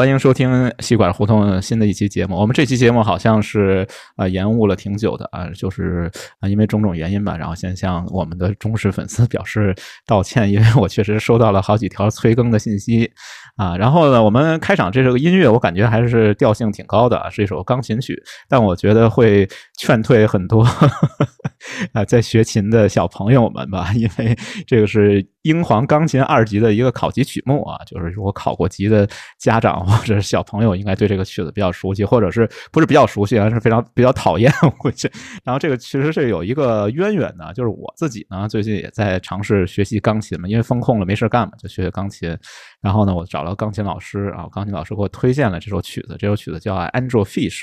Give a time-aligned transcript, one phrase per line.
[0.00, 2.34] 欢迎收听戏馆胡同新的一期节目。
[2.34, 3.86] 我们这期节目好像是
[4.16, 9.74] 呃延误了挺久的啊，就是啊因为种种原因吧，然后先向我们的忠实粉丝表示
[10.06, 13.12] 道歉，因为我确实收到了好几条催更的信息
[13.56, 13.76] 啊。
[13.76, 19.46] 然后呢，我们开场这首音乐，我感觉还是调性挺高的，是一首钢琴曲，但我觉得会
[19.78, 20.66] 劝退很多
[21.92, 24.34] 啊在学琴的小朋友们吧，因为
[24.66, 29.70] 这个是英皇钢琴二级的一个考级曲目啊，就是如果考过级的家长。
[30.00, 35.10] 或者是小朋友应该对这个曲子比较熟悉，或者是不是比较熟悉，而是非常比较讨厌估计。
[35.44, 42.36] 然后这个其实是有一个渊源的，就是我自己呢最近也在尝试学习钢琴嘛，因为封控了没事干嘛，就学学钢琴。
[42.80, 47.60] 然后呢，我找了钢琴老师啊，钢琴老师给我推荐了这首曲子，这首曲子叫《Angel Fish》，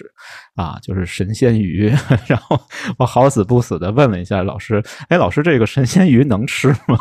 [0.55, 1.87] 啊，就是神仙鱼。
[2.27, 2.59] 然后
[2.97, 6.99] 我好死不死的问了一下老师，哎，老师这个神仙鱼能吃吗？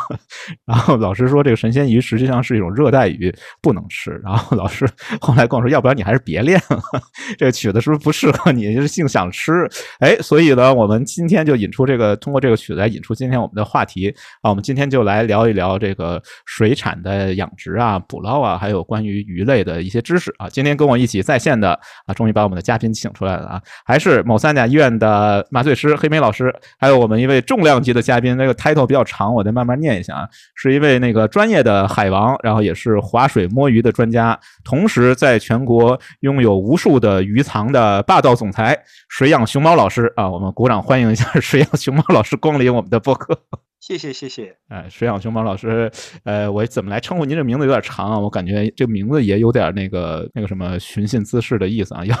[0.67, 4.11] 然后老师说这个神仙鱼实际上是一种热带鱼，不能吃。
[4.23, 4.85] 然后老师。
[5.21, 6.81] 后来跟我说，要不然你还是别练了，
[7.37, 8.73] 这个曲子是不是不适合你？
[8.75, 14.49] 就是性想吃，哎，所以呢，我们今天就引出这个，通过这个曲子来引出今天我们的话题啊。
[14.49, 20.49] 我们今天就来聊一聊这个水产的养殖啊、捕捞啊，还有关于鱼类的一些知识啊。
[20.49, 21.71] 今天跟我一起在线的
[22.05, 34.97] 啊，终于把我们的嘉宾请出来了啊，还是某三甲医院的麻醉师黑莓老师，还有我们一位重量级的嘉宾，那个 title 比较长，我得慢慢念一下啊，是一位那个专业的海王，然后也是划水摸鱼的专家，同时。
[35.15, 38.77] 在全国拥有无数的鱼塘的霸道总裁
[39.09, 43.39] 水养熊猫老师啊，我们鼓掌欢迎一下 水养熊猫老师光临我们的播客。
[43.79, 45.91] 谢谢谢谢，哎，水养熊猫老师，
[46.23, 47.37] 呃，我怎么来称呼您？
[47.37, 52.15] 这名字有点长啊，我感觉这个名字也有点那个那个什么寻衅滋事的意思啊，要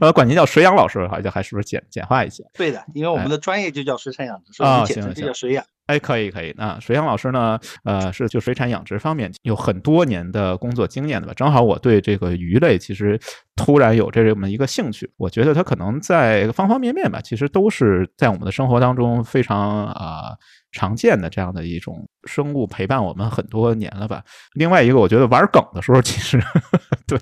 [0.00, 2.42] 要管您叫水养老师，好像还是不是简简化一些？
[2.54, 5.64] 对的，因为我们的专业就叫水产养殖，所以简称就叫水养。
[5.92, 6.54] 哎，可以可以。
[6.56, 7.58] 那水养老师呢？
[7.84, 11.34] 呃，是就水产养殖方面有很多年的工作经验的吧？
[11.34, 13.20] 正好我对这个鱼类其实
[13.56, 15.10] 突然有这么一个兴趣。
[15.18, 20.30] 我觉得它可能在方方面面吧，其实都是在我们的生活当中非常啊
[20.72, 24.22] 常见的这样的一种生物，陪伴我们很多年了吧。
[24.54, 26.42] 另外一个，我觉得玩梗的时候，其实
[27.06, 27.18] 对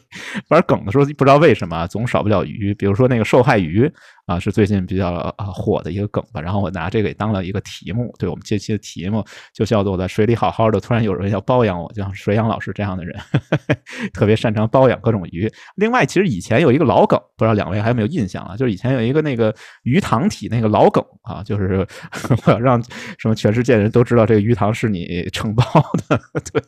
[0.49, 3.93] 玩梗的时候，不知道为什么总少不了鱼，比如说那个受害鱼。
[4.27, 6.41] 啊，是最近比较啊火的一个梗吧。
[6.41, 13.21] 然后我拿这个也当了一个题目，对我们这期的题目就叫做“我在水里好好的”，突然有人要包养我，就像水养老师这样的人，
[14.15, 15.53] 特别擅长包养各种鱼。
[15.75, 18.57] 另外，其实以前有一个老梗，不知道两位还有没有印象啊？
[18.57, 21.85] 就是以前有一个那个鱼塘体那个老梗啊，就是
[22.47, 22.81] 我要让
[23.19, 25.65] 什么全世界人都知道这个鱼塘是你承包
[26.09, 26.19] 的。
[26.53, 26.63] 对，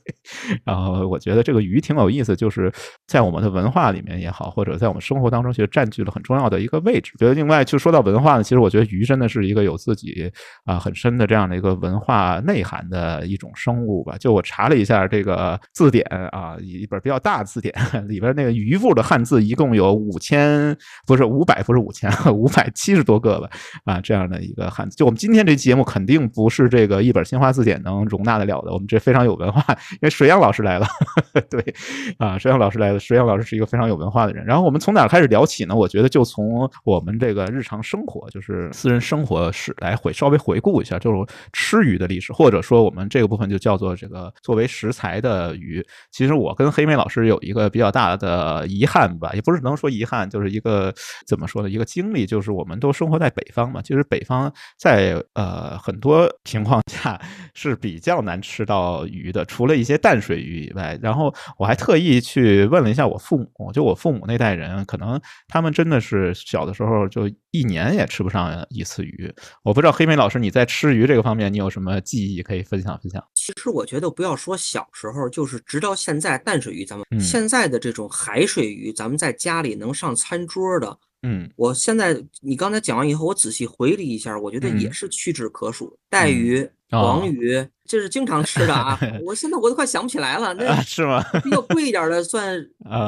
[0.65, 2.73] 然后我觉得这个鱼挺有意思，就是
[3.07, 7.13] 在我们的文化里面也好，或者在我们生活当中，其实占据了很重要的一个位置。
[7.19, 7.63] 觉得另外。
[7.65, 10.31] 就说到文化呢，其实我觉得鱼真的是一个有自己
[10.65, 14.17] 啊很深的这样的一个文化内涵的一种生物吧。
[14.19, 17.73] 就我查了一下这个字典啊，一本比较大的字典
[18.09, 23.49] 里边那个鱼部的汉字一共有五千，不是五百，不是五千，五百七十多个吧
[23.85, 24.97] 啊这样的一个汉字。
[24.97, 28.73] 就我们今天这期节目肯定不是是这个一本新华字典能容纳得了的。
[28.73, 29.63] 我们这非常有文化，
[29.93, 30.87] 因为水养老师来了，
[31.51, 31.75] 对
[32.19, 32.99] 啊，水养老师来了。
[32.99, 34.45] 水养老师是一个非常有文化的人。
[34.45, 35.75] 然后我们从哪开始聊起呢？
[35.75, 37.43] 我觉得就从我们这个。
[37.53, 41.19] 日常生活就是私人生活史来回稍微回顾一下，就是
[41.53, 45.85] 吃鱼的历史，或者说我们这个部分就叫做这个作为食材的鱼。
[46.11, 50.95] 其实我跟黑妹老师有一个比较大的遗憾吧，也不是能说遗憾，就是一个
[51.27, 51.69] 怎么说呢？
[51.69, 53.83] 一个经历，就是我们都生活在北方嘛。
[53.83, 57.21] 其实北方在呃很多情况下
[57.55, 60.99] 是比较难吃到鱼的，除了一些淡水鱼以外。
[61.03, 67.31] 然后我还特意去问了一下我父母，就我父母那代人，可能他们真的是小的时候就。
[67.55, 69.31] 一年也吃不上一次鱼，
[69.63, 73.23] 我不知道黑莓老师你在吃鱼这个方面你有什么记忆可以分享分享？
[73.35, 85.97] 其实我觉得不要说小时候，就是直到现在淡水鱼，咱们现在的这种海水鱼，咱们在家里能上餐桌的，嗯，我现在你刚才讲完以后，我仔细回忆一下，我觉得也是屈指可数。
[86.09, 91.23] 带鱼、黄鱼，这是经常吃的啊， 我现在我都快想不起来了，那是吗？
[91.43, 92.59] 比较贵一点的算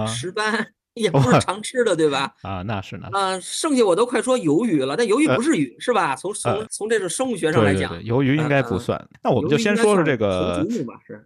[0.07, 0.69] 石 斑。
[0.95, 2.33] 也 不是常吃的，对吧？
[2.43, 3.09] 啊，那是呢。
[3.13, 6.15] 啊，剩下我都快说鱿鱼了，但鱿鱼不是鱼，是吧？
[6.17, 9.03] 从从从这种生物学上来讲，鱿鱼应该不算。
[9.23, 10.65] 那我们就先说说这个。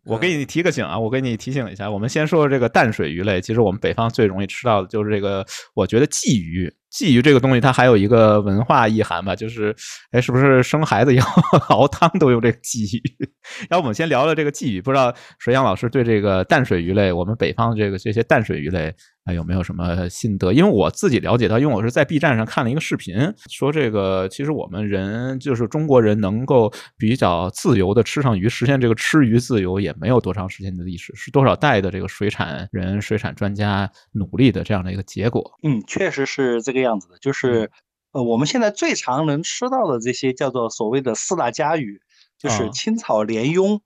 [0.05, 3.41] 我给你提个醒啊，我给你提醒一下，我们先说说这个淡水鱼类。
[3.41, 5.45] 其实我们北方最容易吃到的就是这个，
[5.75, 6.73] 我觉得鲫鱼。
[6.91, 9.77] 鲫鱼这个东西，它还有一个文化意涵吧，就是，
[10.11, 13.03] 哎，是不是生孩子以后 熬汤都用这个鲫鱼？
[13.69, 18.95] 然后我们先聊聊这个鲫鱼，不知道水养老师对这个淡水鱼类，我们北方这个这些淡水鱼类。
[19.29, 20.55] 还有没有什么心得？
[20.55, 23.15] 因为我自己了解到，因为我是在 B 站上看了一个视频，
[23.51, 35.59] 说这个其实我们人就是中国人能够比较自由的吃上鱼，实现这个吃鱼自由也没有多长时间的历史，是多少代的这个水产人、水产专家努力的这样的一个结果。
[35.63, 37.19] 嗯，确实是这个样子的。
[37.21, 37.71] 就是
[38.13, 42.01] 呃，我们现在最常能吃到的这些叫做所谓的四大家鱼，
[42.39, 43.83] 就是青草鲢鳙。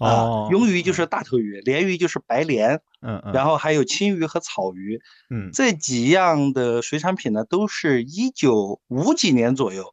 [0.00, 4.98] 啊，鳙鱼就是大头鱼，鲢鱼就是白鲢，嗯嗯，然后还有青鱼和草鱼，
[5.28, 9.84] 嗯，这几样的水产品呢，都是一九五几年左右，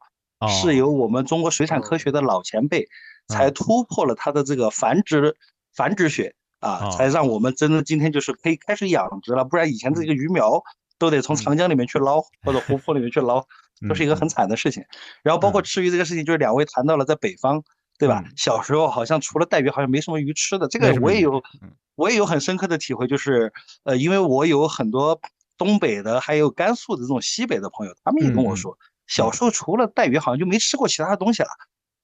[0.48, 2.88] 是由我们中国水产科学的老前辈
[3.28, 5.36] 才突破了它的这个繁殖
[5.76, 10.64] 繁殖学啊，才让我们真的今天就是可以开始养殖了，不然以前这个鱼苗
[10.98, 13.46] 都得从长江里面去捞或者湖泊里面去捞，
[13.90, 14.84] 都是一个很惨的事情。
[15.22, 17.64] 然后包括吃鱼这个事情，就是两位谈到了在北方。
[18.02, 18.24] 对吧？
[18.36, 20.68] 小时候好像除了带鱼，好像没什么鱼吃的。
[20.68, 21.40] 这个我也有，
[21.94, 23.54] 我也有很深刻的体会，就是
[23.84, 25.22] 呃，因为我有很多
[25.56, 28.76] 东北的，还有甘肃的这种西北的朋友，他们也跟我说，
[29.06, 31.50] 小时候除了带鱼，好像就没吃过其他的东西了，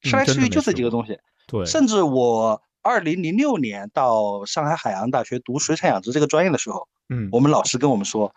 [0.04, 1.18] 吃来吃去就这几个东西。
[1.48, 8.36] 对，甚至我二零零六年到上海海洋大学读水产养殖这个专业的时候，嗯，我们老师跟我们说，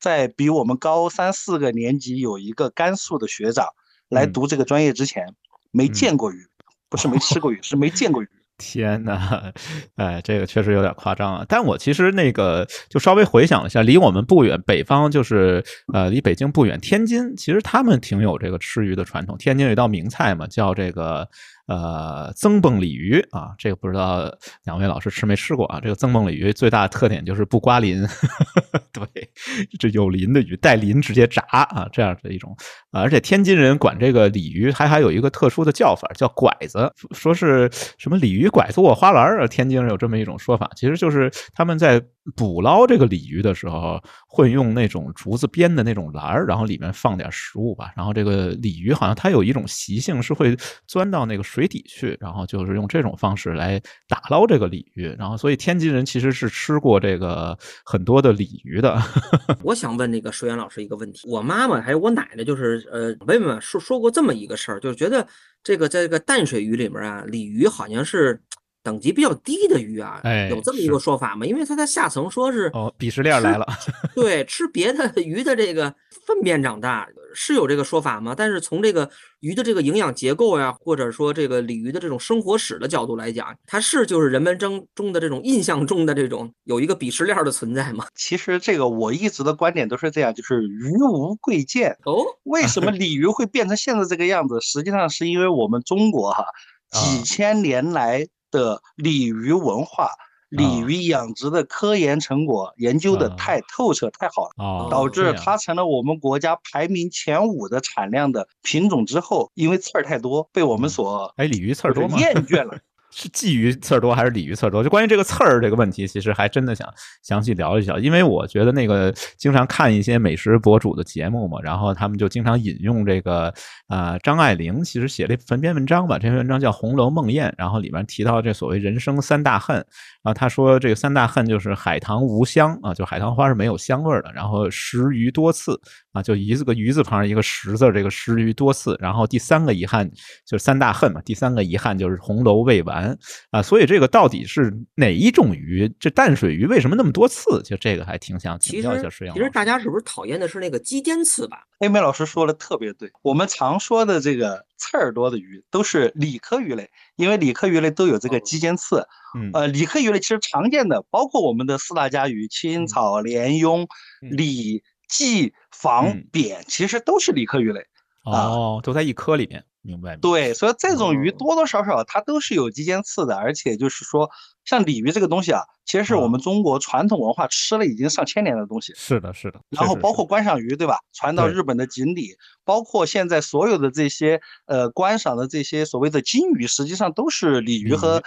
[0.00, 3.68] 在比我们高三四个年级有一个甘肃的学长
[4.08, 5.36] 来读这个专业之前，
[5.70, 6.48] 没见过鱼。
[6.88, 8.28] 不是没吃过鱼，是没见过鱼。
[8.58, 9.52] 天哪，
[9.96, 11.44] 哎，这个确实有点夸张啊！
[11.46, 15.62] 但我其实那个就稍微回想了一下，离我们不远，北方就是
[15.92, 19.36] 呃，离北京不远，天津，其实他们挺有这个吃鱼的传统。
[19.36, 21.28] 天津有一道名菜嘛，叫这个。
[21.66, 24.32] 呃，增蹦鲤鱼啊，这个不知道
[24.64, 25.80] 两位老师吃没吃过啊？
[25.82, 28.06] 这个增蹦鲤鱼最大的特点就是不刮鳞，
[28.92, 29.30] 对，
[29.78, 32.56] 这有鳞的鱼带鳞直接炸啊，这样的一种。
[32.92, 37.68] 而且天津人管这个鲤鱼还还有一个特殊的叫法，叫拐子，说是
[37.98, 42.00] 什么鲤鱼拐子卧花篮儿，天津人有这么一种说法，其实就是他们在
[42.34, 50.54] 捕捞这个鲤鱼的时候，会用那种竹子编的那种篮儿，然后里面放点食物吧，然后这个鲤鱼好像它有一种习性是会
[50.86, 51.46] 钻到那个。
[51.46, 59.00] 水底去，然后就是用这种方式来打捞这个鲤鱼，然后所以天津人其实是吃过这个很多的鲤鱼的。
[59.62, 65.24] 我想问那个水源老师一个问题，我妈妈还有我奶奶，就是呃，妹妹们说说过这么一个事儿，就是觉得
[65.62, 68.42] 这个在这个淡水鱼里面啊，鲤鱼好像是。
[68.86, 71.44] 等级比较低的鱼啊，有这么一个说法吗？
[71.44, 73.66] 因为它在下层说是哦，鄙视链来了。
[74.14, 75.92] 对，吃别的鱼的这个
[76.24, 78.32] 粪便长大是有这个说法吗？
[78.38, 79.10] 但是从这个
[79.40, 88.06] 鱼的这个营养结构呀，或者说这个鲤鱼的这种生活史的角度来讲，它是就是人们中中的这种印象中的这种有一个鄙视链的存在吗？
[88.14, 92.22] 其实这个我一直的观点都是这样，就是鱼无贵贱哦。
[92.44, 94.60] 为什么 鲤鱼会变成现在这个样子？
[94.60, 96.44] 实际上是因为我们中国哈
[96.92, 98.28] 几千年来。
[98.50, 100.10] 的鲤鱼文化、
[100.48, 112.18] 鲤鱼养殖的科研成果研究的太透彻、太好了，导致它成了我们国家排名前五的产量的品种之后，因为刺儿太多，被我们所哎鲤鱼刺儿多吗？
[112.18, 112.78] 厌倦了。
[113.18, 114.84] 是鲫鱼刺儿多还是鲤鱼刺儿多？
[114.84, 116.86] 就关于这个刺儿这个问题，其实还真的想
[117.22, 123.50] 详细聊一聊，因为我觉得那个经常看一些美食博主的节目嘛，然后他们就经常引用这个
[123.88, 129.84] 啊张爱玲其实写了一篇文章吧，这篇文章叫《红楼梦宴》，然后里面提到这所谓人生三大恨，然
[130.24, 135.80] 后他说这个三大恨就是海棠无香啊，就海棠花是没有香味儿的，然后食鱼多刺
[136.16, 140.10] 啊，就一个鱼字旁一个十字，这个食鱼多刺，然后第三个遗憾
[140.46, 143.18] 就是三大恨嘛，第三个遗憾就是红楼未完。
[143.50, 145.94] 啊，所以这个到底是哪一种鱼？
[146.00, 147.62] 这淡水鱼为什么那么多刺？
[147.62, 149.36] 就这个还挺想请教一下水阳。
[149.36, 151.58] 其实大家是不是讨厌的是那个鸡尖刺吧？
[151.78, 159.06] 黑妹老师说的特别对，我们常说的这个刺儿多的鱼都是鲤科鱼类，因为鲤科鱼类都有这个鸡尖刺。
[159.36, 163.86] 嗯，呃，鲤科鱼类其实常见的包括我们的四大家鱼：青草、鲢鳙、
[164.22, 167.80] 鲤、鲫、房、扁，其实都是鲤科鱼类。
[168.24, 169.64] 哦，都在一科里面。
[169.82, 170.16] 明白。
[170.16, 174.28] 对，所以这种鱼多多少少它都是有肌尖刺的，而且就是说，
[174.64, 178.92] 像鲤鱼这个东西啊，其实是我们中国传统文化吃了已经上千年的东西。
[178.96, 179.60] 是的，是的。
[179.70, 180.98] 然后包括观赏鱼，对吧？
[181.12, 182.30] 传到日本的锦鲤，
[182.64, 188.20] 包括现在所有的这些呃观赏的这些所谓的金鱼，实际上都是鲤鱼和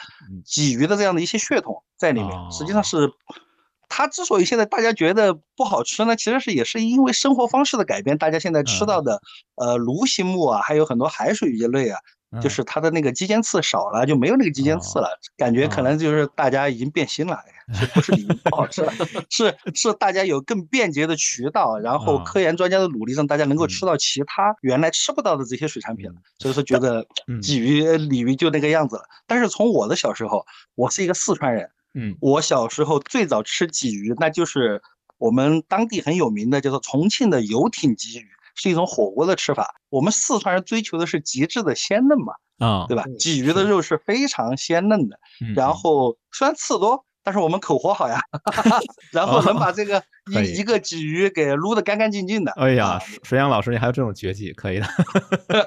[0.46, 3.12] 鲫鱼的这样的一些血统在里面，实际上是。
[3.90, 8.18] 它之所以现在大家觉得不好吃呢，其实是也是因为生活方式的改变。
[8.18, 9.20] 大家现在吃到的，
[9.56, 12.00] 呃，鲈形目啊，还有很多海水鱼类啊，
[12.42, 17.40] 就是它的那个肌间刺少了，就没有那个肌间刺了，感觉可能就是大家已经变心了，
[17.74, 18.94] 是不是鲤鱼不好吃了？
[19.30, 26.16] 是是大家有更便捷的渠道，然后科研专家的努力，让大家能够吃到其他原来吃不到的这些水产品了。
[26.38, 27.06] 所以说觉得
[27.42, 29.04] 鲫鱼、鲤鱼就那个样子了。
[29.28, 34.82] 但是从我的小时候，我是一个四川人，嗯，我小时候最早吃鲫鱼，那就是
[35.18, 38.28] 我们当地很有名的叫做重庆的游艇鲫鱼。
[38.56, 39.74] 是一种火锅的吃法。
[39.88, 43.06] 我们四川人追求的是极致的鲜嫩嘛，啊，对吧？
[43.18, 45.18] 鲫鱼的肉是非常鲜嫩的，
[45.56, 48.20] 然后虽然刺多，但是我们口活好呀，
[49.14, 52.52] 然后能把这个一一个鲫鱼给撸得干干净净的。
[52.54, 54.88] 哎呀，水阳老师，你还有这种绝技，可以的。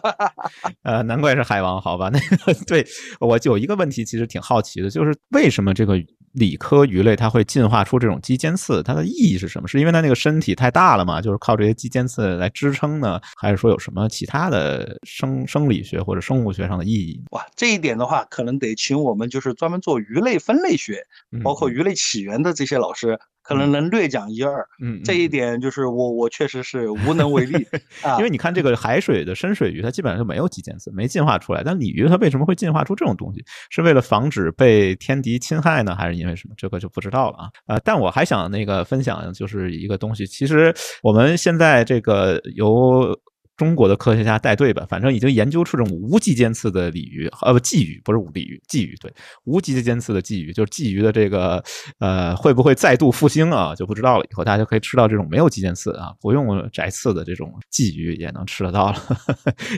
[0.83, 2.11] 呃，难怪是海王，好吧？
[2.11, 2.87] 那 个对
[3.21, 6.01] 我有一个问题，其实挺好奇的，就是为什么这个。
[6.35, 9.69] 理科鱼类它会进化出这种肌尖刺，它的意义是什么？
[9.69, 11.21] 是因为它那个身体太大了嘛？
[11.21, 13.21] 就是靠这些肌尖刺来支撑呢？
[13.37, 17.23] 还是说有什么其他的生生理学或者生物学上的意义？
[17.33, 21.07] 哇，这一点的话，可能得请我们就是专门做鱼类分类学，
[21.45, 23.21] 包括鱼类起源的这些老师。
[23.43, 27.67] 可能能略讲一二，嗯，这一点就是我我确实是无能为力，
[28.19, 31.63] 因为你看这个海水的深水鱼，它基本上就没有肌腱刺，没进化出来。
[31.65, 33.45] 但鲤鱼它为什么会进化出这种东西？
[33.71, 36.55] 是为了防止被天敌侵害呢，还是因为什么？
[36.57, 37.49] 这个就不知道了啊。
[37.67, 43.19] 呃，但我还想那个分享就是一个东西，其实我们现在这个由。
[43.63, 49.15] 中国的科学家带队吧，反正已经研究出这种无肌尖刺的鲤鱼，呃不，鲫鱼不是鲤鱼，鲫鱼对，
[49.45, 51.63] 无肌尖刺的鲫鱼，就是鲫鱼的这个
[52.01, 54.25] 呃会不会再度复兴啊，就不知道了。
[54.29, 58.97] 以后大家就可以吃到这种没有肌尖刺啊， 不用摘刺的这种鲫鱼也能吃得到了。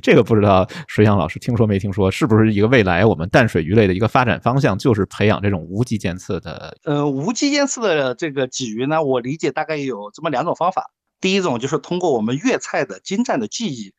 [0.03, 2.11] 这个不知道水养老师听说没听说？
[2.11, 6.75] 是不是一个未来我们淡水鱼类的一个发展方向，就是培养这种无肌尖刺的？
[6.85, 10.91] 呃，无肌尖刺的这个鲫鱼呢，我理解大概有这么两种方法。
[11.25, 13.95] 第一种就是通过我们粤菜的精湛的技艺，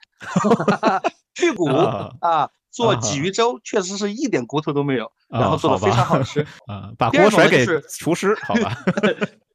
[1.33, 1.65] 去骨
[2.21, 6.91] 啊，做鲫鱼粥，确实是一点骨头都没有，然后做的非常好吃啊。
[6.99, 8.77] 把锅甩给 厨师，好吧？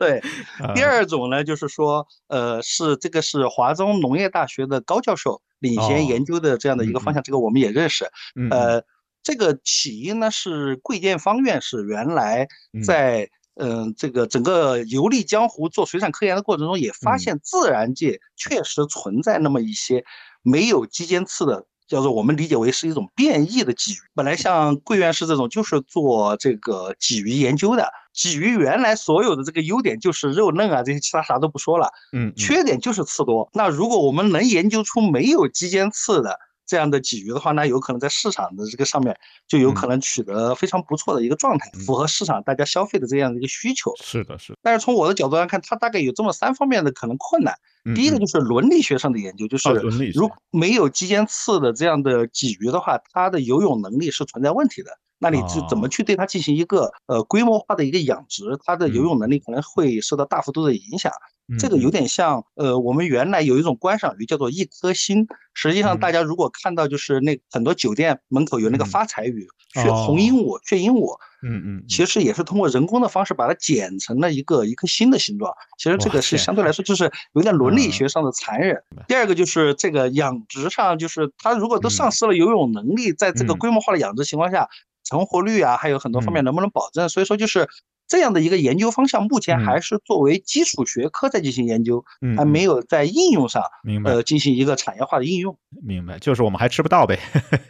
[0.00, 0.20] 对。
[0.74, 8.04] 第二种呢，就是说，呃，是这个是华中农业大学的高教授领衔研究的这样的一个方向，这个我们也认识。
[8.50, 8.82] 呃，
[9.22, 12.48] 这个起因呢是桂建芳院士原来
[12.84, 13.30] 在。
[13.56, 20.04] 嗯，这个整个游历江湖做水产科研的过程中，也发现自然界确实存在那么一些
[20.42, 23.96] 没有肌间刺的，叫做我们理解为是一种变异的鲫鱼。
[24.14, 33.50] 本来像桂院士这种就是做这个鲫鱼研究的，鲫鱼原来所有的这个优点就是肉嫩啊，这些其他啥都不说了，嗯，缺点就是刺多。
[33.52, 36.38] 那如果我们能研究出没有肌间刺的，
[36.70, 43.92] 这样的鲫鱼的话，那有可能在市场的这个上面就有可能取得非常不错的一个状态，符合市场大家消费的这样的一个需求。
[44.00, 44.56] 是的，是。
[44.62, 47.52] 但是从我的角度来看，它大概有这么三方面的可能困难。
[47.96, 49.68] 第一个就是伦理学上的研究，就是
[50.14, 54.92] 如没有肌间刺的这样的鲫鱼的话，它的游泳能力是存在问题的。
[55.20, 58.58] 那你是怎么去对它进行一个呃规模化的一个养殖？
[58.64, 61.12] 它的游泳能力可能会受到大幅度的影响。
[61.58, 65.26] 这个有点像，呃，我们原来有一种观赏鱼叫做一颗星。
[65.52, 75.52] 实际上，大家如果看到就是那很多酒店门口有那个发财鱼，血红鹦鹉、血鹦鹉，嗯嗯，其实也是通过人工的方式把它剪成了一个一颗星的形状。
[75.76, 78.80] 其实这个是相对来说就是有点伦理学上的残忍。
[79.08, 84.68] 第二个就是这个养殖上，就是它如果都丧失了游泳能力，在这个规模化的养殖情况下，
[85.04, 87.08] 成活率啊，还有很多方面能不能保证？
[87.08, 87.68] 所以说就是。
[88.10, 92.04] 这样的一个研究方向，目前还是作为基础学科在进行研究，
[92.36, 93.62] 还没有在应用上，
[94.04, 95.56] 呃，进行一个产业化的应用。
[95.86, 97.16] 明白，就是我们还吃不到呗，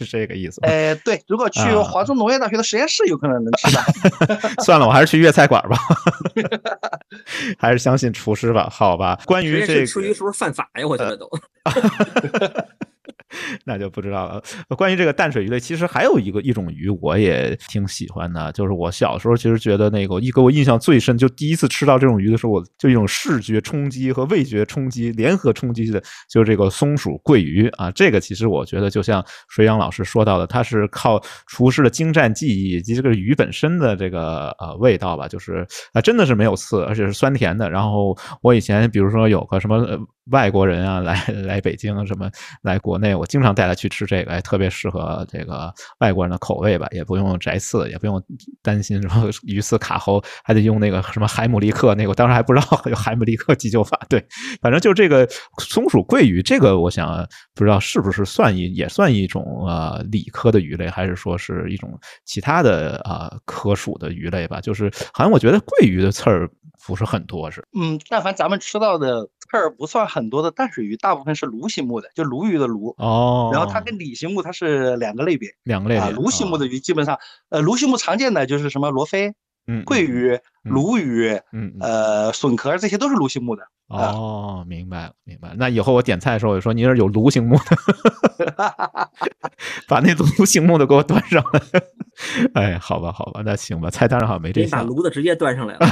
[0.01, 0.59] 是这个意思。
[0.63, 3.83] 哎，对，如果去华中农业大学的实验室，有可能能吃到。
[4.65, 5.77] 算了，我还是去粤菜馆吧，
[7.61, 9.21] 还是相信厨师吧，好吧。
[9.27, 10.87] 关于这吃鱼是不是犯法呀？
[10.89, 11.29] 我觉得都。
[13.65, 14.43] 那就不知道了。
[14.77, 18.51] 关于这个淡水鱼类，其实还有一个一种鱼，我也挺喜欢的。
[18.53, 27.91] 就是我小时候其实觉得那个一给我印象最深，就第一次吃到这种鱼的时候，我就一种视觉冲击和味觉冲击联合冲击的，就是这个松鼠桂鱼啊。
[27.91, 37.71] 这个其实我觉得就像水养老师说到的，它是靠厨师的精湛技艺以及这个鱼本身的这个呃味道吧，就是啊真的是没有刺，而且是酸甜的。
[37.71, 39.87] 然后我以前比如说有个什么。
[40.31, 42.31] 外国人啊，来 来北京什么
[42.63, 48.23] 来国内，我经常带他去吃这个，哎，特别适合这个外国人的口味吧，也不用摘刺，也不用
[48.63, 54.25] 担心什么鱼刺卡喉，还得用那个什么海姆立克那个，我当时还不知道 有海姆立克急救法，对，
[54.61, 64.61] 反正就这个松鼠桂鱼，这个我想不知道是不是算一也算一种呃理科的鱼类，还是说是一种其他的啊科属的鱼类吧？
[64.61, 66.49] 就是好像我觉得桂鱼的刺儿。
[66.87, 67.67] 不是很多是？
[67.79, 72.95] 嗯，但凡咱们吃到的刺儿不算很多的淡水鱼，大部分是鲈形目的，就鲈鱼的鲈。
[72.99, 73.51] 哦。
[73.53, 76.11] 然后它跟鲤形目它是两个类别，两个类别。
[76.13, 77.19] 鲈形目的鱼基本上，
[77.49, 79.35] 呃，鲈形目常见的就是什么罗非。
[79.67, 83.63] 嗯，桂鱼、鲈鱼，嗯，呃，笋壳这些都是鲈形目的。
[83.89, 85.57] 哦，明白了，明白了。
[85.59, 87.77] 那以后我点菜的时候，我就说你这有鲈形目的，
[89.89, 91.61] 把那鲈形目的给我端上来。
[92.55, 93.91] 哎，好吧，好吧，那行吧。
[93.91, 94.69] 菜单上好像没这你。
[94.69, 95.89] 把炉子直接端上来了。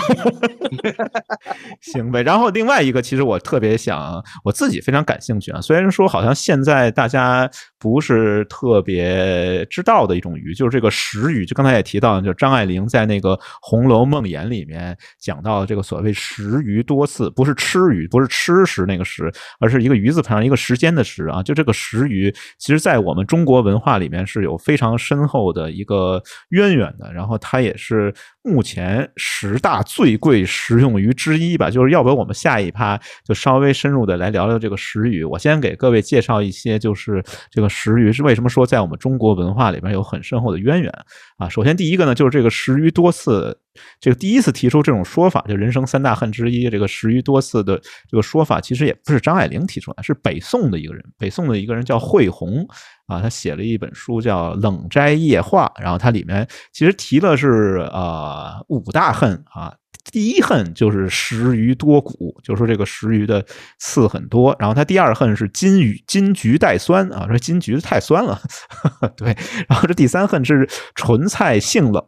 [1.81, 2.23] 行呗。
[2.23, 5.61] 然后另外一个，其实我特别想，我自己非常感兴趣啊。
[5.61, 11.45] 虽然说好像现在大家不是特别知道的一种鱼，就是这个石鱼。
[11.45, 21.43] 就刚才也提到，就张爱玲在那个《红楼梦魇》里里面讲到这个所谓食鱼多次，不是吃鱼，不是吃食那个食，而是一个鱼字旁一个时间的时啊。
[21.43, 27.13] 就这个食鱼，其实在我们中国文化里面是有非常深厚的一个渊源的。
[27.13, 28.13] 然后它也是
[28.49, 31.71] 目前十大最贵食用鱼之一吧。
[31.71, 35.23] 就是要不我们下一趴就稍微深入的来聊聊这个石鱼。
[35.23, 40.93] 我先给各位介绍一些，就是这个石鱼是为什么说在我们中国文化里边有很深厚的渊源
[41.37, 41.49] 啊。
[41.49, 43.59] 首先第一个呢，就是这个石鱼多刺。
[44.01, 52.67] 这个第一次提出这种说法，就人生三大恨之一，这个食鱼多次的这个说法，其实也不是张爱玲提出来，是北宋的一个人，北宋的一个人叫惠洪
[53.09, 59.75] 啊，他写了一本书叫《冷斋夜话》，然后它里面其实提了是呃五大恨啊。
[60.11, 63.45] 第一恨就是食鱼多骨，就说这个食鱼的
[63.79, 64.57] 刺很多。
[64.59, 68.41] 然后他第二恨是金鱼金橘带酸啊，说金桔太酸了。
[69.17, 69.37] 对，
[69.69, 72.03] 然后这第三恨是纯菜性冷，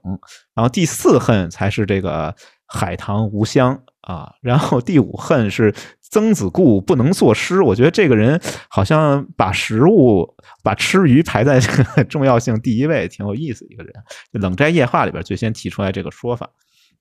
[0.54, 2.34] 然后第四恨才是这个
[2.66, 4.32] 海棠无香啊。
[4.40, 7.62] 然后第五恨是曾子固不能作诗。
[7.62, 13.92] 我觉得这个人好像把食物把吃鱼排在这个 重要性第一位，挺有意思一个人。
[14.40, 16.50] 《冷斋夜话》里边最先提出来这个说法。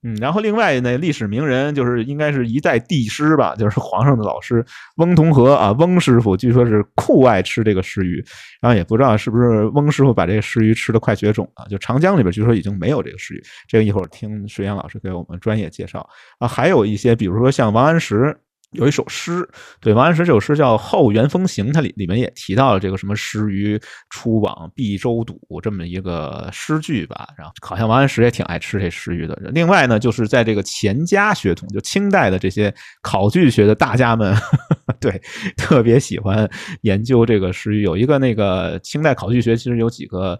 [0.02, 4.64] 嗯，然后另外那历史名人就是应该是一代帝师吧，就是皇上的老师
[4.96, 8.24] 翁同和啊，翁师傅据说是酷爱吃这个石鱼，
[8.60, 18.36] 然后也不知道是不是翁师傅把这个石鱼吃的快绝种了，就长江里边据说已经没有这个石鱼，这个一会儿听石岩老师给我们专业介绍啊，还有一些比如说像王安石。
[18.72, 19.48] 有一首诗，
[19.80, 23.80] 对王安石这首诗叫《后元丰行》，它里里面也提到了这个什么“诗鱼
[24.10, 27.28] 出往毕州堵”这么一个诗句吧。
[27.36, 29.34] 然后好像王安石也挺爱吃这诗鱼的。
[29.52, 34.36] 另外呢，就是在这个钱家血统，就清代的这些考据学的大家们，
[35.00, 35.20] 对，
[35.56, 36.48] 特别喜欢
[36.82, 37.82] 研究这个诗鱼。
[37.82, 40.38] 有一个那个清代考据学，其实有几个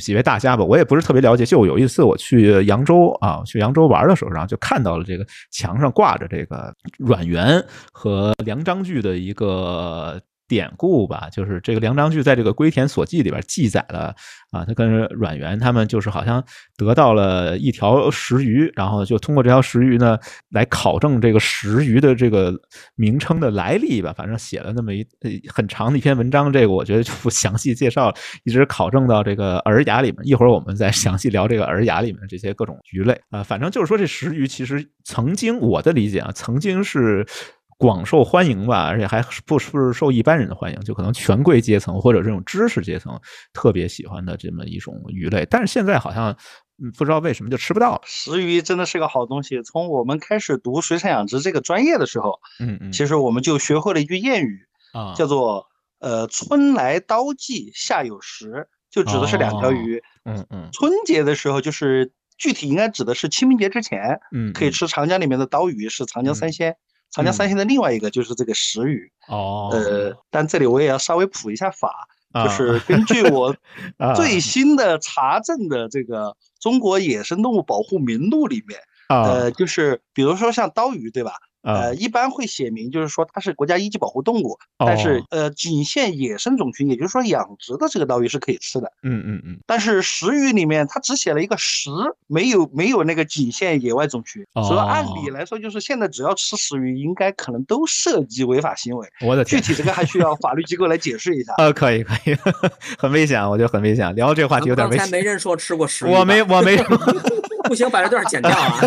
[0.00, 1.46] 几位大家吧，我也不是特别了解。
[1.46, 7.64] 就有一次我去扬州啊，去扬州玩的时候，然后就看到了这个墙上挂着这个阮元。
[7.92, 14.14] 和梁章句的一个典故吧，就是这个梁章句在这个《归田所记》里边记载了
[14.50, 16.42] 啊，他跟阮元他们就是好像
[16.74, 22.58] 得到了一条石鱼，然后就通过这条石鱼呢来考证这个石鱼的这个
[22.94, 25.06] 名称的来历吧，反正写了那么一
[25.52, 37.26] 很长的一篇文章，这个我觉得就不详细介绍了，一直考证到这个《尔雅》里面，一会儿我们再详细聊这个《尔雅》里面的这些各种鱼类啊，反正就是说这石鱼其实曾经我的理解啊，曾经是。
[37.78, 43.18] 广受欢迎吧，而且还不是受一般人的欢迎，就可能权贵阶层或者这种知识阶层
[43.52, 45.46] 特别喜欢的这么一种鱼类。
[45.48, 46.36] 但是现在好像
[46.96, 48.00] 不知道为什么就吃不到了。
[48.04, 49.62] 石鱼真的是个好东西。
[49.62, 55.68] 从我们开始读水产养殖这个专业的时候，嗯嗯，其实我们就学会了一句谚语啊，叫做
[56.00, 60.02] “呃，春来刀记夏有时”，就指的是两条鱼。
[60.24, 66.76] 嗯嗯，春节的时候就是具体应该指的是清明节之前，嗯，可以吃长江里面的刀鱼，是长江三鲜。
[67.10, 72.06] 长江三鲜的另外一个就是这个石鱼哦，呃，但这里我也要稍微普一下法，
[72.44, 73.54] 就是根据我
[74.14, 76.26] 最新的查证的这个
[76.60, 78.78] 《中国野生动物保护名录》里面，
[79.24, 81.32] 呃，就是比如说像刀鱼，对吧？
[81.68, 88.90] 呃，一般会写明，就是说它是国家一级保护动物，但是呃，仅限野生种群，也就是说养殖的这个刀鱼是可以吃的。
[89.02, 89.58] 嗯嗯嗯。
[89.66, 91.90] 但是食鱼里面它只写了一个食，
[92.26, 99.06] 没有没有那个仅限野外种群，所以按理来说，就是现在只要吃食鱼，应该可能都涉及违法行为。
[99.20, 101.52] 我的天，具体这个还需要法律机构来解释一下。
[101.58, 102.36] 呃，可以可以，
[102.98, 104.14] 很危险，我觉得很危险。
[104.14, 104.98] 聊这个话题有点危险。
[104.98, 106.10] 刚才没人说吃过食鱼。
[106.10, 106.76] 我没我 没。
[107.68, 108.78] 不行，把这段剪掉啊！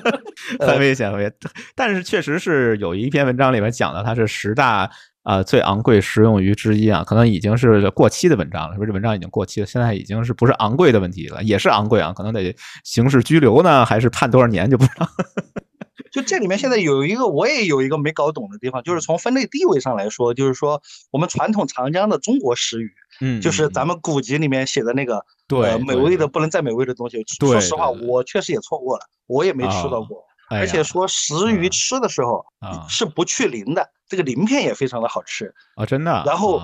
[0.60, 1.32] 很危险，很危险。
[1.74, 4.90] 但是确实是有一篇文章里面讲的，它是十大
[5.22, 8.92] 啊最昂贵食用鱼之一啊，可能已经是过期的文章了，是不是？
[8.92, 15.08] 文章已经过期了，现在已经是不是昂贵的问题了，也是昂贵啊，可能得刑事拘留呢，还是判多少年就不知道。
[16.10, 27.24] 就这里面现在有一个，我也有一个没搞懂的地方，就是从分类地位上来说，就是说我们传统长江的中国食鱼，嗯，就是咱们古籍里面写的那个，对，美味的不能再美味的东西。
[27.40, 30.24] 说实话，我确实也错过了，我也没吃到过。
[30.50, 32.42] 而且说食鱼吃的时候
[32.88, 36.22] 是不去鳞的，这个鳞片也非常的好吃啊，真的。
[36.24, 36.58] 然后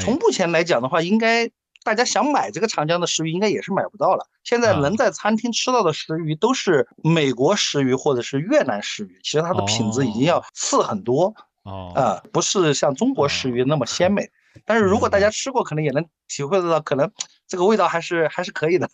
[0.00, 1.50] 从目前来讲的话，应该
[1.84, 4.26] 大家想买这个长江的石鱼，应该也是买不到了。
[4.42, 14.30] 现在能在餐厅吃到的石鱼都是美国石鱼或者是越南石鱼，其实它的品质已经要次很多哦，啊，不是像中国石鱼那么鲜美。
[14.64, 17.10] 但是如果大家吃过，可能也能体会得到，可能
[17.46, 18.88] 这个味道还是还是可以的。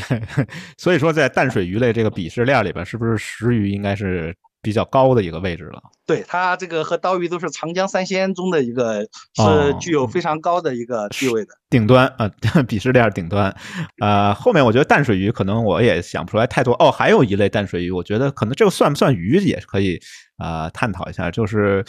[0.76, 5.80] 所以说，在淡水鱼类这个鄙视链里边，是不是石鱼应该是比较高的一个位置了？
[6.06, 9.02] 对，它这个和刀鱼都是长江三鲜中的一个，
[9.34, 12.30] 是具有非常高的一个地位的顶端啊，
[12.66, 13.54] 鄙视链顶端。
[14.00, 16.90] 呃，后面我觉得淡水鱼可能我也想不出来太多哦。
[16.90, 20.00] 还有一类淡水鱼，我觉得可能这个算不算鱼也是可以
[20.36, 21.84] 啊探讨一下，就是。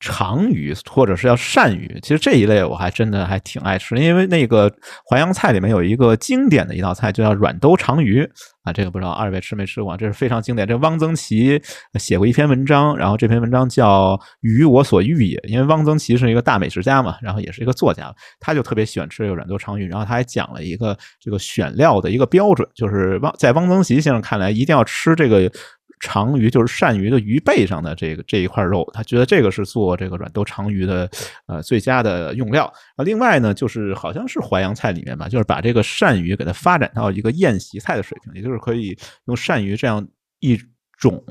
[0.00, 4.72] 长鱼或者是叫鳝鱼，其实这一类我还真的还挺爱吃，因为那个
[5.08, 8.26] 淮扬菜里面有一个经典的一道菜，就叫软兜长鱼
[8.64, 8.72] 啊。
[8.72, 9.94] 这个不知道二位吃没吃过？
[9.98, 10.66] 这是非常经典。
[10.66, 11.60] 这汪曾祺
[11.98, 18.10] 写过一篇文章，然后这篇文章叫《鱼我所欲也》，因为汪曾祺是一个大美食家嘛，然后也是一个作家，
[18.40, 25.52] 他就特别喜欢吃这个软兜长鱼，然后他还讲了一个这个选料的一个标准，就是汪在汪曾祺先生看来，一定要吃这个。
[26.00, 31.08] 长鱼就是鳝鱼的鱼背上的这个这一块肉，他觉得这个是做这个软豆长鱼的
[31.46, 32.64] 呃最佳的用料
[32.96, 33.04] 啊。
[33.04, 40.04] 另外呢，就是好像是淮扬菜里面吧，就是把这个鳝鱼给它发展到一个宴席菜的水平，也就是可以用鳝鱼这样
[40.40, 40.58] 一
[40.98, 41.22] 种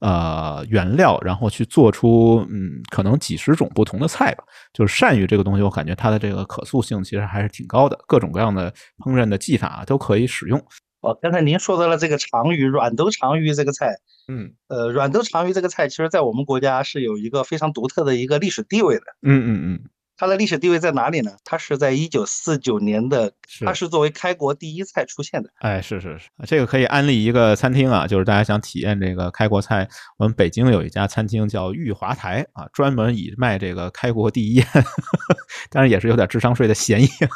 [0.00, 4.44] 呃原料，然后去做出嗯可能几十种不同的菜吧。
[4.72, 10.62] 就是鳝鱼这个东西，我感觉它的这个可塑性其实还是挺高的，各种各样的烹饪的技法都可以使用。
[11.00, 19.02] 哦，刚才您说到了这个长鱼软兜长鱼这个菜，嗯，呃，软兜长鱼这个菜，其实在我们国家是有一个非常独特的一个历史地位的。
[19.22, 19.80] 嗯嗯嗯，
[20.16, 21.36] 它的历史地位在哪里呢？
[21.44, 23.32] 它是在一九四九年的，
[23.64, 25.48] 它是作为开国第一菜出现的。
[25.60, 34.66] 哎，是是是，这个可以安利一个餐厅啊，就是大家想体验这个开国菜，我们北京有一家餐厅叫玉华台啊，专门以卖这个开国第一宴，
[35.70, 37.06] 当然也是有点智商税的嫌疑。
[37.06, 37.28] 对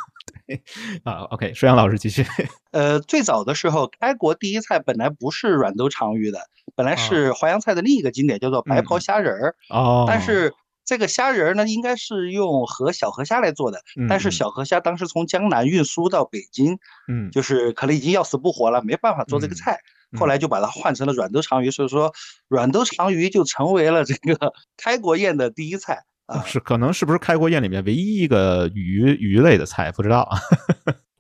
[1.05, 2.25] 啊，OK，舒阳老师继续。
[2.73, 6.41] 呃，最早的时候，开国第一菜本来不是软兜长鱼的，
[6.75, 9.57] 本来是淮扬菜的另一个经典，叫做白袍虾仁儿。
[9.71, 10.05] 哦。
[10.09, 10.53] 但是
[10.85, 13.81] 这个虾仁儿呢，应该是用河小河虾来做的。
[14.09, 16.79] 但是小河虾当时从江南运输到北京，
[17.09, 19.79] 嗯，就是可能已经要死不活了，没办法做这个菜。
[20.19, 22.13] 后来就把它换成了软兜长鱼，所以说
[22.47, 26.03] 软兜长鱼就成为了这个 开国宴的第一菜。
[26.27, 29.91] 啊是，可能是不是开国宴里面唯一一个鱼鱼类的菜？
[29.93, 30.29] 不知道。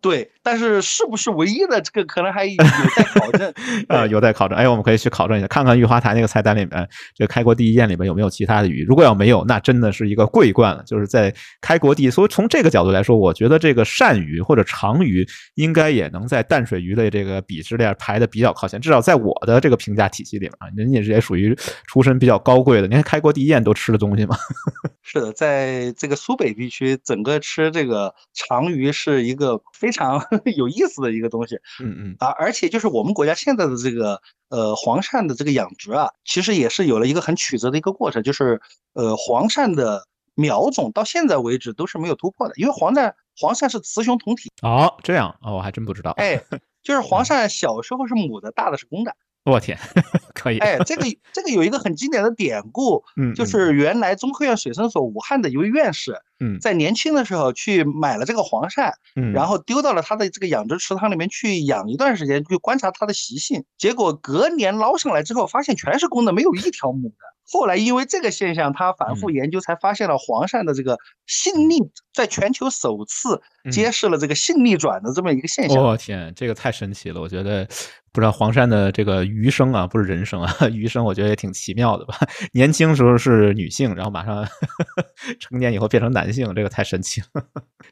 [0.03, 3.55] 对，但是是不是唯一的这个可能还有 待考证
[3.87, 4.59] 啊，有待考证。
[4.59, 8.85] 哎，我们可以去考证一下，看看玉华台那个菜单里面，这开国第一宴里面有没有其他的鱼。
[8.85, 10.83] 如果要没有，那真的是一个桂冠了。
[10.85, 18.81] 就是在开国第一，所以从这个角度来说，我觉得这个鳝鱼或者长鱼应该也能在淡水鱼类这个鄙视链排的比较靠前。
[18.81, 22.88] 至少在我的这个评价体系里面啊，人家也属于出身比较高贵的。
[22.88, 24.37] 你看开国第一宴都吃的东西吗？
[25.05, 29.91] 是的，在这个苏北地区，整个吃这个长鱼是一个非。
[29.92, 30.24] 非常
[30.57, 32.16] 有意思的一个东西，嗯嗯。
[32.18, 38.59] 啊，而且就是我们国家现在的这个呃黄鳝的这个养殖啊，其实也是有了一个很曲折的一个过程，就是
[38.94, 44.50] 呃黄鳝的苗种到现在为止都是没有突破的，因为黄鳝黄鳝是雌雄同体。
[44.62, 46.42] 哦，这样哦，我还真不知道，哎，
[46.83, 49.14] 就是黄 鳝小时候是母的，大的是公的。
[49.44, 49.76] 我天，
[50.35, 50.59] 可以！
[50.59, 63.64] 哎，这个这个有一个很经典的典故，嗯，就是原来中科院水生所武汉的一位院士，嗯，在年轻的时候去买了这个黄鳝，嗯，然后丢到了他的这个养殖池塘里面去养一段时间，去观察它的习性。
[63.76, 67.16] 结果隔年捞上来之后，发现全是公的，没有一条母的。
[67.44, 71.81] 后来因为这个现象，他反复研究，才发现了黄鳝的这个性逆，
[72.14, 75.83] 在全球首次揭示了这个性逆转的这么一个现象。
[75.83, 77.20] 我天，这个太神奇了！
[77.20, 77.66] 我觉得。
[78.12, 82.14] 不知道黄鳝的这个余生啊，不是人生啊， 余生我觉得也挺奇妙的吧。
[82.53, 84.46] 年轻时候是女性，然后马上
[85.40, 87.42] 成年以后变成男性，这个太神奇了。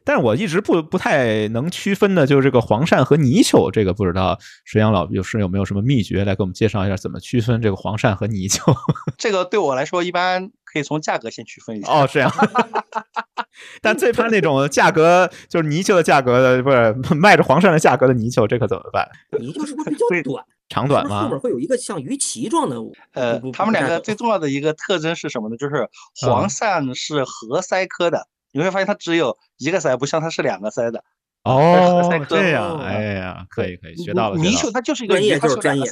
[0.03, 8.75] 但是我一直不不太能区分的，就是这个黄鳝和泥鳅，这个不知道水阳老有是有没有什么秘诀来给我们介绍一下，怎么区分这个黄鳝和泥鳅？
[9.17, 11.91] 这个对我来说，一般可以从价格先区分一下。
[11.91, 12.31] 哦，这样。
[13.81, 19.07] 但最怕那种价格就是泥鳅的价格的，不是卖着黄鳝的价格的泥鳅，这可怎么办？
[19.39, 20.43] 泥鳅是不是比较短？
[20.69, 21.23] 长短吗？
[21.23, 22.77] 后面会有一个像鱼鳍状的。
[23.13, 25.57] 呃，它们两个最重要的一个特征是什么呢？
[25.57, 25.89] 就是
[26.25, 31.03] 黄鳝是合鳃科的，你会发现它只有一个鳃，不像它是两个鳃的。
[31.49, 34.37] 哦，这样，哎呀，可以可以，学到了。
[34.37, 35.83] 泥鳅它就是一个专业，就是专业。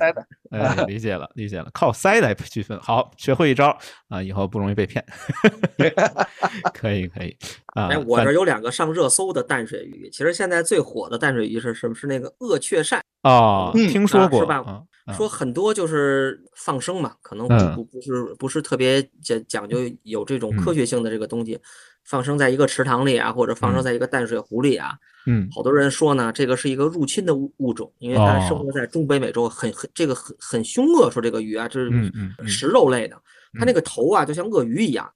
[0.51, 2.79] 哎， 理解了，理解了，靠鳃来区分。
[2.79, 3.75] 好，学会一招
[4.09, 5.03] 啊，以后不容易被骗。
[6.73, 7.35] 可以可以
[7.73, 7.87] 啊。
[7.87, 11.95] 哎，我这有两个上热搜的淡水鱼，其实现在最火的淡水鱼是什么？
[11.95, 12.99] 是那个鳄雀鳝。
[13.23, 14.63] 哦，听说过是吧？
[15.17, 21.59] 说很多就是放生嘛，可能不不是不是特别讲讲究有这种科学性的这个东西，
[22.05, 24.93] 放生在一个池塘里啊，或者放生在一个淡水湖里啊。
[25.31, 31.11] 嗯，好多人说呢，这个是一个入侵的物物种，因为它生活在中北美洲，很很这个很很凶恶。
[31.11, 32.11] 说这个鱼啊，这是
[32.47, 33.15] 食肉类的，
[33.59, 35.07] 它那个头啊就像鳄鱼一样。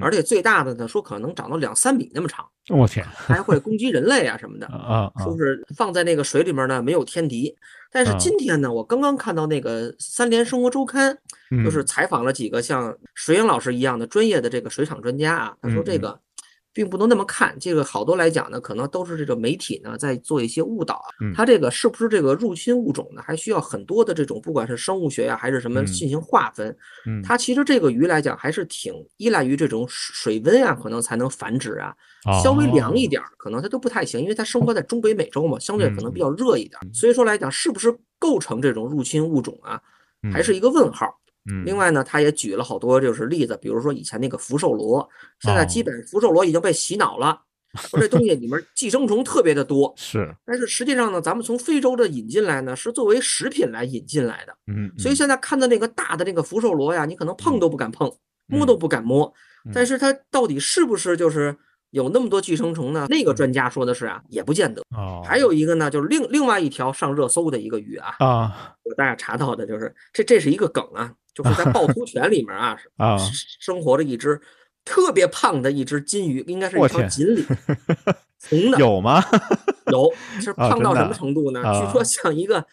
[0.00, 7.54] 而且最大的呢，说可能长到两三米那么长，我天，还会攻击人类啊什么的 啊，说是放在那个水里面呢没有天敌。
[7.92, 11.16] 但是今天呢，我刚刚看到那个三联生活周刊，
[11.64, 16.18] 就是采访了几个像水影老师一样的专业的这个水产专家啊，他说这个。
[16.74, 21.08] 并不能那么看，这个好多来讲呢，可能都是这个媒体呢在做一些误导啊。
[21.34, 23.22] 它这个是不是这个入侵物种呢？
[23.24, 26.76] 还需要很多的这种，不管是生物学呀，还是什么进行划分。
[27.22, 31.94] 它其实这个鱼来讲，还是挺依赖于这种水温啊，可能才能繁殖啊。
[32.42, 36.80] 稍微凉一点，可能它都不太行，因为它生活在中北美洲嘛，相对可能比较热一点。
[36.92, 39.80] 所以说来讲，是不是构成这种入侵物种啊，
[40.32, 41.06] 还是一个问号。
[41.64, 45.06] 另外呢，他也举了好多就是例子，比如说以前那个福寿螺，
[45.40, 47.38] 现在基本福寿螺已经被洗脑了，
[47.88, 49.92] 说这东西里面 寄生虫特别的多。
[49.98, 54.56] 是，但是实际上呢，咱们从非洲的引进来呢，是作为食品来引进来的。
[54.66, 58.10] 嗯，所以现在看到那个大的那个福寿螺呀，你可能碰都不敢碰，
[58.46, 59.32] 摸都不敢摸。
[59.72, 61.56] 但是它到底是不是就是？
[61.94, 63.06] 有那么多寄生虫呢？
[63.08, 64.82] 那个专家说的是啊，也不见得。
[64.96, 73.16] 哦，还有一个呢，就是另另外一条上热搜的一个鱼啊啊，我大家查到的就是这这是一个梗啊，就是在趵突泉里面啊 啊
[73.60, 74.40] 生活着一只
[74.84, 77.46] 特别胖的一只金鱼，应该是一条锦鲤，
[78.50, 79.22] 红的有吗？
[79.92, 81.62] 有，是胖到什么程度呢？
[81.80, 82.66] 据说像一个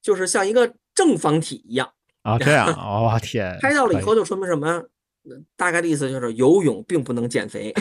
[0.00, 4.82] 就是像一个正方体一样啊，这样，我天，拍到了以后就说明什么？
[5.56, 7.72] 大概的意思就是游泳并不能减肥。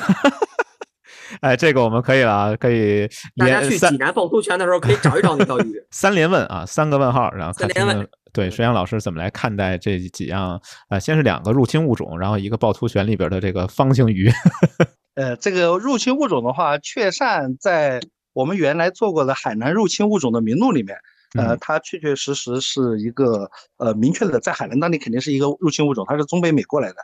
[1.41, 5.81] 哎，这个我们可以了，可以大家去济南趵突泉的时候可以找一找那条鱼。
[5.91, 8.07] 三连问啊，三个问号，然后三连问。
[8.33, 10.61] 对，水阳老师怎么来看待这几样？
[10.89, 14.31] 呃，先是两个入侵物种，然后一个趵突泉里边的这个方形鱼。
[15.15, 17.99] 呃，这个入侵物种的话，雀鳝在
[18.31, 20.97] 我们原来做过的海南入侵物种的名录里面，
[21.37, 26.95] 呃，它确确实实是一个呃明确的，在海南当地肯定是一个入侵物种，它是中北美过来的。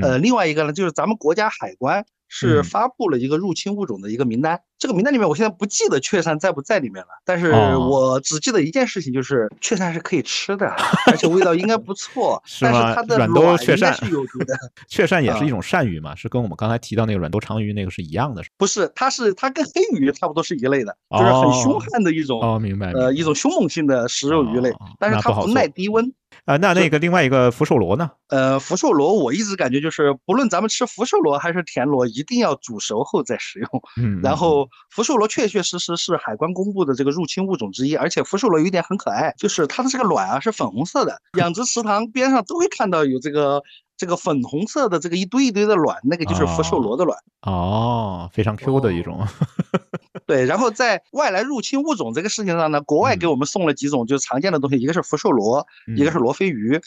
[0.00, 2.02] 呃，另外一个呢，就是咱们国家海关。
[2.32, 10.68] 是发布了一个入侵物种的一个名单，这个名单里面我现在不记得雀鳝在不在里面了，但是我只记得一件事情，就是雀鳝是可以吃的，
[11.08, 12.40] 而且味道应该不错。
[12.46, 12.94] 是吗？
[13.08, 14.54] 软兜雀鳝是有毒的。
[14.86, 18.44] 雀鳝也是一种鳝鱼嘛，是跟我们刚才提到那个软兜长鱼那个是一样的。
[18.56, 22.92] 不是，它是它跟黑鱼差不多是一类的，就是很凶悍的一种哦，明白。
[22.92, 26.12] 呃，一种凶猛性的食肉鱼类，但是它不耐低温。
[26.44, 28.10] 啊，那那个另外一个福寿螺呢？
[28.28, 33.68] 呃，福寿螺我一直感觉就是，不论咱们吃福寿螺还是田螺，一定要煮熟后再食用。
[33.96, 43.62] 嗯，然后福寿螺确确实实是海关公布的这个入侵物种之一，而且福寿螺有一点很可爱，就是它的这个卵啊是粉红色的，养殖池塘边上都会看到有这个。
[43.96, 49.28] 这个粉红色的这个一堆一堆的卵，那个就是福寿螺的卵哦，非常 Q 的一种。
[50.30, 55.66] 对，然后在外来入侵物种这个事情上呢，国外给我们送了几种就是常见的东西，一个是福寿螺，
[55.96, 56.80] 一个是罗非鱼，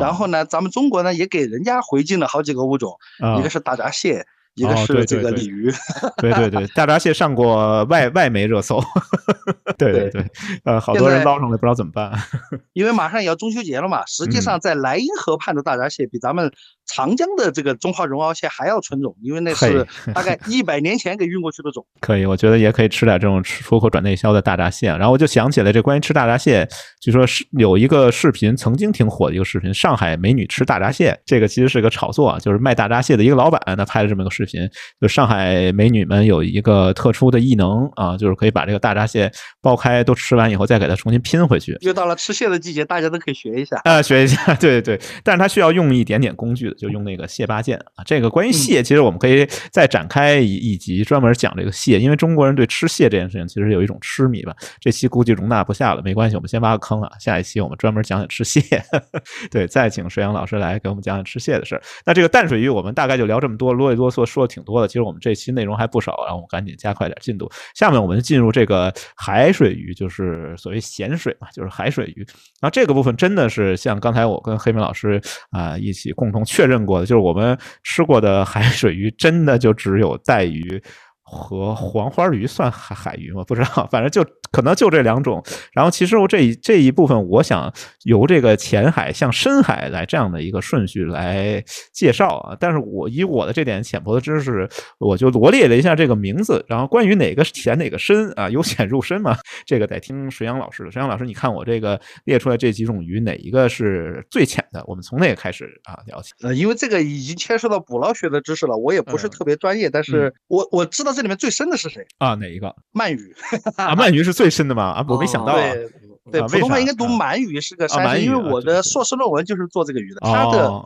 [0.00, 2.96] 然后呢，咱们中国呢也给人家回敬了好几个物种，
[3.40, 4.24] 一个是大闸蟹。
[4.54, 5.72] 一个是这个鲤鱼，
[6.18, 8.80] 对对对，大闸蟹上过外外媒热搜，
[9.76, 10.24] 对对对，
[10.64, 12.12] 呃，好多人捞上来不知道怎么办，
[12.72, 14.04] 因为马上也要中秋节了嘛。
[14.06, 16.52] 实际上，在莱茵河畔的大闸蟹比咱们
[16.86, 21.84] 长江的这个中华绒螯蟹还要纯种，因为那是大概 一百年前给运过去的种。
[22.00, 24.86] 可以，我觉得也可以吃点这种出口转内销的大闸蟹。
[24.86, 26.68] 然后我就想起来，这关于吃大闸蟹，
[27.00, 34.43] 据说是有一个视频曾经挺火的一个视频，上海美女吃大闸蟹，这个其实是个炒作，就是卖大闸蟹的一个老板他拍了这么个视。
[34.44, 34.68] 视频
[35.00, 39.30] 就上海美女们有一个特殊的异能啊，就是可以把这个大闸蟹
[39.62, 41.76] 剥开都吃完以后，再给它重新拼回去。
[41.80, 44.54] 又到了吃蟹的季节，大家都可以学一下啊，学一下。
[44.56, 48.04] 对对对，但是它需要用一点点工具的，就用那个蟹八件啊。
[48.04, 54.54] 这个关于蟹，其实我们可以再展开一一集专门讲这个蟹，因为中国人对吃蟹这件事情其实有一种痴迷吧。
[54.80, 57.10] 这期估计容纳不下了，没关系，我们先挖个坑啊。
[57.18, 58.62] 下一期我们专门讲讲吃蟹，
[59.50, 61.82] 对，再请水阳老师来给我们讲讲吃蟹的事儿。
[62.04, 64.24] 那这个淡水鱼，我们大概就聊这么多，啰里啰嗦。
[64.34, 67.50] 说的挺多的，其实我们这期内容还不少，然后我们赶紧加快点进度。
[67.74, 72.26] 下面我们进入这个海水鱼，就是所谓咸水嘛，就是海水鱼。
[72.60, 75.20] 然后这个部分真的是像刚才我跟黑明老师
[75.50, 80.82] 啊一起共同确认过的，就是我们吃过的海水鱼，真的就只有带鱼
[81.22, 83.44] 和黄花鱼算海海鱼吗？
[83.46, 84.22] 不知道，反正就
[84.54, 85.42] 可能就这两种。
[85.72, 87.72] 然后其实我这一这一部分，我想
[88.04, 91.62] 由这个浅海向深海来这样的一个顺序来
[91.92, 92.56] 介绍啊。
[92.60, 96.64] 但是我以我的这点浅薄的知识，我就罗列了一下这个名字。
[96.68, 99.36] 然后关于哪个浅哪个深啊，由浅入深嘛，
[99.66, 100.90] 这个得听水阳老师的。
[100.92, 104.84] 水阳老师，你看我这个列出来这几种鱼，哪一个是最浅的？
[104.86, 106.32] 我们从那个开始啊聊起？
[106.42, 112.34] 呃，因为这个已经牵涉到捕捞学的知识了，我也不是特别专业，但是我我知道这里面最深的是谁啊？
[112.34, 112.74] 哪一个？
[112.92, 113.34] 鳗鱼
[113.76, 113.96] 啊？
[113.96, 114.84] 鳗鱼是最深的嘛？
[114.92, 115.54] 啊，我没想到。
[115.54, 115.88] 对
[116.32, 120.82] 对，普通话应该读满语是个山，因为我的硕士论文就是做这个鱼的，它的。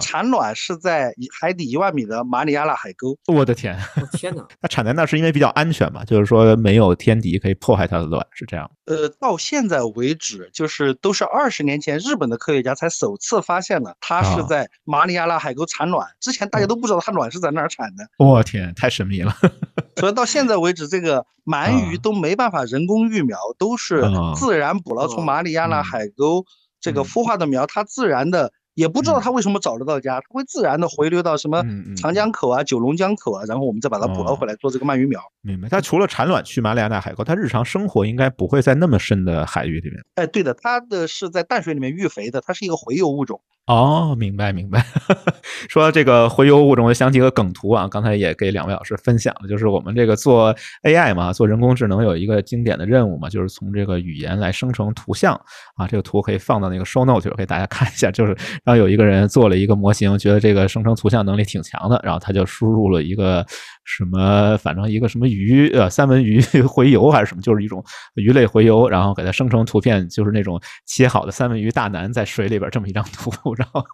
[0.00, 3.16] 产卵是在海底一万米的马里亚纳海沟。
[3.26, 3.76] 我的天！
[4.12, 4.46] 天哪！
[4.60, 6.04] 它产在那是因为比较安全嘛？
[6.04, 8.70] 就是说没有天敌可以破坏它的卵，是这样。
[8.86, 16.06] 呃，到现在为止，就是都是二十年前日本的科学家才首次发现了它是在马里亚纳海沟产卵。
[16.20, 18.06] 之前大家都不知道它卵是在哪儿产的。
[18.18, 19.34] 我天，太神秘了！
[19.98, 24.04] 所以到现在为止，这个鳗鱼都没办法人工育苗，都是
[24.36, 26.44] 自然捕捞从马里亚纳海沟
[26.80, 28.52] 这个孵化的苗，它自然的。
[28.74, 31.62] 也不知道它为什么找得到家，它会自然的回流到什么
[31.96, 35.20] 长江口啊、九龙江口啊，然后我们再把它捕捞回来做这个鳗鱼苗。
[35.42, 35.68] 明白。
[35.68, 40.02] 它除了产卵去马里亚纳海沟，它日常生活应该不会在那么深的海域里面。
[40.14, 43.40] 哎，对的，它的是在淡水里面育肥的，它是一个洄游物种。
[43.66, 44.84] 哦，明白明白。
[45.70, 55.40] 说这个回游物种，我想起个梗图啊，刚才也给两位老师分享了，就是我们这个做 AI 嘛，做人工智能有一个经典的任务嘛，就是从这个语言来生成图像
[55.76, 55.86] 啊。
[55.86, 63.46] 这个图可以放到那个 Show Note 给大家看一下，就是然后有一个人做了一个模型，觉得这个生成图像能力挺强的，然后他就输入了一个。
[63.84, 64.56] 什么？
[64.58, 67.82] 反正一个什么鱼，呃，三文鱼 洄游还是什么，就是一种
[68.14, 73.84] 鱼类洄游，然后给它生成图片，就是那种切好的三文鱼大腩在水里边这么一张图， 然后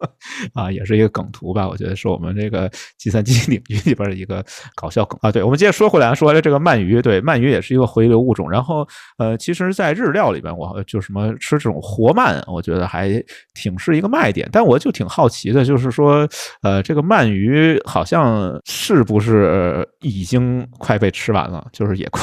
[0.54, 1.66] 啊，也是一个梗图吧？
[1.68, 5.32] 我觉得是我们这个计算机领域里边的一个搞笑梗啊。
[5.32, 8.50] 对，我们接着说回来，说这个鳗鱼，对，鳗鱼也是一个洄游物种。
[8.50, 13.22] 然后呃，其实，在日料里边，我就什么吃这种活鳗，我觉得还
[13.54, 14.48] 挺是一个卖点。
[14.52, 16.28] 但我就挺好奇的，就是说，
[16.62, 19.77] 呃，这个鳗鱼好像是不是？
[20.00, 22.22] 已经快被吃完了，就是也快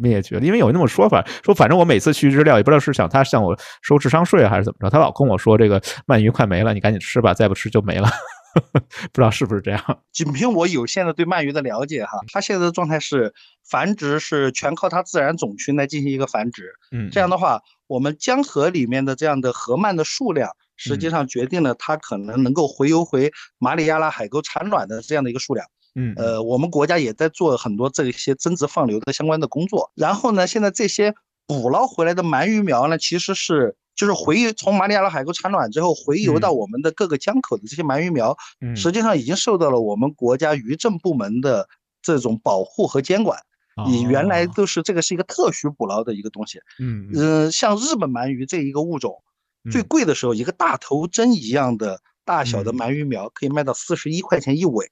[0.00, 0.44] 灭绝了。
[0.44, 8.08] 因为有那么说法， 说反正我每次去日料，也不知道是想他向我收智商税还是怎么着，他老跟我说这个鳗鱼快没了，你赶紧吃吧，再不吃就没了。
[9.12, 9.82] 不知道是不是这样？
[10.12, 13.34] 仅凭我有限的对鳗鱼的了解，哈，它现在的状态是
[13.68, 16.72] 繁殖是全靠它自然种群来进行一个繁殖。
[16.90, 25.66] 嗯，这样的话，我们江河里面的这样的河鳗的数量，实际上决定了它可能能够洄游回马里亚纳海沟产卵的这样的一个数量。
[25.96, 29.90] 嗯，呃，我们国家也在做很多这些增殖放流的相关的工作。
[29.94, 31.14] 然后呢，现在这些
[31.46, 38.36] 捕捞回来的鳗鱼苗呢，其实是就是回从马里亚纳海沟产卵之后回游到我们的各个江口的这些鳗鱼苗，
[38.76, 41.66] 实际上已经受到了我们国家渔政部门的
[42.02, 43.40] 这种保护和监管。
[43.86, 46.58] 你原来都是这个是一个特许捕捞的一个东西。
[46.78, 49.22] 嗯嗯，像日本鳗鱼这一个物种，
[49.70, 54.90] 最贵的时候一个大头针一样的大小的鳗鱼苗可以卖到四十一块钱一尾。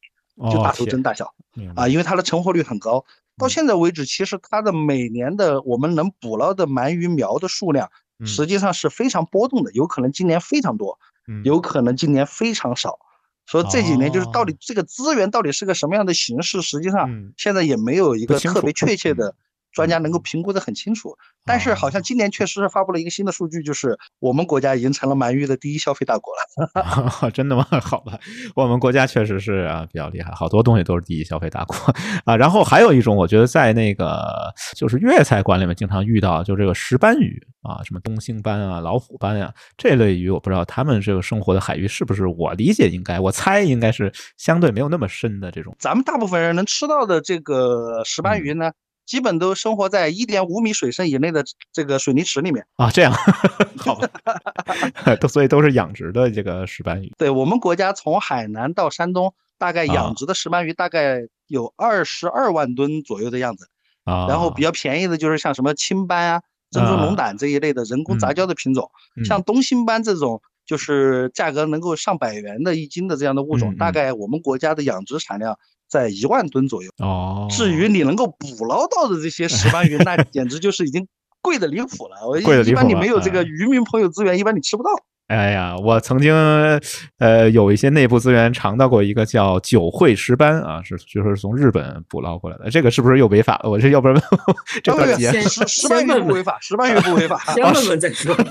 [0.51, 1.33] 就大头针大小
[1.77, 3.05] 啊，因为它的成活率很高。
[3.37, 7.91] 到现在为止，其实它的每年的我们能捕捞的鳗鱼苗的数量，
[8.25, 10.99] 实际上是非常波动的，有可能今年非常多，
[11.45, 12.99] 有可能今年非常少。
[13.47, 19.35] 所以这几年就是到底这个资源到底是个什么样的形式，实际上现在也没有一个特别确切的。
[19.75, 27.31] 专家能够评估的很清楚，但是好像今年确实是发布了一个新的数据，就是我们国家已经成了鳗鱼的第一消费大国了。
[27.35, 27.67] 真的吗？
[27.83, 28.19] 好吧，
[28.55, 31.77] 我们国家确实是啊比较厉害，好多东西都是第一消费大国
[32.25, 32.37] 啊。
[32.37, 34.25] 然后还有一种，我觉得在那个
[34.77, 45.75] 就是粤菜馆里面经常遇到，就这个石斑鱼啊，什么东星斑啊、老虎斑啊这类鱼，我不知道他们这个生活的海域是不是我理解应该，我猜应该是相对没有那么深的这种。
[45.81, 48.71] 咱们大部分人能吃到的这个石斑鱼呢？
[49.07, 53.13] 基本都生活在一点五米水深以内的这个水泥池里面啊，这样
[53.77, 54.09] 好吧，
[55.21, 57.13] 都所以都是养殖的这个石斑鱼。
[57.19, 63.69] 对我们国家从海南到山东，大概养殖的石斑鱼大概有二十二万吨左右的样子
[64.05, 64.27] 啊。
[64.29, 68.91] 然后比较便宜的就是像什么青斑啊、珍珠龙胆这一类的人工杂交的品种，
[69.25, 75.59] 像东星斑这种就是价格能够上百元的一斤的这样的物种，大概我们国家的养殖产量。
[75.95, 77.47] 在一万吨左右哦。
[77.49, 81.07] 至于你能够捕捞到的这些石斑鱼， 那简直就是已经
[81.41, 82.27] 贵的离谱了。
[82.27, 84.91] 我一般你没有这个渔民朋友资源，一般你吃不到。
[85.29, 86.35] 哎呀，我曾经
[87.19, 92.69] 呃有一些内部资源尝到过一个叫九惠石斑啊，是就是从日本捕捞过来的。
[92.71, 93.71] 这个是不是又违法了？
[93.71, 94.21] 我这要不然
[94.83, 98.37] 这段时石石斑鱼不违法，石斑鱼不违法，先问问再说。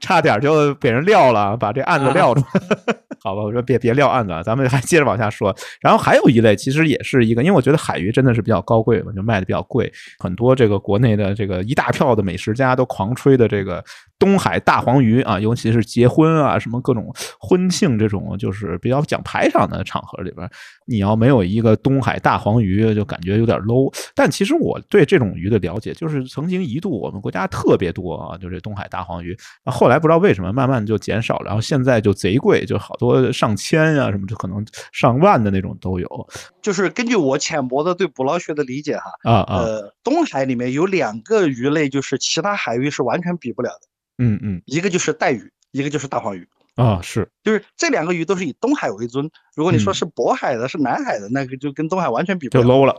[0.00, 2.96] 差点就被人撂了，把这案子撂出来。
[3.22, 5.54] 好吧，我说别别撂案子，咱们还接着往下说。
[5.80, 13.84] 然后还有一类，其实也是一个，因为我觉得海鱼真的是比较高贵嘛，就卖的比较贵，很多这个国内的这个一大票的美食家都狂吹的这个
[14.18, 20.48] 东海大黄鱼啊，尤其是结婚啊，什么各种婚庆这种就是比较讲排场的场合里边，
[20.86, 23.92] 你要没有一个东海大黄鱼，就感觉有点 low。
[24.14, 36.28] 但其实我对这种鱼的了解，就是曾经一度我们国家特别多啊，就这东海大黄鱼，后来不知道为什么慢慢就减少了，然后现在就贼贵，就好多上千呀什么，就可能上万的那种都有。
[36.60, 43.88] 就是根据我浅薄的对捕捞学的理解哈，啊啊，呃，东海里面有两个鱼类，就是其他海域是完全比不了的。
[44.18, 46.48] 嗯嗯，一个就是带鱼，一个就是大黄鱼。
[46.74, 49.30] 啊，是，就是这两个鱼都是以东海为尊。
[49.54, 52.96] 如果你说是渤海的，是南海的，那个就跟东海完全比不了， 就 low 了。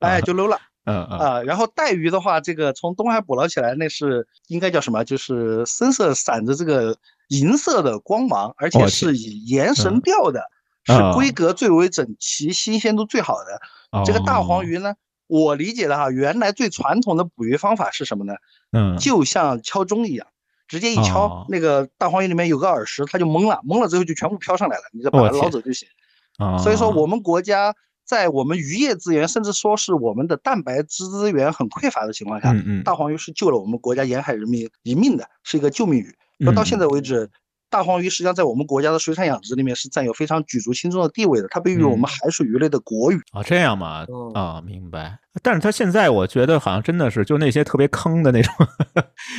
[0.00, 0.58] 哎，就 low 了。
[0.84, 5.04] 嗯啊，然后带鱼的话，这个从东海捕捞起来，那是应该叫什么？
[5.04, 6.96] 就是深色闪着这个
[7.28, 10.42] 银色的光芒，而且是以盐绳钓的，
[10.84, 14.04] 是规格最为整齐、新鲜度最好的。
[14.06, 14.94] 这个大黄鱼呢，
[15.26, 18.32] 我理解的哈，原来最传统的捕鱼方法是什么呢？
[18.72, 20.26] 嗯，就像敲钟一样，
[20.66, 25.86] 直接一敲，那个大黄鱼里面有个耳石，它就懵了，懵了之后就全部飘上来了，你就把它捞走就行。
[26.58, 27.74] 所以说我们国家。
[28.10, 32.52] 在我们渔业资源，甚至说是我们的蛋白质资源很匮乏的情况下，
[32.84, 36.12] 大黄鱼是救了我们国家沿海人民一命的，是一个救命鱼。
[36.38, 37.30] 那到现在为止，
[37.68, 43.20] 大黄鱼实际上在我们国家的水产养殖里面是占有非常举足轻重的地位的，它被誉为我们海水鱼类的国语。
[43.30, 44.04] 啊，这样吗？
[44.34, 45.16] 啊，明白。
[45.42, 48.52] 但是他现在我觉得好像真的是就那些特别坑的那种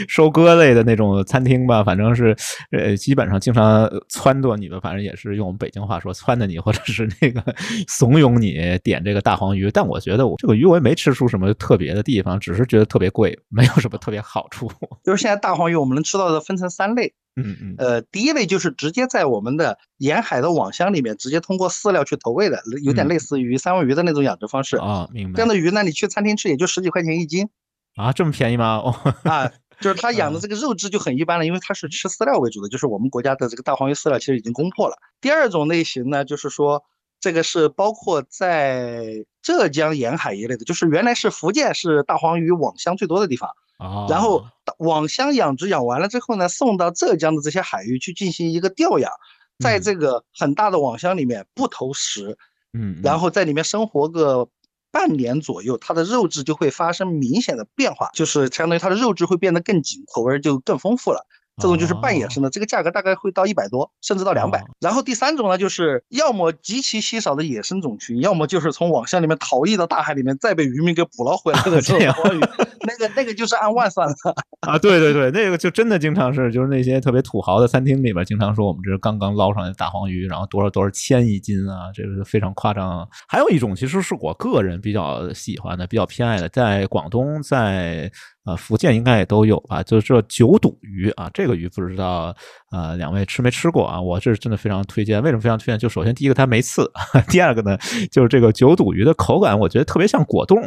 [0.08, 2.36] 收割类的那种餐厅吧，反正是
[2.72, 7.44] 呃基本上经常撺掇你们，反正也是用我们北京话说撺掇你，或者是那个
[7.90, 9.70] 怂恿你点这个大黄鱼。
[9.70, 14.72] 但我觉得我这个鱼我也没吃出什么特别的地方，只是觉得特别贵，没有什么特别好处。
[15.04, 25.36] 就是现在大黄鱼我们能吃到的分成三类，嗯嗯，呃第一类就是直接在我们的沿海的网箱里面直接通过饲料去投喂的，有点类似于三文鱼的那种养殖方式啊，明白。
[25.36, 25.81] 这样的鱼呢？
[25.84, 27.50] 你去餐厅吃也就十几块钱一斤，
[27.96, 28.82] 啊，这么便宜吗？
[29.24, 34.96] 啊，就是他养的这个肉质就很一般了，因为它是吃饲料为主的，就是我们国家的这个大黄鱼饲料其实已经攻破了。
[35.20, 36.84] 第二种类型呢，就是说
[37.20, 44.46] 这个是包括在浙江沿海一类的，就是原来是福建是大黄鱼网箱最多的地方啊，然后
[44.78, 49.12] 网箱养殖养完了之后呢，送到浙江的这些海域去进行一个调养，
[49.60, 52.38] 在这个很大的网箱里面不投食，
[52.74, 54.48] 嗯，然后在里面生活个。
[54.92, 61.26] 半年左右，它的肉质就会发生明显的变化，就是相当于它的肉质会变得更紧，口味就更丰富了。
[61.58, 64.64] 这种就是半野生的，这个价格大概会到一百多，甚至到两百。
[64.80, 72.40] 然后第三种呢，就是要么极其稀少的野生种群，要么就是从网箱里面逃逸到大海里面，再被渔民给捕捞回来的这种黄鱼。
[72.84, 74.16] 那个那个就是按万算的
[74.68, 74.76] 啊！
[74.80, 83.08] 对对对，那个就真的经常是，就是那些特别土豪的餐厅里边，经常说我们这是刚刚捞上来的大黄鱼，然后多少多少千一斤啊，这个非常夸张。
[83.28, 88.12] 还有一种，其实是我个人比较喜欢的、比较偏爱的，在广东在。
[88.44, 89.84] 啊，福建应该也都有吧？
[89.84, 92.36] 就是这九肚鱼啊，这个鱼不知道
[92.72, 94.02] 啊，两位吃没吃过啊？
[94.02, 95.22] 我这是真的非常推荐。
[95.22, 95.78] 为什么非常推荐？
[95.78, 96.92] 就首先第一个它没刺，
[97.30, 97.78] 第二个呢，
[98.12, 100.58] 就是这个九肚鱼的口感，我觉得特别像果冻，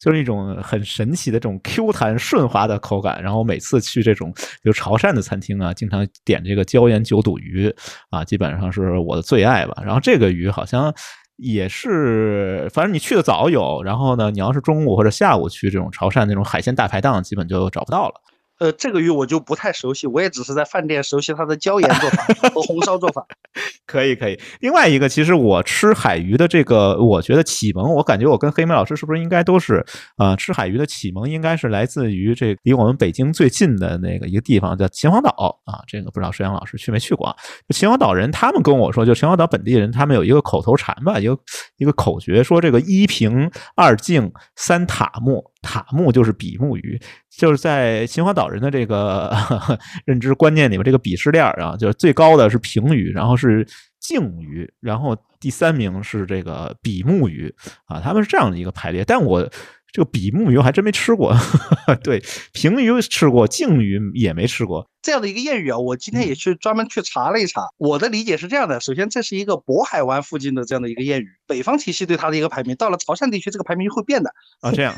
[0.00, 3.22] 就是一种很神奇的这种 Q 弹顺滑的口感。
[3.22, 7.74] 然后每次去这种比如潮汕的餐厅啊，经常点这个椒盐九肚鱼
[8.08, 9.82] 啊，基本上是我的最爱吧。
[9.84, 10.94] 然后这个鱼好像。
[11.36, 18.14] 也是，反正你去的早有，然后呢，你要是中午或者下午去这种潮汕那种海鲜大排档，基本就找不到了。
[18.58, 22.24] 呃，这个鱼我就不太熟悉，我也只是在饭店熟悉它的椒盐做法
[22.54, 23.26] 和红烧做法。
[23.86, 24.40] 可以可以。
[24.60, 29.84] 另外一个，其实我吃海鱼的这个，我觉得启蒙，我感觉我跟黑妹老师是不是应该都是
[30.16, 30.34] 啊？
[30.36, 35.30] 吃海鱼的启蒙应该是来自于这离我们北京最近的那个一个地方叫秦皇岛
[35.64, 35.82] 啊。
[35.86, 37.36] 这个不知道水阳老师去没去过啊？
[37.70, 41.36] 秦皇岛人他们跟我说，就秦皇岛本地人他们有一个口头禅吧，一个
[41.76, 45.50] 一个口诀，说这个一平二静三塔目。
[45.64, 47.00] 塔木就是比目鱼，
[47.30, 49.34] 就是在秦皇岛人的这个
[50.04, 53.66] 认知观念里面，这个鄙视链啊，就是最高的是平鱼，然后是
[53.98, 57.52] 净鱼，然后第三名是这个比目鱼
[57.86, 59.50] 啊，他们是这样的一个排列，但我。
[59.94, 61.32] 这个比目鱼我还真没吃过，
[62.02, 62.20] 对，
[62.52, 64.90] 平鱼吃过，净鱼也没吃过。
[65.00, 67.68] 这样的一个谚语啊，我今天也去专门去查了一查。
[67.78, 74.72] 我的理解是这样的：首先，这是一个渤海湾附近的这样的一个谚语，北方体系对它的一个排名，到了潮汕地区，这个排名会变的啊。
[74.72, 74.92] 这样，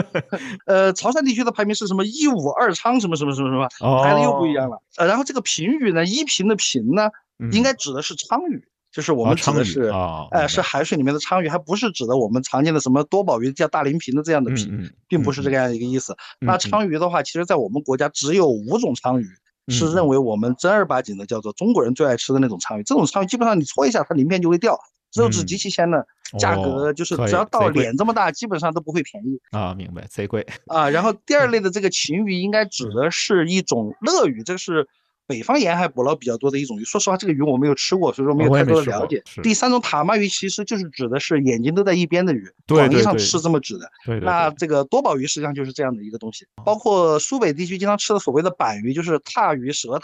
[0.64, 2.02] 呃，潮汕地区的排名是什么？
[2.06, 3.68] 一五二昌什么什么什么什么，
[4.02, 4.80] 排的又不一样了。
[4.96, 7.10] 呃，然后这个平鱼呢，一平的平呢，
[7.52, 8.64] 应该指的是昌鱼。
[8.92, 9.88] 就是我们指的是，
[10.32, 16.16] 哎，是海水里面的鲳鱼，还不是指的我们常见的什么多宝鱼叫大鳞平的这样的平，并不是这个样一个意思。
[16.40, 19.28] 那鲳鱼的话，其实在我们国家只有五种鲳鱼，
[19.68, 22.82] 是认为我们正儿八经的叫做中国人最爱吃的那种鲳鱼。
[22.82, 24.76] 这种鲳鱼基本上你搓一下，它鳞片就会掉，
[25.14, 26.04] 肉质极其鲜嫩，
[26.36, 29.72] 价格就是只要到脸这么大，基本上都不会便宜啊。
[29.72, 30.90] 明白，贼贵啊。
[30.90, 34.88] 然后第二类的这个鲭鱼，应该指的是一种乐鱼，这个是。
[35.30, 39.22] 北方沿海捕捞比较多的一种鱼，说实话，这个鱼我没有吃过，所以说没有太多的了解。
[39.44, 43.88] 第三种塔玛鱼其实就是指的是眼睛都在一边的鱼，广义上是这么指的。
[44.22, 50.00] 那这个多宝鱼实际上就是这样的一个东西，包括苏北地区经常吃的所谓的板鱼，就是踏鱼、蛇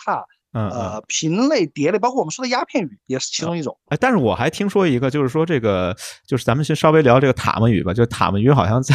[0.57, 0.71] 鲈。
[0.71, 3.77] 呃，平类、蝶类，包括我们说的鸦片鱼，也是其中一种。
[3.89, 5.95] 哎，但是我还听说一个，就是说这个，
[6.27, 7.93] 就是咱们先稍微聊这个塔目鱼吧。
[7.93, 8.95] 就塔目鱼好像在，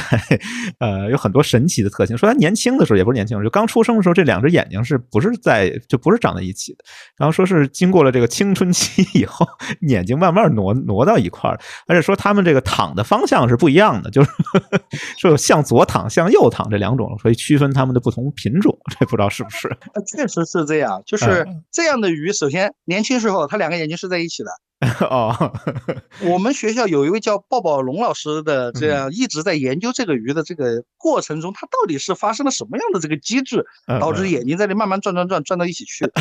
[0.80, 2.18] 呃，有很多神奇的特性。
[2.18, 6.84] 说它年轻的时候，也不是年轻，就刚出生的时候，这两只眼睛是不是在，就不是长在一起的。
[7.18, 9.48] 然后说是经过了这个青春期以后，
[9.88, 14.30] 眼睛慢慢挪挪到一块儿，而且说他们这个躺的方向是不一样的，就是
[15.20, 18.78] 说有向左躺、向右躺这两种，所以区分它们的不同品种。
[19.00, 19.70] 这不知道是不是？
[20.06, 21.48] 确实是这样，就是。
[21.72, 24.50] 这样的鱼，首先年轻时候它两个眼睛是在一起的。
[25.08, 25.54] 哦，
[26.26, 33.64] 我们学校有一位叫鲍宝龙老师的，这样一直在研究这个鱼的这个过程中，它到底是发生了什么样的这个机制，
[34.00, 36.12] 导致眼睛在这慢慢转转转转到一起去。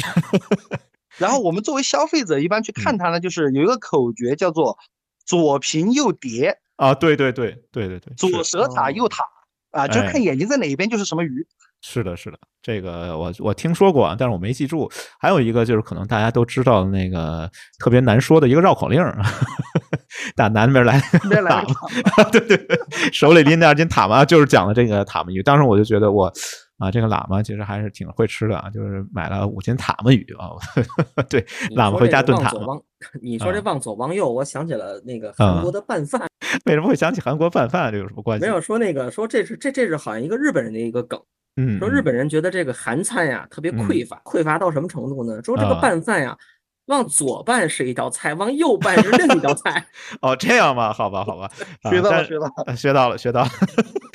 [1.17, 4.77] 然后我们作为消费者，一般去看它呢，就是有一个口诀叫做
[5.25, 9.25] 左平右叠啊，对对对对对对，左蛇塔右塔。
[9.71, 11.47] 啊，就看眼睛在哪一边就是什么鱼。
[11.83, 14.91] 是的，是的，这个我我听说过，但是我没记住。
[15.19, 19.03] 还有一个就是可能大家都知道的那个特别难说的一个绕口令，
[20.37, 22.79] 打南边来塔嘛， 对对对，
[23.13, 25.43] 手里拎着二斤塔嘛，就是讲的这个塔嘛鱼。
[25.43, 26.31] 当时我就觉得我
[26.79, 30.53] 啊，这个喇嘛其实还是挺会吃的啊，就是买了五斤塔嘛鱼啊。
[31.31, 31.41] 对，
[31.75, 32.79] 喇嘛回家炖塔嘛。
[33.23, 36.29] 你说这往左往右，我想起了那个韩国的拌饭。
[36.67, 37.91] 为什么会想起韩国拌饭？
[37.91, 38.45] 这有什么关系？
[38.45, 41.19] 没有说那个说这是这这是好像一个日本人的一个梗。
[41.57, 45.43] 嗯，说日本人觉得这个韩餐呀特别匮乏，匮乏到什么程度呢？
[45.43, 46.37] 说这个拌饭呀，
[46.91, 49.87] 往左半是一道菜，往右半是另一道菜。
[50.21, 50.93] 哦，这样吗？
[50.93, 51.51] 好吧，好吧，
[51.89, 53.51] 学到了，学到了，学到了，学到了。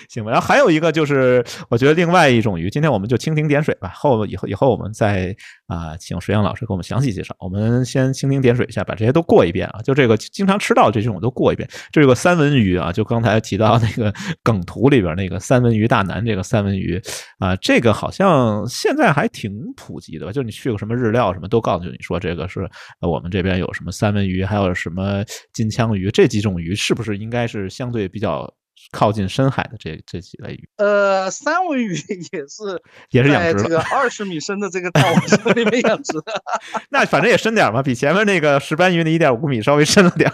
[0.10, 0.32] 行吧。
[0.32, 3.92] 然后还有一个就是，我觉得另外一种鱼，今天我们就蜻蜓点水吧。
[3.96, 5.36] 后以后以后我们再
[5.68, 7.36] 啊，请水阳老师给我们详细介绍。
[7.40, 9.82] 我们先蜻蜓点水一下，把这些都过一遍啊。
[9.82, 11.68] 就这个经常吃到这种都过一遍。
[11.92, 14.14] 这个三文鱼啊，就刚才提到那个
[14.44, 17.02] 梗图里边那个三文鱼大南，这个三文鱼
[17.40, 20.32] 啊，这个好像现在还挺普及的吧？
[20.32, 22.64] 就你去个什么日料什么都告诉你说这个是
[23.01, 28.53] 我们这边有什么三文鱼，还有什么金枪鱼这几种鱼，是不是应该是相对比较？
[28.91, 36.43] 靠近深海的这这几类鱼，呃，三文鱼也是 也是养殖这个二十米深的这个大网箱里面养殖的，
[36.91, 40.32] 那反正也深点嘛，比前面那个石斑鱼的一点五米稍微深了点。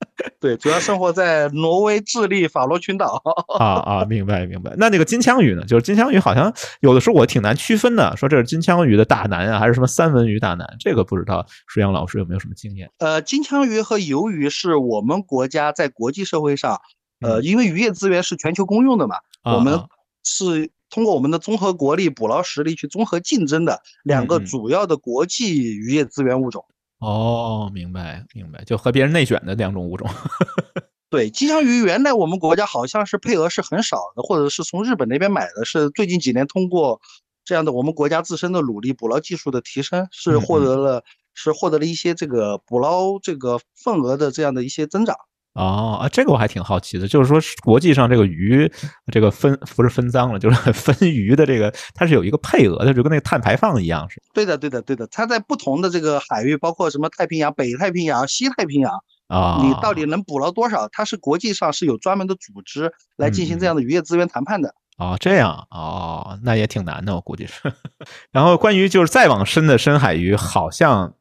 [0.40, 3.22] 对，主要生活在挪威、智利、法罗群岛。
[3.58, 4.74] 啊 啊，明白明白。
[4.76, 5.64] 那那个金枪鱼呢？
[5.64, 10.66] 就是金枪鱼好像有的时候我挺难区分的，说这是金枪鱼的大南啊，还是什么三文鱼大南？
[10.78, 12.90] 这个不知道，舒阳老师有没有什么经验？
[12.98, 16.80] 呃，金枪鱼和鱿鱼是我们国家在国际社会上。
[17.20, 19.80] 呃，因为渔业资源是全球公用的嘛，我们
[20.22, 26.64] 是通过我们的综合国力、捕捞实力去综合竞争的两个主要的国际渔业资源物种。
[27.00, 30.08] 哦，明白明白，就和别人内卷的两种物种。
[31.10, 37.00] 对，金枪鱼原来我们国家好像是配额是很少的，或者是从日本那边买的，是最近几年通过
[37.44, 41.02] 这样的我们国家自身的努力，捕捞技术的提升，是获得了
[41.34, 45.16] 是获得了一些这个捕捞这个份额的这样的一些增长。
[45.58, 48.70] 哦啊，这个我还挺好奇的，就是说国际上这个鱼，
[49.12, 54.22] 这个分不是分赃了，就是 分鱼的这个，它是有一个配额的，就跟那个碳排放一样，是？
[54.32, 55.04] 对的，对的，对的。
[55.08, 58.92] 它在不同的这个海域，包括什么太平洋、北太平洋、西太平洋
[59.26, 60.88] 啊，你到底能捕捞多少？
[60.92, 64.72] 它是国际上是有专门的组织来进行这样的渔业资源谈判的。
[64.96, 67.72] 哦，这样哦，那也挺难的，我估计是。
[68.30, 71.14] 然后关于就是再往深的深海鱼，好像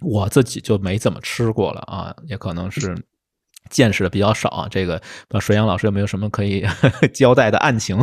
[0.00, 2.96] 我自己就没怎么吃过了啊，也可能是。
[3.70, 5.00] 见识的比较少啊，这个
[5.40, 6.64] 水阳老师有没有什么可以
[7.12, 7.98] 交代的案情，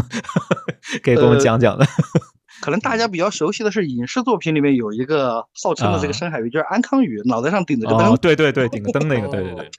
[1.03, 1.85] 可以给我们讲讲的？
[2.61, 8.15] 可能大家比较熟悉的是影视作品里面有一个号称的这个深海鱼，就是安康鱼，脑袋上顶着个灯。
[8.17, 9.69] 对对对，顶个灯那个，对对对，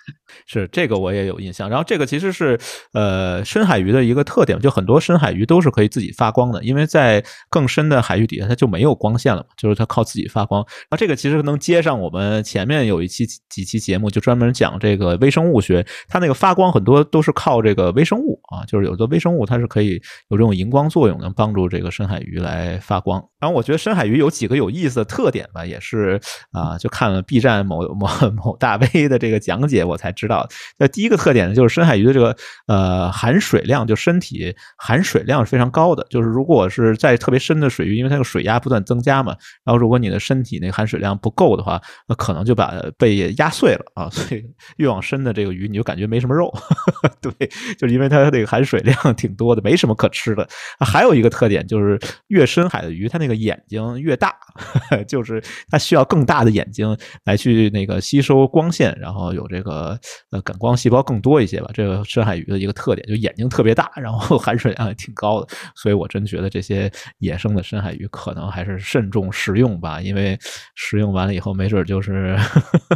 [0.47, 1.71] 是这个我也有印象。
[1.71, 2.59] 然后这个其实是
[2.93, 10.61] 呃深海鱼的一个特点，就很多深海鱼都是可以自己发光的，因为在更深的海域底下它就没有光线了嘛，就是它靠自己发光。
[10.63, 22.72] 然后这个其实能接上我们前面有一期几期节目，就专门讲这个微生物学，它那个发光很多都是靠这个微生物啊，就是有的微生物它是可以有这种荧光作用，能帮助这个深海鱼来。
[22.81, 26.21] 发光，然后我觉得深海鱼有几个有意思的特点吧，也是
[26.53, 30.49] 啊，就看了 B 站某 某某大 V 的这个讲解，我才知道。
[30.79, 32.37] 那第一个特点呢，就是深海鱼的这个
[32.69, 36.07] 呃含水量，就身体含水量是非常高的。
[36.09, 39.35] 就是如果是在特别深的水域，因为它个水压不断增加嘛，
[39.65, 44.09] 然后如果你的身体那个含水量不够的话，那可能就把被压碎了啊。
[44.09, 44.45] 所以
[44.77, 46.49] 越往深的这个鱼，你就感觉没什么肉。
[47.21, 47.33] 对，
[47.77, 50.49] 就是因为它那个含水量挺多的，没什么可吃的。
[50.79, 54.35] 还有一个特点就是越深海的鱼，它那个眼睛越大，
[55.09, 59.99] 就是它需要更大的眼睛来去那个吸收光线，然后有这个
[60.31, 61.71] 呃感光细胞更多一些吧。
[61.73, 65.49] 这个深海鱼的一个特点就眼睛特别大，然后 含水量也挺高的。
[65.75, 70.39] 所以我真觉得这些野生的深海鱼可能还是慎重食用吧，因为
[70.75, 72.37] 食用完了以后没准就是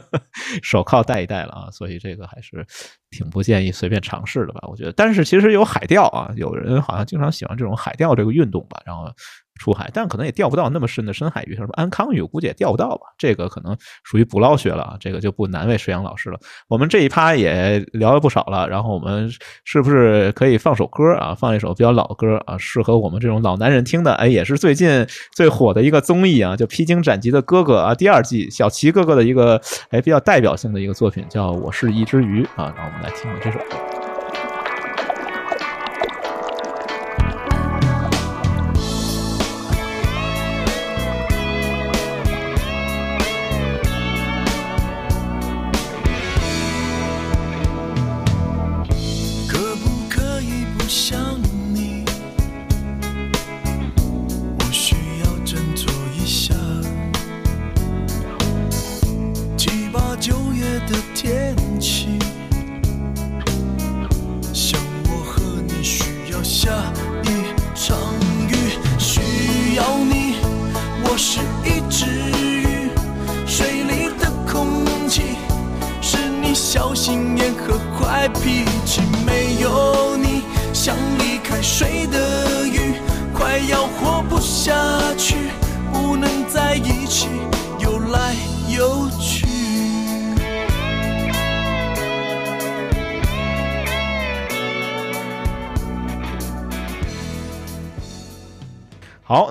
[0.62, 1.70] 手铐戴一戴了啊。
[1.70, 2.64] 所以这个还是
[3.10, 4.92] 挺不建议随便尝试的吧，我觉得。
[4.92, 9.10] 但是其实有海钓啊，有人好像经常喜欢这种海钓这个运动吧，然后。
[9.58, 13.06] 出海，但可能也钓不到那么深的深海鱼，什么安康鱼，我估计也钓不到吧。
[13.18, 16.38] 这个可能属于捕捞学了啊，这个就不难为石阳老师了。
[16.68, 19.30] 我们这一趴也聊了不少了，然后我们
[19.64, 21.34] 是不是可以放首歌啊？
[21.34, 24.14] 放一首比较老歌啊，适合我们这种老男人听的。
[24.14, 33.95] 哎，也是最近最火的一个综艺啊，就《披荆斩棘的哥哥》啊，第二季小齐哥哥的一个哎比较代表性的一个作品，叫《我是一只鱼》啊，让我们来听听这首歌。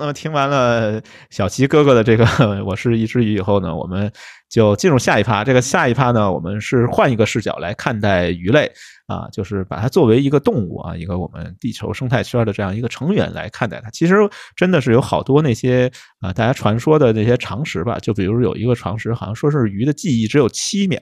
[0.06, 2.24] 那么听完了小齐哥哥的这个
[2.64, 4.08] “我是一只鱼”以后呢，我们
[4.48, 5.42] 就进入下一趴。
[5.42, 8.70] 这个下一趴呢，我们是换一个视角来看待鱼类
[9.08, 13.90] 啊，就是把它作为一个动物啊，一个我们地球生态圈的这样一个成员来看待它。
[13.90, 14.14] 其实
[14.54, 15.90] 真的是有好多那些
[16.20, 17.98] 啊，大家传说的那些常识吧。
[17.98, 21.00] 就比如有一个常识，好像说是鱼的记忆只有七秒。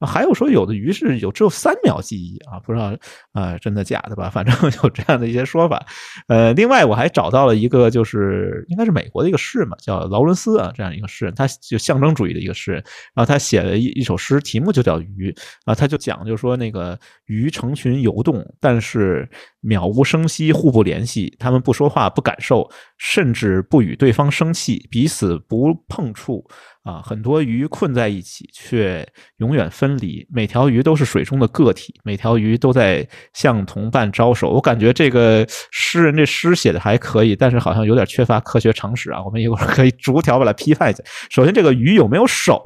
[0.00, 2.94] 还有说有的鱼是有只有三秒记忆啊，不知道
[3.32, 4.28] 啊真的假的吧？
[4.34, 5.84] 反正有这样的一些说法。
[6.28, 12.82] 呃，另外我还找到了一个，就是应该是美国的一个诗人嘛，叫劳伦斯啊，这样一个诗人，他就象征主义的一个诗人。
[13.14, 15.30] 然后他写了一一首诗，题目就叫《鱼》
[15.64, 19.28] 啊，他就讲，就说那个鱼成群游动，但是
[19.62, 22.68] 渺无声息，互不联系，他们不说话，不感受，
[22.98, 26.44] 甚至不与对方生气，彼此不碰触。
[26.84, 29.06] 啊，很多鱼困在一起，却
[29.38, 30.26] 永远分离。
[30.30, 34.50] 每条鱼都是水中的个体，每条鱼都在向同伴招手。
[34.50, 39.24] 我感觉这个诗人这诗写的还可以，但是好像有点缺乏科学常识啊。
[39.24, 41.02] 我们一会儿可以逐条把它批判一下。
[41.30, 42.60] 首先，这个鱼有没有手，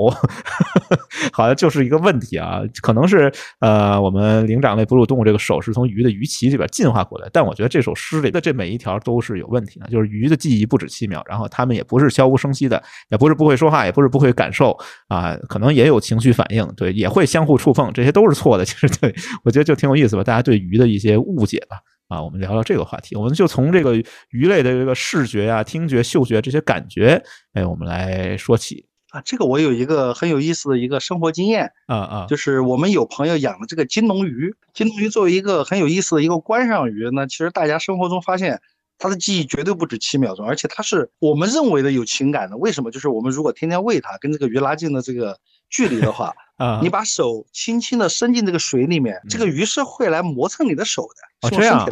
[1.33, 2.61] 好像就是一个问题啊。
[2.83, 7.29] 可能是呃，我们灵长类哺乳动物这个手是从鱼的鱼鳍里边进化过来。
[7.33, 14.08] 但我觉得这首诗里的这每一条都是有问题的，就是鱼的记忆不止七秒，然后它们也不是悄无声息的，也不是不会说话，也不是。
[14.09, 14.77] 不会感受
[15.09, 18.65] 啊，可能也有情绪反应，对，也会相互触碰，这些都是错的。
[18.65, 21.77] 其实，对我觉得就挺有意思吧，大家对鱼的一些误解吧。
[22.09, 23.95] 啊，我们聊聊这个话题，我们就从这个
[24.31, 29.21] 鱼类的这个视觉啊、听觉、嗅觉这些感觉，哎，我们来说起啊。
[29.25, 38.61] 这个我有一个很有意思的一个生活经验啊啊，就是我们有朋友养了这个金龙鱼，金龙鱼作为一个很有意思的一个观赏鱼呢，其实大家生活中发现。
[38.99, 42.57] 他的记忆绝对不止七秒钟，而且他是我们认为的有情感的。
[42.57, 42.91] 为什么？
[42.91, 45.39] 就是我们如果天天喂他，跟这个鱼拉近了这个
[45.71, 51.29] 距离的话，啊，你把手轻轻的伸进这个水里面，这个鱼是会来磨蹭你的手的。
[51.41, 51.87] 哦，这样，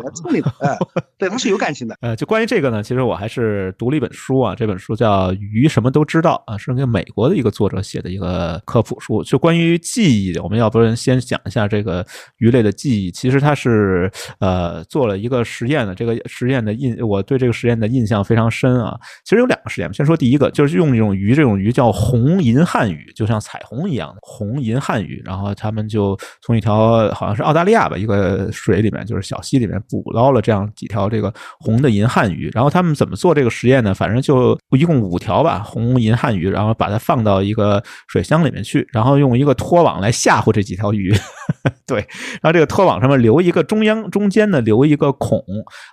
[0.59, 0.77] 哎，
[1.17, 1.97] 对，它是有感情的。
[2.03, 10.43] 呃，就关于这个呢，其实我还是读了一本书啊，这本书叫《鱼什么都知道》啊，是那个美国的一个作者写的一个科普书，就关于记忆的。
[10.43, 12.05] 我们要不然先讲一下这个
[12.39, 13.13] 鱼类的记忆。
[13.13, 14.11] 其实它是
[14.41, 18.99] 呃做了一个实验的，这个实验的印，我对这个实验的印象非常深啊。
[19.23, 33.93] 其实有两个实验，先说第一个，就是用这种鱼，这种鱼叫红银汉鱼，就像彩虹一样的红红银汉鱼，然后他们就从一条好像是澳大利亚吧一个水里面，就是小溪里面捕捞了这样几条这个红的银汉鱼，然后他们怎么做这个实验呢？
[33.93, 41.15] 反正就一共五条吧，红银汉鱼，然后把它放到一个水箱里面去，然后用一个拖网来吓唬这几条鱼，
[41.87, 41.99] 对，
[42.41, 45.39] 然后这个拖网上面留一个中央中间呢留一个孔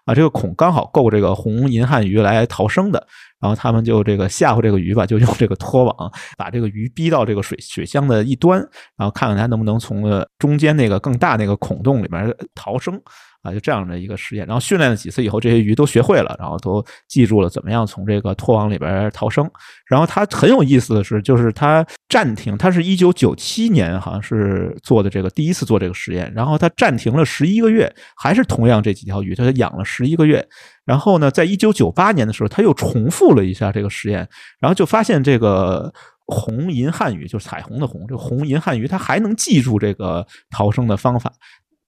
[0.06, 3.06] 啊，这个孔刚好够这个红银汉鱼来逃生的。
[3.44, 8.58] 然后他们就这个吓唬这个鱼吧，就用这个拖网把这个鱼逼到这个水水箱的一端，
[8.96, 12.98] 然后看看它能不能从中间那个更大那个孔洞里面逃生。
[13.44, 19.48] 啊，就这样的一个实验，然后训练了几次以后，这些鱼都学会了，然后都记住了怎么样从这个拖网里边逃生。
[19.86, 30.48] 然后它很有意思的是，就是它暂停，它是一九九七年好像是做的这个第一次做这个实验，然后它暂停了十一个月，还是同样这几条鱼，它养了十一个月。
[30.86, 34.28] 然后呢，在一九九八年的时候，他又重复了一下这个实验，
[34.60, 35.94] 然后就发现这个
[36.26, 41.32] 红银汉鱼，就是彩虹的红，这个红银汉鱼它还能记住这个逃生的方法。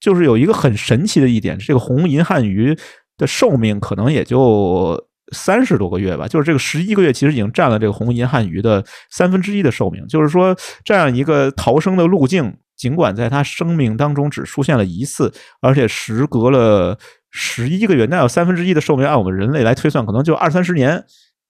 [0.05, 2.77] 就是有一个很神奇的一点，这个红银汉鱼
[3.17, 5.03] 的寿命可能也就
[5.33, 6.27] 三十多个月吧。
[6.27, 10.05] 就是这个十一个月，其实已经占了这个红银汉鱼的三分之一的寿命。
[10.07, 16.99] 就是说，这样一个逃生的路径，尽管在它生命当中只出现了一次，而且时隔了
[17.31, 21.03] 十一个月，那有三分之一的寿命，按我们人类来推算，可能就二三十年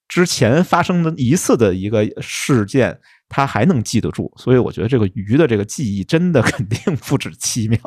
[0.08, 3.00] 之前发生的一次的一个事件。
[3.36, 7.78] 他还能记得住，所以我觉得这个鱼的这个记忆真的肯定不止七秒。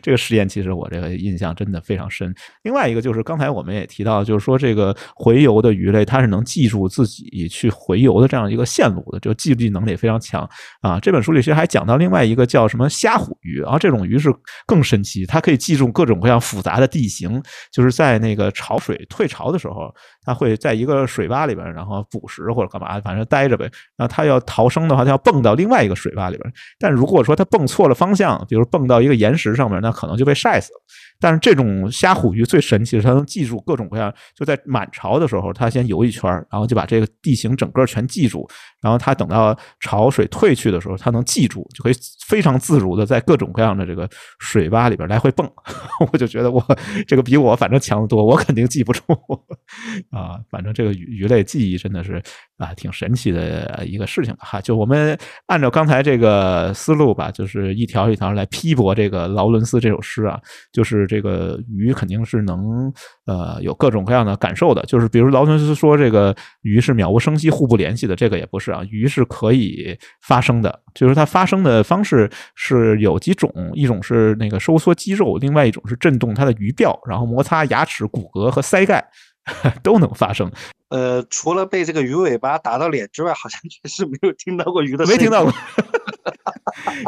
[0.00, 2.34] 这个实验其实我这个印象真的非常深。
[2.62, 10.48] 另外一个就是刚才我们也提到，就是说这个洄游的鱼类，它是能记住自己去洄游的这样一个线路的，就记忆能力非常强
[10.80, 10.98] 啊。
[10.98, 14.32] 这本书里其实还讲到另外一个叫什么虾虎鱼，然后这种鱼是
[14.64, 19.94] 更神奇，它可以记住各种各样复杂的地形，就是在那个潮水退潮的时候。
[20.26, 23.70] 它会在一个水洼里边，然后捕食或者干嘛，反正待着呗。
[23.94, 26.52] 然后它要逃生的话，它要蹦到另外一个水洼里边。
[26.78, 30.80] 但如果说它蹦错了方向，比如蹦到一个岩石上面，那可能就被晒死了。
[31.20, 34.12] 但是这种虾虎鱼最神奇的是，它能记住各种各样。
[34.34, 38.46] 就在满潮的时候，它先游一圈，然后就把这个地形整个全记住。
[38.82, 41.94] 然后它等到潮水退去的时候，它能记住，就可以
[42.26, 44.08] 非常自如的在各种各样的这个
[44.40, 45.50] 水洼里边来回蹦。
[46.12, 46.62] 我就觉得我
[47.06, 49.02] 这个比我反正强得多，我肯定记不住
[50.10, 50.38] 啊。
[50.50, 52.22] 反正这个鱼鱼类记忆真的是
[52.58, 54.60] 啊，挺神奇的一个事情哈。
[54.60, 55.16] 就我们
[55.46, 60.38] 按照刚才这个思路吧，就是一条一条来批驳这个劳伦斯这首诗啊，
[60.72, 61.04] 就是。
[61.14, 62.92] 这个鱼肯定是能
[63.26, 79.06] 呃有各种各样的感受的，就是比如劳伦斯说这个鱼是渺无声息、互不联系的，这个也不是啊，鱼是可以发声的，就是它发声的方式是有几种，一种是那个收缩肌肉，另外一种是震动它的鱼鳔，然后摩擦牙齿、骨骼和腮盖
[79.82, 80.50] 都能发生。
[80.90, 85.52] 呃，除了被这个鱼尾巴打到脸之外，好像确实没有听到过鱼的，没听到过。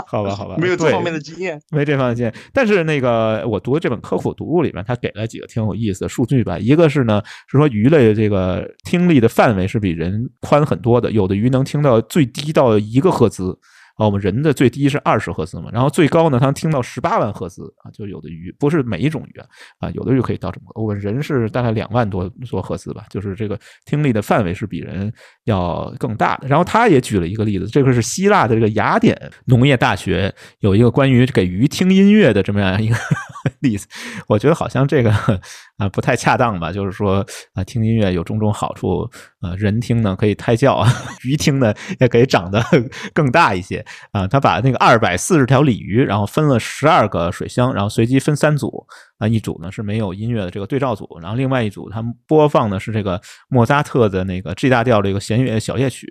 [0.06, 2.34] 好吧，好吧，没有这方面的经验，没这方面经验。
[2.52, 6.58] 但是那个我读的这本科普读物里面，他给了几个挺有意思的数据吧。
[6.58, 13.56] 一个是呢，是说鱼类这个听力的范围是比人宽很多的，有的鱼能听到最低到一个赫兹。
[13.96, 19.46] 啊，我们人的最低是二十赫兹嘛，然后最高呢，它能听到十八万赫兹啊，就有的鱼不是每一种鱼啊，
[19.80, 20.82] 啊有的鱼可以到这么高。
[20.82, 25.12] 我们人是大概两万多多赫兹吧，就是这个听力的范围是比人
[25.44, 26.46] 要更大的。
[26.46, 32.96] 然后他也举了一个例子，这个是希腊的这个雅典农业大学有一个关于给鱼听音乐的这么样一个
[33.60, 33.86] 例子，
[34.28, 35.12] 我觉得好像这个。
[35.78, 36.72] 啊，不太恰当吧？
[36.72, 37.24] 就是说，
[37.54, 39.08] 啊，听音乐有种种好处，
[39.42, 40.82] 呃，人听呢可以胎教，
[41.24, 42.64] 鱼听呢也可以长得
[43.12, 43.84] 更大一些。
[44.12, 48.86] 啊，他把那个二百四十条鲤鱼，然后分了十二个水箱，然后随机分三组。
[49.18, 56.06] 啊，一组呢是没有音乐的这个对照组，然后另外一组他们播放的是这个莫扎特的那个 G 大调这个弦乐小夜曲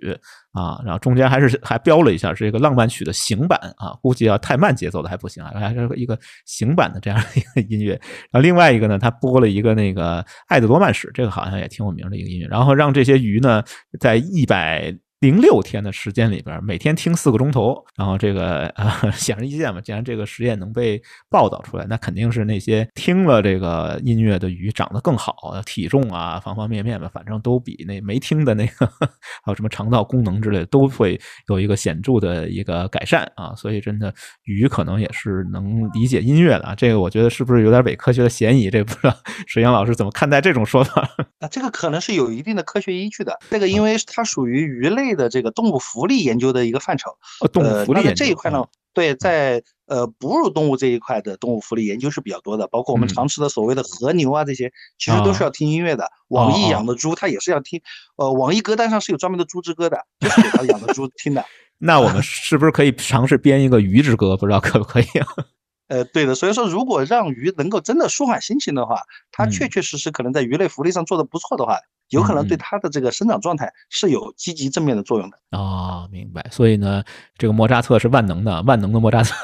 [0.52, 7.92] 啊，然后中间还是还标了一下是一个浪漫曲的行版啊，估计要太慢节奏的还不行啊，还是一个行版的这样一个音乐。
[8.30, 13.62] 然后另外一个呢，他播了一个那个爱的罗曼史，这个好像也挺有名的一个音乐，然后让这些鱼呢
[14.00, 14.96] 在一百。
[15.20, 21.00] 零六天的时间里边，每天听四个钟头，然后这个啊，显而易见嘛，既然这个实验能被
[21.30, 28.86] 报道出来，那肯定是那些听了这个音乐的鱼长得更好，体重啊，方方面面吧，反正都比那没听的那个，
[29.42, 33.54] 还有什么肠道功能之类的，都会有一个显著的一个改善啊。
[33.56, 34.14] 所以真的
[34.44, 36.74] 鱼可能也是能理解音乐的啊。
[36.74, 38.68] 这个我觉得是不是有点伪科学的嫌疑？
[38.68, 41.08] 这不知道水阳老师怎么看待这种说法？
[41.40, 43.38] 啊，这个可能是有一定的科学依据的。
[43.48, 45.05] 这个因为它属于鱼类。
[45.14, 47.16] 的这个动物福利研究的一个范畴，
[47.60, 56.10] 呃，那在这一块呢，对，在呃哺乳动物这一块的动物福利研究是比较多的，包括我们常吃的所谓的和牛啊这些，其实都是要听音乐的。
[56.28, 57.80] 网易养的猪它也是要听，
[58.16, 61.44] 呃，网易歌单上是有专门的猪之歌的，就是给它养的猪 听的。
[61.78, 64.36] 那我们是不是可以尝试编一个鱼之歌？
[64.36, 65.06] 不知道可不可以？
[65.88, 66.34] 呃，对的。
[66.34, 71.78] 所以说，如果让鱼能够真的舒缓心情的话，它确确实实可能在鱼类福利上做的不错的话。
[72.10, 76.46] 有可能对它的这个生长状态是有积极正面的作用的啊，明白。
[76.50, 77.02] 所以呢，
[77.36, 79.34] 这个莫扎特是万能的，万能的莫扎特，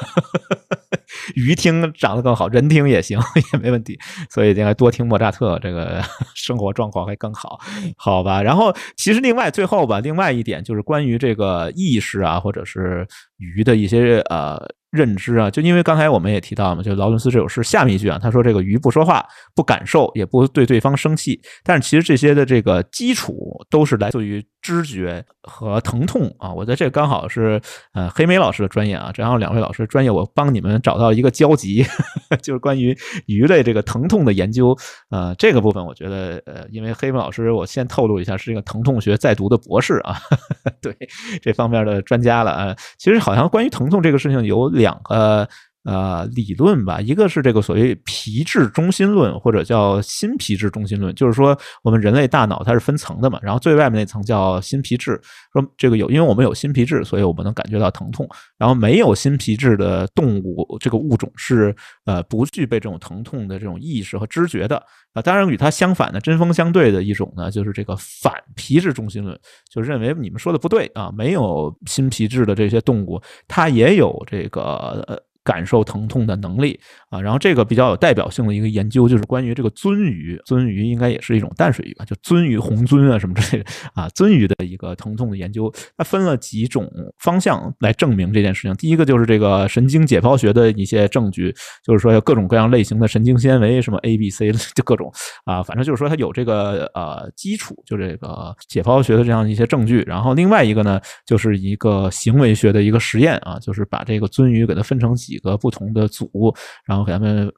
[1.35, 3.19] 鱼听长得更好，人听也行，
[3.53, 3.99] 也没问题。
[4.29, 6.01] 所以应该多听莫扎特，这个
[6.35, 7.59] 生活状况会更好，
[7.97, 8.41] 好吧？
[8.41, 13.07] 然后其实另外最后吧，另外一点就是关于这个意识啊，或者是
[13.37, 14.73] 鱼的一些呃。
[14.93, 19.25] 认知啊，就因为刚才我们也提到嘛，就劳伦斯这首诗下面一句啊，他说这个鱼不说话，
[19.55, 26.51] 不感受，也不对对方生气，但是其实这些的这个基础都是来自于知觉和疼痛啊。
[26.51, 27.61] 我觉得这刚好是
[27.93, 31.85] 呃黑莓老师的专业啊，正好两位老师专业，我帮你们找到一个交集，
[32.43, 32.93] 就是关于
[33.27, 34.77] 鱼类这个疼痛的研究。
[35.09, 40.17] 呃，这个部分我觉得呃，因为黑莓老师我先透露一下，是一个疼痛学在读的博士啊，
[40.81, 40.93] 对
[41.41, 42.75] 这方面的专家了啊。
[42.97, 44.63] 其实好像关于疼痛这个事情有。
[44.73, 45.47] 两个
[45.83, 55.19] 呃理论吧，一个是这个所谓皮质中心论，或者叫新皮质中心论，就是说我们人类大脑它是分层的嘛，然后最外面那层叫新皮质，
[55.51, 58.27] 说这个有，因为我们有新皮质，所以我们能感觉到疼痛，
[58.57, 61.75] 然后没有新皮质的动物这个物种是
[62.05, 64.77] 呃不具备这种疼痛的这种意识和知觉的
[65.13, 65.21] 啊。
[65.21, 69.37] 当然与它相反的针锋相对的一种呢，就是这个反皮质中心论，
[69.69, 74.61] 就认为你们说的不对啊，没有新皮质的这些动物，它也有这个
[75.07, 75.21] 呃。
[75.43, 76.79] 感受疼痛的能力
[77.09, 86.89] 啊，然后这个比较有代表性的一个研究就是关于这个鳟鱼，鳟鱼应该也是一种淡水鱼吧，就鳟鱼、红鳟啊什么之类的啊，鳟鱼的一个疼痛的研究，它分了几种
[87.19, 88.73] 方向来证明这件事情。
[88.75, 95.11] 第一个就是这个神经解剖学的一些证据，就是说有各种各样类型的神经纤维，什么 A、B、C 就各种
[95.45, 100.03] 啊，反正就是说它有这个呃基础，就这个解剖学的这样一些证据。
[100.07, 105.32] 然后另外一个呢，就是一个行为学的一个实验啊，就是把这个鳟鱼给它分成几。
[105.33, 106.53] 几个不同的组，
[106.85, 107.51] 然后给他们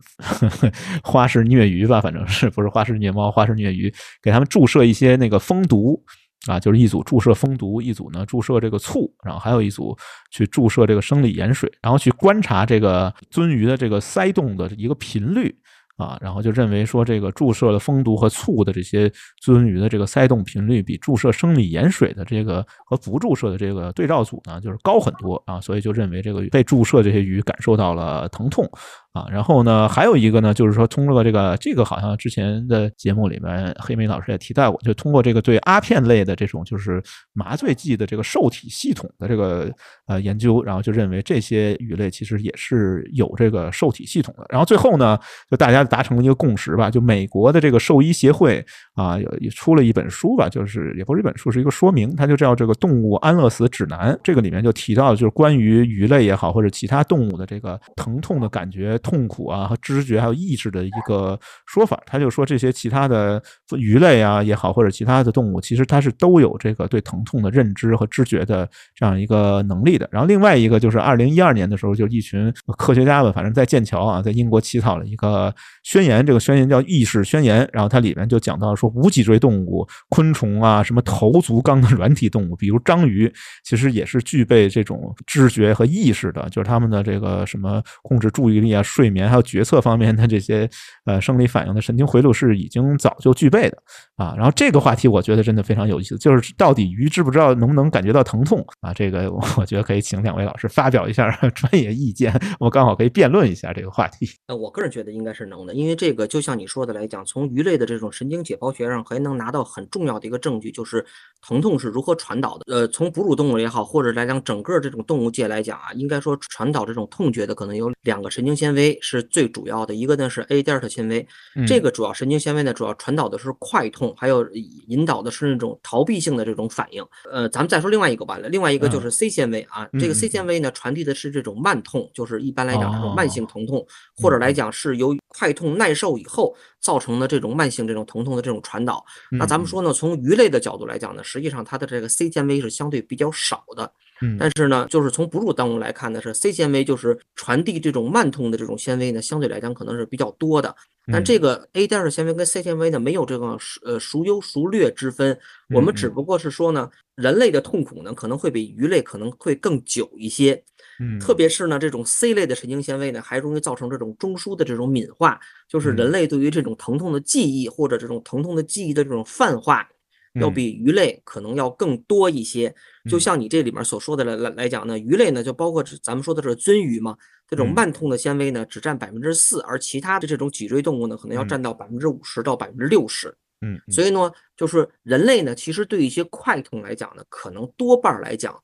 [1.04, 6.02] 花式虐鱼吧，反正是不是花式虐猫，花式虐鱼，给他们注射一些那个蜂毒
[6.48, 9.94] 啊，就是一组注射蜂毒，一组呢注射这个醋，然后还有一组
[10.32, 15.54] 去注射这个生理盐水，然后去观察这个鳟鱼的这个鳃动的一个频率。
[15.98, 19.10] 啊，然后就认为说，这个注射了蜂毒和醋的这些
[19.44, 28.70] 鳟鱼的这个鳃动频率，比注射生理盐水的这个和不注射的这个对照组呢，就是高很多啊，所以就认为这个被注射这些鱼感受到了疼痛。
[29.16, 37.02] 啊，然后呢，还有一个呢，就是说通过这个这个好像之前的节目里面，黑莓老师也提到过，就通过这个对阿片类的这种就是
[37.32, 39.72] 麻醉剂的这个受体系统的这个
[40.08, 44.46] 呃研究，然后就认为这些鱼类其实也是有这个受体系统的。
[44.50, 45.18] 然后最后呢，
[45.50, 54.14] 就大家达成了一个共识吧，就美国的这个兽医协会啊，也出了一本书吧，就是也不是一本书，是一个说明，它就叫这个《动物安乐死指南》。
[54.24, 58.98] 这个里面就提到，就是关于鱼类也好，或者其他动物的这个疼痛的感觉。
[59.00, 61.38] 痛苦啊和知觉还有意识的一个
[61.68, 63.42] 说法，他就说这些其他的
[63.78, 70.08] 鱼类啊也好，或者其他的动物，其实它是都有这个对疼痛的认知和知觉的这样一个能力的。
[70.12, 77.68] 然后另外一个就是二零一二年的时候，就一群科学家们，反正在剑桥啊，在英国起草了一个宣言，这个宣言叫意识宣言。
[77.74, 83.32] 然后它里面就讲到说，无脊椎动物、昆虫啊，什么头足纲的软体动物，比如章鱼，
[83.64, 88.84] 其实也是具备这种知觉和意识的，就是他们的这个什么控制注意力啊。
[88.84, 90.70] 睡眠还有决策方面的这些
[91.06, 93.78] 呃生理反应的神经回路是已经早就具备的
[94.16, 94.34] 啊。
[94.38, 98.94] 然后这个话题我觉得真的非常有意思，就是到底鱼知不知道能不能感觉到疼痛啊？
[98.94, 104.30] 这个我觉得可以请两位老师发表一下 专业意见，我刚好可以辩论一下这个话题。
[104.48, 111.04] 呃，我个人觉得应该是能的，因为这个就像你说的来讲，从鱼类的这种神经解剖学上还能拿到很重要的一个证据，就是
[111.42, 112.66] 疼痛是如何传导的。
[112.68, 119.00] 呃，从哺乳动物也好，或者来讲整个这种动物界来讲啊，应该说传导这种痛觉的可能有两个神经纤维。
[119.02, 121.26] 是最主要的一个呢，是 A delta 纤维。
[121.66, 124.48] 这个主要神经纤维呢，主要传导的是快痛，还有
[124.88, 127.06] 引导的是那种逃避性的这种反应。
[127.32, 129.88] 呃，咱们再说另外一个吧，另外一个就是 C 纤维啊。
[130.00, 133.86] 这个 C 纤维呢，传递的是这种慢痛，就是一般来讲这种慢性疼痛，
[134.18, 139.06] 或者来讲是由于快痛耐受以后造成的这种慢性这种疼痛的这种传导。
[139.30, 143.94] 那咱们说呢，从鱼类的角度来讲呢，实际上它的这个 C 纤维是相对比较少的。
[144.40, 150.74] 但是呢，就是从哺乳动物来看呢，是 C 纤维，就是传递这种慢痛的这种纤维呢，相对来讲可能是比较多的。
[151.12, 155.38] 但这个 A 代尔纤维跟 C 纤维呢，没有这个呃孰优孰劣之分。
[155.70, 160.64] 我们只不过是说呢，人类的痛苦呢，可能会比鱼类可能会更久一些。
[161.00, 169.88] 嗯，特别是呢，这种 C 类的神经纤维呢，还容易造成这种中枢的这种敏化，就是人类对于这种疼痛的记忆或者这种疼痛的记忆的这种泛化。
[170.36, 172.74] 要比鱼类可能要更多一些。
[173.10, 177.16] 就像你这里面所说的来来来讲呢，鱼类呢就包括咱们说的这个鳟鱼嘛，
[177.48, 183.36] 这种慢痛的纤维呢只占百分之四，而其他的这种脊椎动物呢可能要占到百分之五十到百分之六十。
[183.62, 188.62] 嗯，所以呢，就是人类呢，其实对一些快痛来讲呢，可能多半来讲，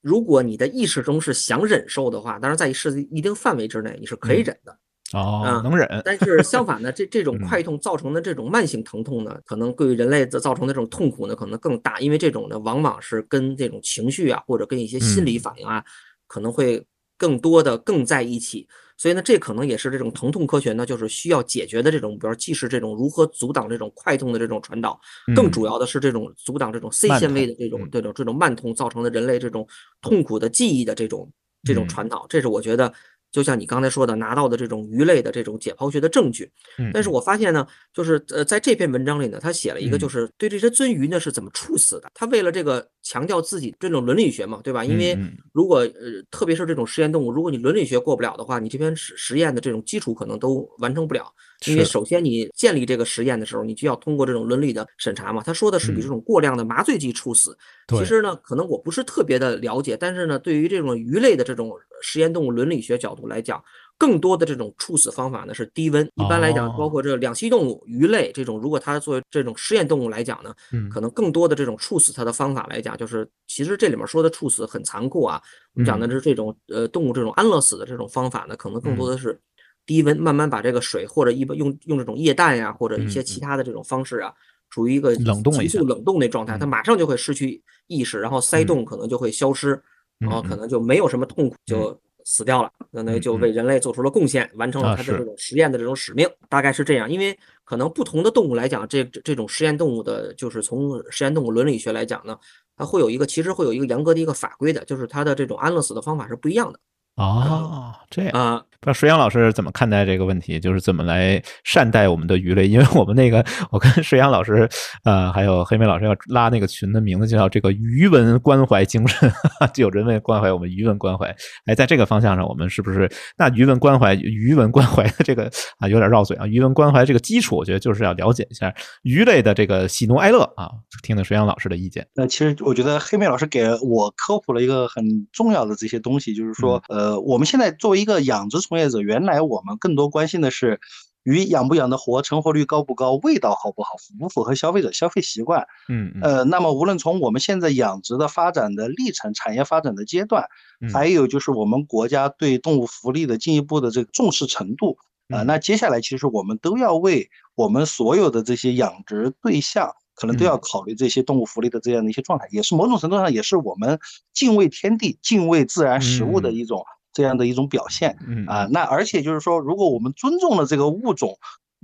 [0.00, 4.76] 如果你的意识中是想忍受的话，当然在是一定范围之内，你是可以忍的。
[5.12, 5.88] 哦，能忍。
[6.04, 15.84] 但是相反呢，这 这种快痛造成的这种慢性疼痛呢，可能对于人类造成的这种痛苦呢，可能更大，因为这种呢，往往是跟这种情绪啊，或者跟一些心理反应啊，
[16.26, 16.84] 可能会
[17.16, 18.66] 更多的更在一起。
[18.98, 24.98] 所以呢，这可能也是这种疼痛科学呢，就是需要解决的这种，比如既是这种如何阻挡这种快痛的这种传导，
[25.36, 29.64] 更主要的是这种阻挡这种 C 纤维的这种这种这种慢痛造成的人类这种
[30.00, 31.30] 痛苦的记忆的这种
[31.62, 32.26] 这种传导。
[32.28, 32.92] 这是我觉得。
[33.30, 36.50] 就像你刚才说的，拿到的这种鱼类的这种解剖学的证据，
[36.92, 42.10] 但是我发现呢，就是呃，在这篇文章里呢，他写了一个，就是对这些鳟鱼呢是怎么处死的。
[42.14, 44.84] 他为了这个强调自己这种伦理学嘛，对吧？
[44.84, 45.18] 因为
[45.52, 51.30] 如果呃，特别是这种实验动物，如果你伦理学过不了的话，你这篇实实验的这种基础可能都完成不了。
[51.64, 55.42] 因为首先你建立这个实验的时候，你就要通过这种伦理的审查嘛。
[55.42, 57.56] 他说的是比这种过量的麻醉剂处死。
[57.88, 63.62] 其实呢，可能我不是特别的了解，但是呢，对于这种鱼类的这种实验动物伦理学角度来讲，
[63.96, 66.04] 更多的这种处死方法呢是低温。
[66.16, 70.52] 一般来讲，包括这两栖动物、鱼类这种，如果它作为这种实验动物来讲呢，
[70.90, 75.40] 可能更多的这种处死它的方法来讲，就是其实这里面说的处死很残酷啊。
[75.74, 79.40] 我们讲的是这种呃动物这种安乐死的这种方法呢，可能更多的是。
[79.86, 84.34] 低温慢慢把这个水或者一般用用这种液氮呀，或者一些其他的这种方式啊，
[84.68, 89.80] 处于一个冷冻急速冷冻那状态，它马上就会失去意识，然后鳃洞可能就会消失，
[90.18, 97.08] 然后可能就没有什么痛苦，就死掉了，相当于就为人类做出了贡献，完成了它的这种实验的这种使命，大概是这样。
[97.08, 102.36] 因为可能不同的动物来讲，这这种实验动物的，就是从实验动物伦理学来讲呢，
[102.76, 106.80] 它会有一个其实会有一个严格的一个法规的，就是它的这种安乐死的方法是不一样的。
[107.14, 108.32] 哦，这样。
[108.32, 108.64] 啊。
[108.86, 110.60] 不知道水阳老师怎么看待这个问题？
[110.60, 112.68] 就是怎么来善待我们的鱼类？
[112.68, 114.68] 因为我们那个，我跟水阳老师，
[115.02, 119.28] 呃，还有黑妹老师要拉那个群的名字就叫这个鱼文关怀精神，
[119.74, 121.34] 就有人文关怀我们鱼文关怀。
[121.64, 126.46] 哎，在这个方向上，我们是不是那鱼文关怀鱼文关怀的这个啊，有点绕嘴啊？
[126.46, 128.72] 鱼文关怀这个基础，我觉得就是要了解一下
[129.02, 130.70] 鱼类的这个喜怒哀乐啊。
[131.02, 132.06] 听听水阳老师的意见。
[132.14, 138.60] 那其实我觉得黑妹老师给我科普了一个很重要的这些东西，就是说，呃，我们现在作为一个养殖。
[138.60, 140.80] 从业者原来我们更多关心的是
[141.24, 145.66] 鱼养不养得活，成活率高不高，味道好不好，符不符合消费者消费习惯。
[145.88, 150.46] 嗯呃，那么无论从我们现在养殖的发展的历程、产业发展的阶段，
[150.92, 154.96] 还有就是我们国家对动物福利的进一步的这个重视程度，
[155.28, 163.98] 呃，那接下来其实我们都要为我们所有的这些养殖对象，可能都要考虑这些动物福利的这样的一些状态，也是某种程度上也是我们
[164.32, 166.84] 敬畏天地、敬畏自然食物的一种。
[167.16, 168.14] 这样的一种表现，
[168.46, 171.38] 啊，那而且就是说，如果我们尊重了这个物种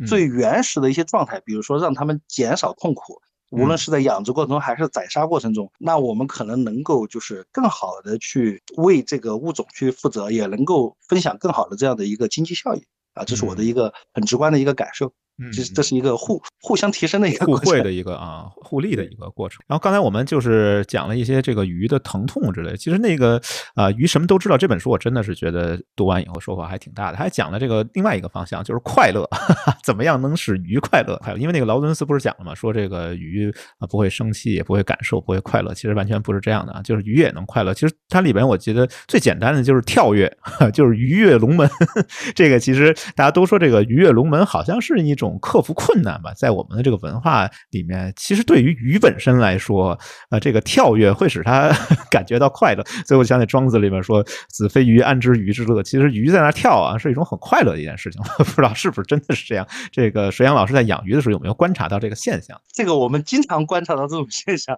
[0.06, 3.18] 最原始的一些状态，比如说让他们减少痛苦，
[3.48, 15.10] 无论是在养殖过程中还是宰杀过程中，那我们可能能够就是更好的去为这个物种去负责，也能够分享更好的这样的一个经济效益，啊，这是我的一个很直观的一个感受。
[15.50, 19.60] 这这是一个互互相提升的一个互惠的一个啊互利的一个过程。
[19.66, 22.76] 然后刚才我们就是讲了一些这个鱼的疼痛之类。
[22.76, 23.40] 其实那个
[23.74, 27.16] 啊鱼什么都知道这本书我真的是觉得读完以后收获还挺大的。
[27.16, 31.16] 还讲了这个另外一个方向就是快乐，哈 哈怎么样能使鱼快乐？
[31.22, 31.38] 快乐？
[31.38, 32.54] 因为那个劳伦斯不是讲了嘛？
[32.54, 35.72] 说这个鱼啊不会生气，也不会感受，不会快乐。
[35.74, 37.72] 其实完全不是这样的啊，就是鱼也能快乐。
[37.72, 40.30] 其实它里边我觉得最简单的就是跳跃，
[40.72, 41.68] 就是鱼跃龙门。
[42.34, 46.20] 这个其实大家都说这个鱼跃龙门好像是一种克服困难。
[46.22, 49.98] 吧，在我们的这个文化里面，其实对于鱼本身来说，
[50.30, 51.70] 呃，这个跳跃会使它
[52.10, 52.84] 感觉到快乐。
[53.06, 58.22] 所以我想起庄子里面说：“子非鱼，安知鱼之乐？”其实鱼在那跳啊，是一种很快乐的一件事情。
[58.38, 59.66] 不知道是不是真的是这样？
[59.90, 62.60] 这个水阳老师在养鱼的时候有没有观察到这个现象？
[62.72, 64.76] 这个我们经常观察到这种现象，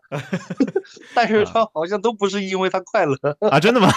[1.15, 3.17] 但是它好像都不是因为它快乐
[3.51, 3.89] 啊，真的吗？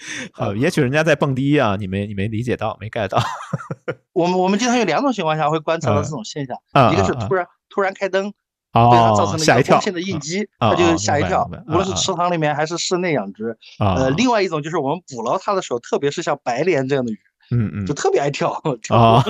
[0.32, 3.22] 好，也许人家在蹦迪啊，你没你没理解到，没 get 到。
[4.12, 6.56] 我们我们经常有两种情况下会观察到这种现象，
[6.92, 8.32] 一个是突然突然开灯，
[8.72, 11.48] 对它造成了一个光线的应激，它就吓一跳。
[11.68, 17.18] 无论是池塘里面还是室内养殖，呃，另外一种就是我们捕捞它的时候，特别是像白鲢这样的鱼，
[17.50, 18.50] 嗯嗯，就特别爱跳
[18.90, 19.22] 啊，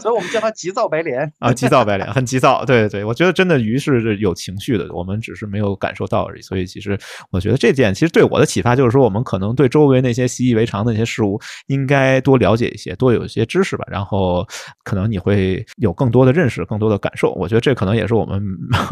[0.00, 6.42] 所以我们叫它急躁白莲啊，急躁白莲很急躁，对对，我觉得真的鱼是有情绪的，我们只是没有感受到而已。
[6.42, 6.98] 所以其实
[7.30, 14.46] 我觉得这件其实对我的启发就是说，我们可能对周围那些习以为常的那些事物应该多了解一些，多有一些知识吧，然后
[14.84, 17.32] 可能你会有更多的认识，更多的感受。
[17.32, 18.40] 我觉得这可能也是我们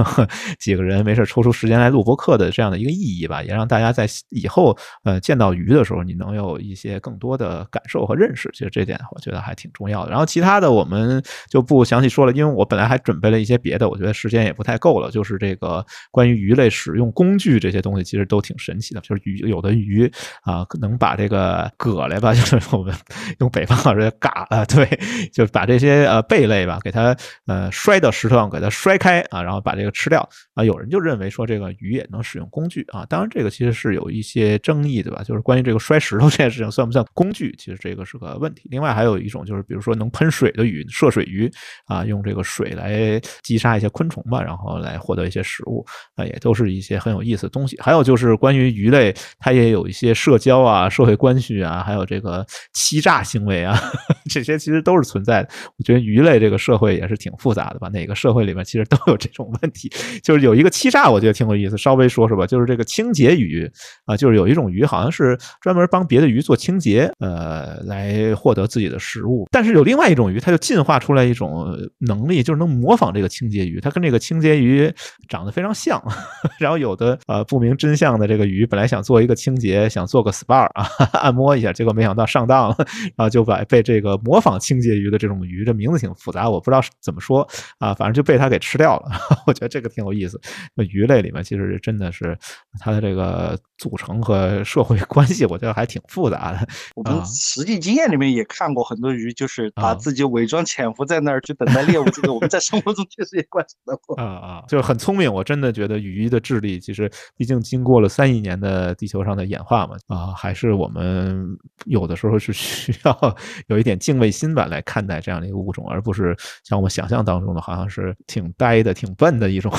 [0.59, 8.51] 几个人没事抽出时间来录播课的这样的一个意义吧，也让大家在以后呃见到鱼的时候，你能有一些更多的感受和认识。
[8.57, 10.11] 其实这点我觉得还挺重要的。
[10.11, 15.11] 然后其他的我们就不详细说了，因为我本来还准备了一些别的，我觉得时间也不太够了。
[15.11, 19.01] 就是这个关于鱼类使用工具这些东西，其实都挺神奇的。
[19.03, 20.11] 就是鱼有的鱼
[20.43, 22.95] 啊，能把这个蛤来吧， 就是我们
[23.41, 24.89] 用北方话说嘎啊，对，
[25.33, 27.15] 就把这些呃贝类吧，给它
[27.47, 30.65] 呃摔到石头上，给它摔开啊，然后把这个吃掉啊。
[30.65, 38.69] 有人就认为说这个鱼也能使用工具啊，当然这个其实是有一些争议的吧，就是关于这个摔石头这件事情算不算工具，其实这个是个问题。
[38.71, 41.51] 另外还有一种就是，比如说能喷水的鱼，涉水鱼
[41.87, 45.85] 啊，用这个水来击杀一些昆虫吧，然后来获得一些食物
[46.15, 47.79] 啊，也都是一些很有意思的东西。
[47.81, 53.79] 还有就是关于鱼类，它也有一些社交啊、社会关系啊，还有这个欺诈行为啊，
[54.31, 55.49] 这些其实都是存在的。
[55.79, 59.91] 我觉得鱼类这个社会也是挺复杂的吧，哪个社会里面其实都有这种问题。
[60.23, 62.47] 就是有一个欺诈，我觉得挺有意思，稍微说说吧。
[62.47, 63.71] 就是这个清洁鱼
[64.05, 69.49] 啊，就是有一种鱼好像是专门帮别的鱼做清洁，呃，来获得自己的食物。
[69.51, 71.67] 但是有另外一种鱼，它就进化出来一种
[71.99, 73.81] 能力，就是能模仿这个清洁鱼。
[73.81, 74.93] 它跟这个清洁鱼
[75.29, 76.03] 长得非常像。
[76.61, 82.77] 然后有的呃不明真相的这个鱼，本来想做一个清洁，想做个 SPA 啊， 按摩一下，结果没想到上当了，
[83.17, 87.47] 然后就把被这个模仿清洁鱼的这种鱼，这名字挺复杂，我不知道怎么说
[87.79, 89.11] 啊，反正就被它给吃掉了。
[89.47, 90.41] 我觉得这个挺有意思。
[90.75, 92.37] 那鱼类里面其实真的是
[92.81, 96.67] 它的这个组成和社会关系，我觉得还挺复杂的。
[96.95, 102.05] 我们实际经验里面也看过很多鱼，就是把自己伪装潜伏在那儿去等待猎物。
[102.11, 104.17] 这个我们在生活中确实也观察到过。
[104.17, 105.33] 啊啊，就是很聪明。
[105.33, 111.47] 我真的觉得鱼的智力，其实毕竟经过了三亿年的地球上的演化嘛，啊，还是我们
[111.85, 119.73] 有的时候是需要有一点敬畏心吧，来看待这样的一个物种，而不是像我们想象当中的，好像是挺呆的、挺笨的一种。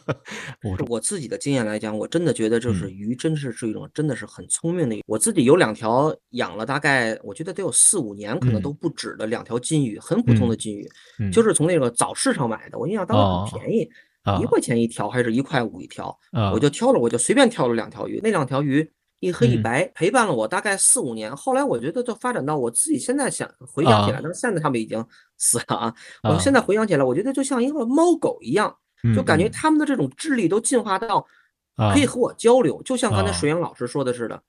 [0.88, 4.96] 我自己的经验来讲，我真的觉得就是鱼，真是是一种真的是很聪明的。
[5.06, 10.88] 我自己有两条养了大概，我觉得得有四五年，可能都不止的两条金鱼，很普通的金鱼，
[11.32, 12.78] 就是从那个早市上买的。
[12.78, 13.90] 我印象当时很便宜，
[14.40, 16.16] 一块钱一条还是一块五一条，
[16.52, 18.20] 我就挑了，我就随便挑了两条鱼。
[18.22, 18.88] 那两条鱼
[19.20, 21.34] 一黑一白，陪伴了我大概四五年。
[21.34, 25.04] 后来我觉得就发展到我自己现在想回想起来，但是现在他们已经
[25.38, 25.94] 死了啊。
[26.22, 28.74] 我现在回想起来，我觉得就像一个猫狗一样。
[29.16, 31.26] 就感觉他们的这种智力都进化到
[31.92, 34.42] 可以和我交流，就像刚才水阳老师说的似的，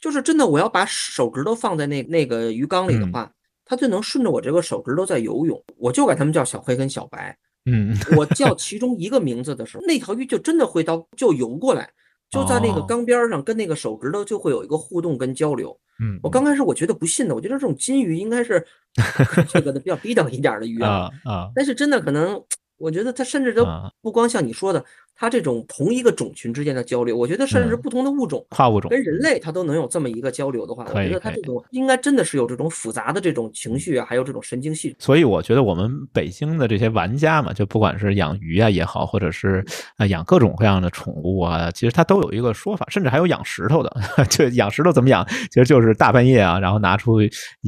[0.00, 3.30] 就是真的，我要把手指头放在那那个鱼缸里的话，
[3.64, 5.62] 它就能顺着我这个手指头在游泳。
[5.76, 7.36] 我就管他们叫小黑跟小白。
[7.66, 11.90] 嗯，我叫其中一个名字的时候，那条鱼就真的会到就游过来，
[12.30, 15.78] 就在那个缸边上跟那个手指头就会有一个互动跟交流。
[16.00, 18.64] 嗯，我刚开始我觉得不信的，我觉得这种金鱼应该是
[19.50, 22.42] 这个的比较低等一点的鱼啊啊，但是真的可能。
[22.80, 23.66] 我觉得它甚至都
[24.00, 24.84] 不光像你说的。
[25.18, 34.96] 它这种同一个种群之间的交流，我觉得甚至是不同的物种，跨物种跟人类它都能有这么一个交流的话，我觉得它这种应该真的是有这种复杂的这种情绪啊，还有这种神经系统。
[35.00, 39.64] 所以我觉得我们北京的这些玩家嘛，就不管是养鱼啊也好，或者是
[39.96, 43.88] 啊养各种各样的宠物啊，其实它都有一个说法，甚至还有养石头的。
[44.30, 45.26] 就养石头怎么养？
[45.50, 47.18] 其实就是大半夜啊，然后拿出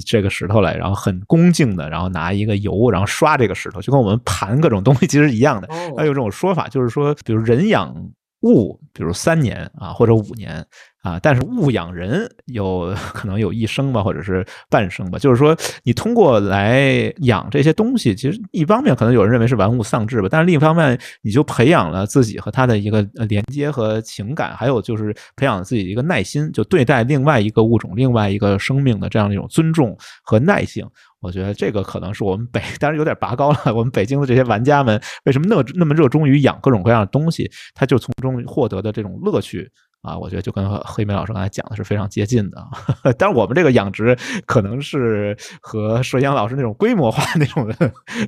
[0.06, 5.68] 这个石头来，然后很恭敬的，然后拿一个油，然后刷这个石头，就跟我们盘各种东西其实一样的。
[5.96, 7.94] 还有这种说法，就是说，比如人养
[8.42, 10.66] 物，比如三年啊，或者五年
[11.02, 15.18] 啊，但是物养人有 可能有一生吧，或者是半生吧。
[15.18, 30.86] 就是说，你通过来养这些东西，其实一方面可能有人认为是玩物丧志吧，但是另一方面，你就培养了自己和他的一个连接和情感，还有就是培养自己一个耐心，就对待另外一个物种、另外一个生命的这样的一种尊重和耐性。
[31.20, 33.74] 我觉得这个可能是我们北， 当然有点拔高了。
[33.74, 37.50] 我们北京的这些玩家们为什么那那么热衷于养各种各样的东西？
[37.74, 39.70] 他就从中获得的这种乐趣
[40.02, 42.62] 啊，我觉得就跟黑梅老师刚才讲的是非常接近的。
[43.18, 47.74] 但是我们这个养殖可能是和摄阳老师那种规模化那种的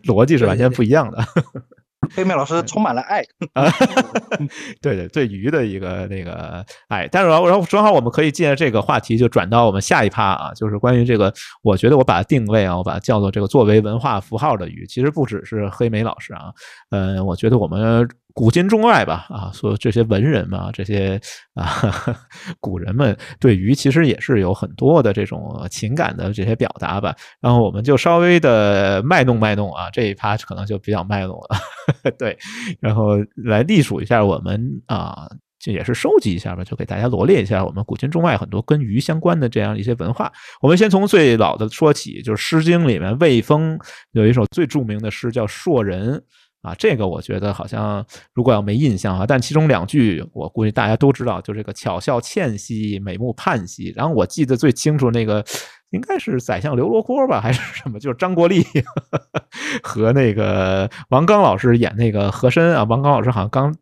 [0.04, 1.18] 逻辑是完全不一样的。
[2.16, 3.22] 黑梅老师充满了爱
[3.54, 3.70] 啊，
[4.82, 16.52] 对对对鱼的一个那个爱，但是然后然后正好我们可以借着这个话题就转到我们下一趴啊，就是关于这个，我觉得我把它定位啊，我把它叫做这个作为文化符号的鱼，其实不只是黑莓老师啊，
[16.90, 21.20] 嗯，我觉得我们古今中外吧，啊，说这些文人嘛，这些
[21.54, 22.16] 啊
[22.60, 27.14] 古人们对鱼其实也是有很多的这种情感的这些表达吧。
[27.40, 32.36] 然后我们就稍微的卖弄卖弄啊，这一趴可能就比较卖弄了， 对。
[32.80, 35.28] 然后来隶属一下我们啊，
[35.58, 40.32] 这也是收集一下吧，就给大家罗列一下我们古今中外很多跟鱼相关的这样一些文化。
[40.60, 43.78] 我们先从最老的说起，就是《诗经》里面魏风
[44.12, 46.16] 有一首最著名的诗叫《硕人》。
[46.62, 53.92] 啊，这个我觉得好像如果要没印象啊，但其中两句我估计大家都知道，就这个巧笑倩兮，美目盼兮。
[53.94, 55.44] 然后我记得最清楚那个。
[55.92, 58.00] 应该是宰相刘罗锅吧，还是什么？
[58.00, 58.66] 就是张国立
[59.82, 62.82] 和那个王刚老师演那个和珅啊。
[62.84, 63.74] 王刚老师好像刚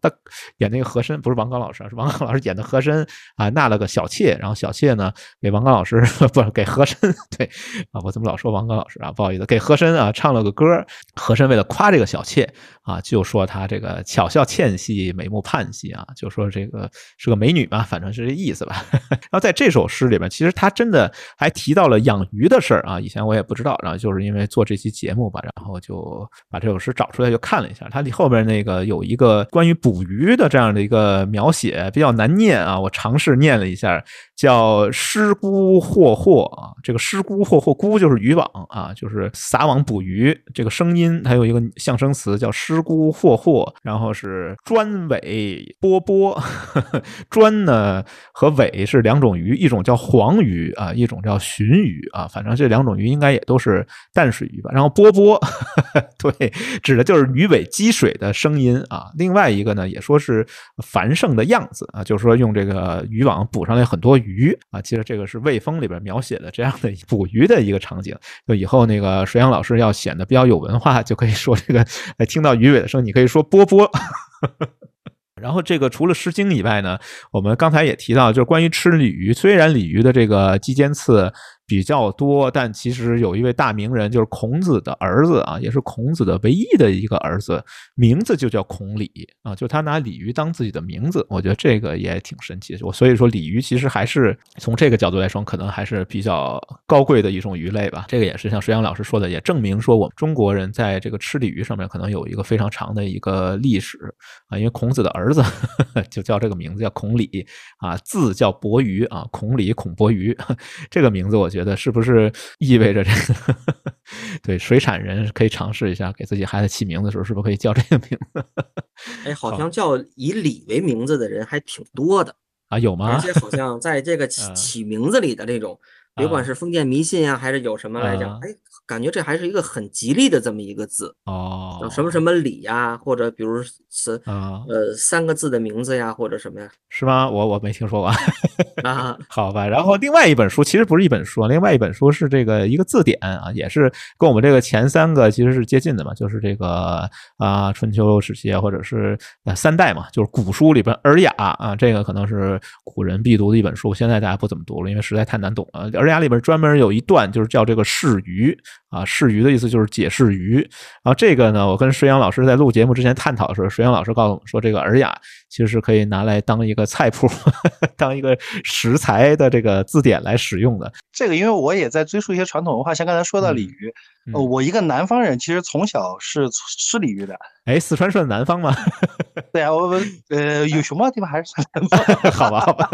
[0.59, 3.07] 演那个和珅，不是王刚老师，是王刚老师演的和珅
[3.37, 6.01] 啊，纳了个小妾，然后小妾呢给王刚老师
[6.33, 6.99] 不是给和珅
[7.39, 7.49] 对
[7.93, 9.13] 啊，我怎么老说王刚老师啊？
[9.13, 10.85] 不好意思，给和珅啊唱了个歌。
[11.15, 18.85] 和珅为了夸这个小妾啊，就说他这个巧笑倩兮，美目盼兮啊，就说这个是个美女嘛，反正是这意思吧。
[19.11, 22.00] 然后在这首诗里面，其实他真的还提到了。
[22.01, 34.03] 养鱼的事儿啊，以前我也不知道，然后就是因为做这期节目吧，然后就把这首诗找出来就看了一下，它后边那个有一个关于捕鱼的这样的一个描写，比较难念啊，我尝试念了一下，
[34.37, 46.41] 叫“失孤霍霍”啊，这个“失孤霍霍”孤就是渔网啊，就是撒网捕鱼，这个声音它有一个象声词叫“失孤霍霍”，然后是专尾波波，
[47.31, 51.90] 专呢和尾是两种鱼，一种叫黄鱼啊，一种叫鲟鱼。
[51.91, 54.71] 鱼啊，反正这两种鱼应该也都是淡水鱼吧。
[54.73, 55.39] 然后波波，
[56.19, 56.53] 对，
[56.83, 59.11] 指的就是鱼尾击水的声音啊。
[59.19, 60.47] 另外一个呢，也说是
[60.83, 64.81] 繁盛的样子啊，就是说用这个渔网捕上来很多鱼啊。
[64.81, 68.17] 其实这个是《魏风》里边描写的这样的捕鱼的一个场景。
[68.47, 71.85] 就以后那个水阳老师要显得比较有文化，就可以说这个，
[72.27, 73.91] 听到鱼尾的声，你可以说波波。
[75.41, 76.99] 然后这个除了《诗经》以外呢，
[77.33, 81.33] 我们刚才也提到，就是关于吃鲤鱼，虽然鲤鱼的这个肌尖刺。
[81.71, 87.63] 比较多，但其实有一位大名人，就是孔子的儿子啊，也是孔子的唯一的一个儿子，
[87.95, 89.09] 名字就叫孔鲤
[89.45, 92.77] 啊，就他拿鲤鱼当自己的名字，我觉得这个也挺神奇。
[92.83, 98.07] 我所以说，鲤鱼其实还是从这个角度来说，可能还是比较高贵的一种鱼类吧。
[98.09, 104.13] 这个也是像水阳老师说的，也证明说我们中国人在这个吃鲤鱼上面可能有一个非常长的一个历史
[104.49, 107.47] 啊，因为孔子的儿子呵呵 就叫这个名字叫孔鲤
[107.79, 110.37] 啊，字叫伯鱼啊，孔鲤孔伯鱼
[110.91, 111.60] 这个名字，我觉得。
[111.61, 113.57] 觉得是不是意味着这个？
[114.43, 118.45] 对，水产人可以尝试一下，给自己孩子起名字的时候，是不是可以叫这个名字？
[119.29, 122.35] 哎，好像叫以李为名字的人还挺多的
[122.69, 123.13] 啊，有吗？
[123.13, 125.79] 而 且好像在这个起起名字里的这种。
[126.17, 128.49] 别管是封建迷信啊，还是有什么来讲，哎，
[128.91, 136.69] 感觉这还是一个很吉利的这么一个字哦，叫什么什么礼呀，或者比如是呃三个字的名字呀，或者什么呀？
[136.89, 137.31] 是吗？
[137.31, 139.17] 我我没听说过啊。
[139.31, 155.89] 好吧，然后另外一本书其实不是一本书，另外一本书是这个一个字典啊，也是跟我们这个前三个其实是接近的嘛，就是这个啊春秋时期啊，或者是呃三代嘛，就是古书里边《尔雅》啊，这个可能是古人必读的一本书，现在大家不怎么读了，因为实在太难懂了。
[155.95, 158.57] 尔雅里边专门有一段，就是叫这个释鱼
[158.89, 160.57] 啊，释鱼的意思就是解释鱼。
[161.03, 165.17] 然后这个呢，我跟石阳老师在录节目之前探讨的时候，石阳老师告诉我们说，这个尔雅
[165.49, 167.29] 其实是可以拿来当一个菜谱，
[167.97, 170.93] 当一个食材的这个字典来使用的。
[171.13, 173.93] 这个，因为我也在追溯一些传统文化，像刚才说到鲤鱼，
[174.33, 176.49] 呃，我一个南方人，其实从小是
[176.79, 177.37] 吃鲤鱼的。
[177.67, 178.75] 哎，四川算南方吗？
[179.53, 182.33] 对啊，我们呃有熊猫的地方还是算南方。
[182.33, 182.89] 好吧，好吧，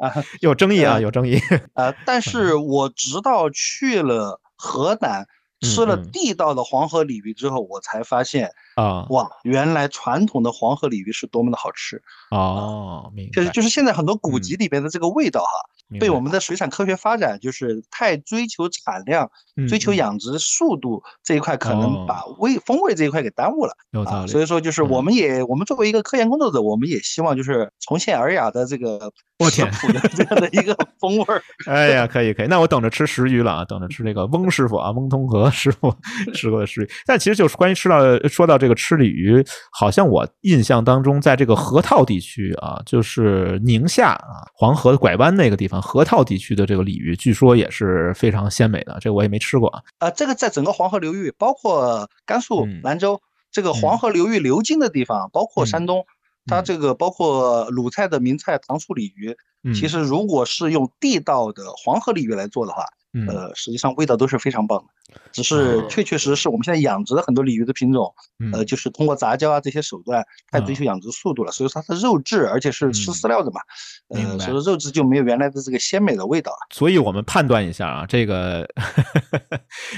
[0.00, 1.38] 啊，有争议啊，有争议。
[1.74, 5.26] 啊，但是我直到去了河南。
[5.64, 13.10] 吃了地道的黄河鲤鱼之后，我才发现啊，哇，原来传统的黄河鲤鱼是多么的好吃哦！
[13.14, 19.30] 明白，就是就是现在很多古籍里边的这个味道哈，被我们的水产科学发展就是太追求产量、
[19.68, 23.76] 追求养殖速度这一块，可能把味风味这一块给耽误了。
[23.90, 24.30] 有道理。
[24.30, 29.12] 所以说，就是我们也我们作为一个科研工作者，我们也希望就是重现尔雅的这个。
[29.38, 29.68] 我天，
[30.14, 35.92] 这样的一个 风味儿，哎呀，可以可以，那我等着吃石鱼了啊，等着吃这个翁师傅啊，翁通和师傅
[36.32, 36.90] 吃过的石鱼。
[37.04, 48.96] 但其实就是关于吃到说到这个吃鲤鱼，好像我印象当中，在这个河套地区啊，就是宁夏啊，黄河拐弯那个地方，河套地区的这个鲤鱼，据说也是非常鲜美的。
[49.00, 49.82] 这我也没吃过啊。
[49.98, 53.20] 啊，这个在整个黄河流域，包括甘肃兰州
[53.50, 56.04] 这个黄河流域流经的地方，包括山东。
[56.44, 59.36] 它这个包括鲁菜的名菜糖醋鲤鱼，
[59.72, 62.84] 其实如果是用地道的黄河鲤鱼来做的话，
[63.28, 64.86] 呃，实际上味道都是非常棒的。
[65.32, 68.12] 只是确确实实是我们现在养殖的很多鲤鱼的品种，
[68.52, 73.60] 呃，就是通过杂交啊这些手段太追求养殖速度了，所以说它的肉质，而且是吃饲料的嘛，
[74.08, 76.58] 呃，所以肉质就没有原来的这个鲜美的味道了。
[76.70, 78.66] 所以我们判断一下啊，这个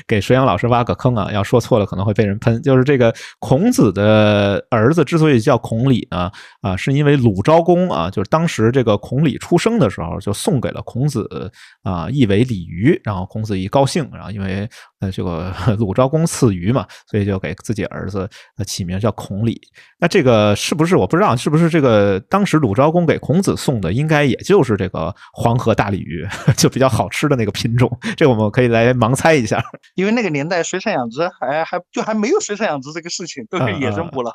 [0.06, 2.60] 给水养老师挖个坑啊，要说错了可能会被人喷。
[2.62, 11.50] 就是这个孔子的儿子之所以叫孔鲤呢，啊，是因为鲁昭公啊，就是当时这个孔鲤出生的时候就送给了孔子
[11.82, 14.68] 啊一尾鲤鱼，然后孔子一高兴，然后因为。
[15.10, 18.28] 这个 鲁昭公赐鱼嘛，所以就给自己儿子
[18.66, 19.60] 起名叫孔鲤。
[19.98, 26.26] 那这个是不是我不知道，是不是这个当时鲁昭公给孔子送的，应该也就是这个黄河大鲤鱼，
[26.56, 27.90] 就比较好吃的那个品种。
[28.16, 29.62] 这我们可以来盲猜一下，
[29.94, 34.32] 因为那个年代水产养殖还还就还没有水产养殖这个事情，都是野生捕捞，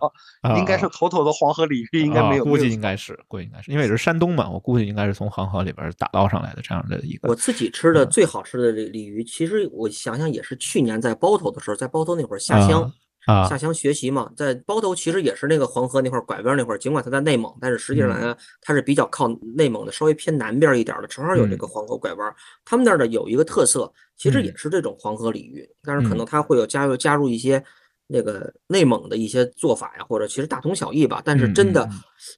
[0.57, 2.43] 应该是妥妥的黄河鲤鱼，应该没有。
[2.43, 7.29] 估计应该是，估计应该是因为也是山东嘛，我估计应该是从黄河里边打捞上来的这样的一个。
[7.29, 10.58] 我自己吃的最好吃的这鲤鱼，其实我想想也是。
[10.59, 12.91] 去年在包头的时候，在包头那会儿下乡
[13.25, 22.35] 啊，下乡学习嘛，在包头其实也是那个黄河那块拐弯那块，尽管它在内蒙，但是实际上呢，它是比较靠内蒙的，稍微偏南边一点的，正好有这个黄河拐弯。
[22.65, 27.63] 他们那儿的有一个特色，其实也是这种黄河鲤鱼，但是可能它会有加入加入一些
[28.09, 31.21] 那个内蒙的一些做法呀，或者其实大同小异吧。
[31.23, 31.87] 但是真的，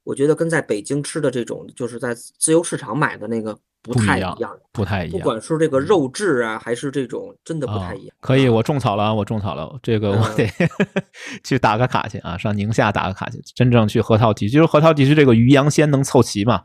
[0.04, 3.58] 我觉得跟在北京吃的这种，就是在自由市场买的那个。
[3.84, 5.18] 不太一样，不太一样。
[5.18, 8.16] 不管是这个肉质啊，还是这种，真的不太一样。
[8.20, 9.76] 可以，我种草了，我种草了。
[9.82, 10.48] 这个我得
[11.44, 13.42] 去打个卡去啊，上宁夏打个卡去。
[13.56, 16.62] 真正去河套地区，就是河套地区这个鱼羊鲜能凑齐嘛？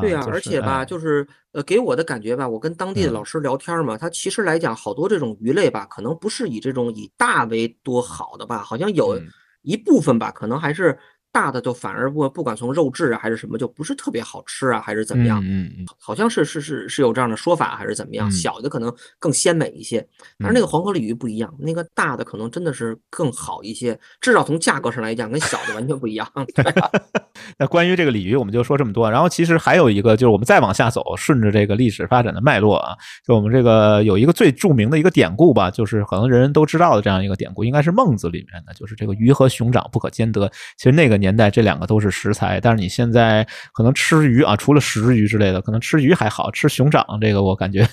[0.00, 9.20] 对啊，而且吧，就是呃，给我的感觉吧，我跟当地的老师聊天嘛，他其实来讲，好多这种鱼类吧，可能不是以这种以大为多好的吧，好像有
[9.62, 10.98] 一部分吧，可能还是。
[11.38, 15.40] 大的就反而不不管从肉质啊还是什么就不是特别好吃啊还是怎么样？
[15.44, 18.28] 嗯嗯，好像是是是是有这样的说法还是怎么样？
[18.28, 20.04] 小的可能更鲜美一些，
[20.36, 26.28] 但是那个黄河鲤鱼不一样，那个大的可能真的是更好一些，至少从价格上来讲跟小的完全不一样。
[27.56, 40.50] 那关于这个鲤鱼我们就说这么多，然后其实还有一个就是我们再往下走，顺着这个历史发展的脉络啊，就我们这个有一个最著名的一个典故吧，就是可能人人都知道的这样一个典故，应该是孟子里面的，就是这个鱼和熊掌不可兼得。
[40.76, 41.18] 其实那个。
[41.18, 47.86] 年年代这两个都是食材，但是你现在可能吃鱼啊，除了食鱼之类的，可能吃鱼还好吃熊掌这个，我感觉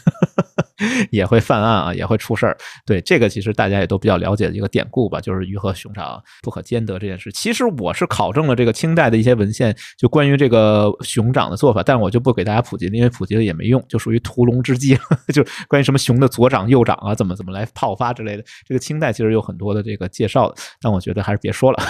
[1.12, 2.58] 也会犯案啊，也会出事儿。
[2.86, 7.30] 对这个，其实大家也都比较了解的一个典故吧，就是鱼和熊掌不可兼得这件事。
[7.34, 14.98] 其实我是考证了这个清代的一些文献，就关于这个熊掌的做法，但我就不给大家普及了，因为普及了也没用，就属于屠龙之计。
[15.34, 21.84] 就关于什么熊的左掌、右掌啊，怎么怎么来泡发之类的，这个清代其实有很多的这个介绍的，但我觉得还是别说了。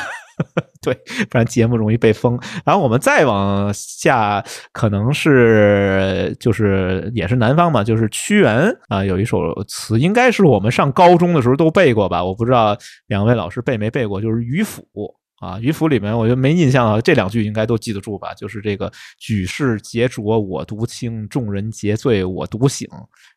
[0.81, 0.93] 对，
[1.29, 2.39] 不然节目容易被封。
[2.63, 12.23] 然后我们再往下，可能是就是也是南方嘛，就是屈原啊，有一首词，应该是我们上高中的时候都背过吧？
[12.23, 14.81] 我不知道两位老师背没背过，就是《渔父》。
[15.39, 18.33] 啊，渔父里面我觉得没印象了，这两句应该都记得住吧？
[18.35, 18.89] 就是这个
[19.19, 22.87] “举世皆浊我独清，众人皆醉我独醒”。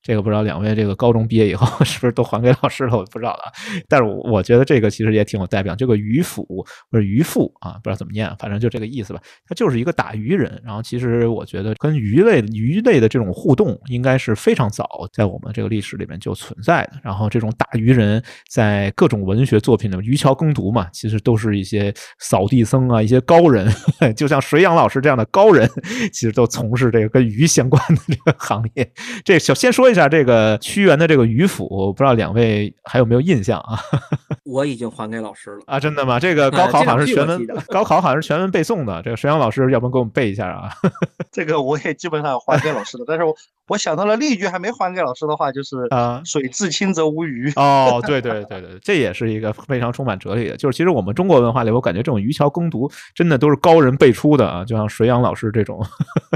[0.00, 2.96] 这个不知道两位这个高中毕业以后 是不是都还给老师了？
[2.96, 3.52] 我不知道了。
[3.88, 5.74] 但是我觉得这个其实也挺有代表。
[5.74, 6.46] 这个渔父
[6.90, 9.20] 或者渔父啊，不知道怎么念，反正就这个意思吧。
[9.46, 10.62] 他就是一个打渔人。
[10.64, 16.92] 然后其实我觉得跟鱼类鱼类的这种互动应该是非常早，在我们这个历史里面就存在的。
[17.02, 21.87] 然后这种打渔人在各种文学作品里面，渔樵耕读嘛，其实都是一些。
[22.18, 23.72] 扫地僧啊，一些高人，
[24.16, 25.68] 就像水养老师这样的高人，
[26.12, 28.92] 其实都从事这个跟鱼相关的这个行业。
[29.24, 33.78] 这小先说一下这个屈原的这个鱼府，我不知道两位还有没有印象啊？
[34.44, 36.18] 我已经还给老师了啊，真的吗？
[36.18, 39.02] 这个高 考好像是全文，高考好像是全文背诵的。
[39.02, 40.70] 这个水养老师，要不然给我们背一下啊？
[41.30, 43.34] 这个我也基本上还给老师了，但是我。
[43.68, 47.52] 我想到了另一句还没还给老师的话，就是啊，水至清则无鱼。
[47.56, 50.56] 哦，对对对对，这也是一个非常充满哲理的。
[50.56, 55.84] 就是其实我们中国文化里，我感觉这种渔樵耕读真的都是高人辈出的啊，就像水养老师这种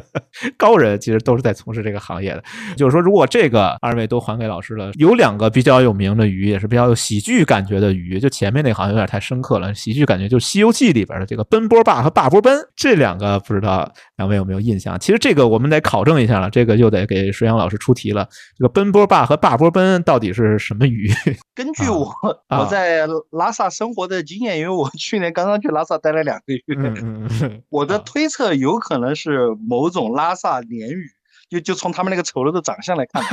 [0.58, 2.42] 高人，其实都是在从事这个行业的。
[2.76, 14.98] 就是说，如果这个二位都还给老师了，有两个比较有名的鱼，也是比较有喜剧感觉的鱼，就前面那好像有点太深刻了，喜剧感觉就是《西游记》里边的这个奔波霸和霸波奔，这两个不知道两位有没有印象？
[15.00, 17.21] 其实这个我们得考证一下了，这个就得给。
[17.24, 21.10] 给水阳老师出题了，这个奔波霸和霸波奔到底是什么鱼？
[21.54, 22.14] 根据我
[22.48, 31.06] 我在拉萨生活的经验，因为我去年刚刚去拉萨待了两个月， 我的推测有可能是某种拉萨鲶鱼，
[31.50, 33.22] 就就从他们那个丑陋的长相来看。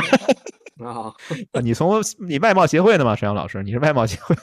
[0.79, 1.11] 啊，
[1.61, 3.13] 你从你外貌协会的吗？
[3.13, 4.33] 水阳老师，你是外貌协会？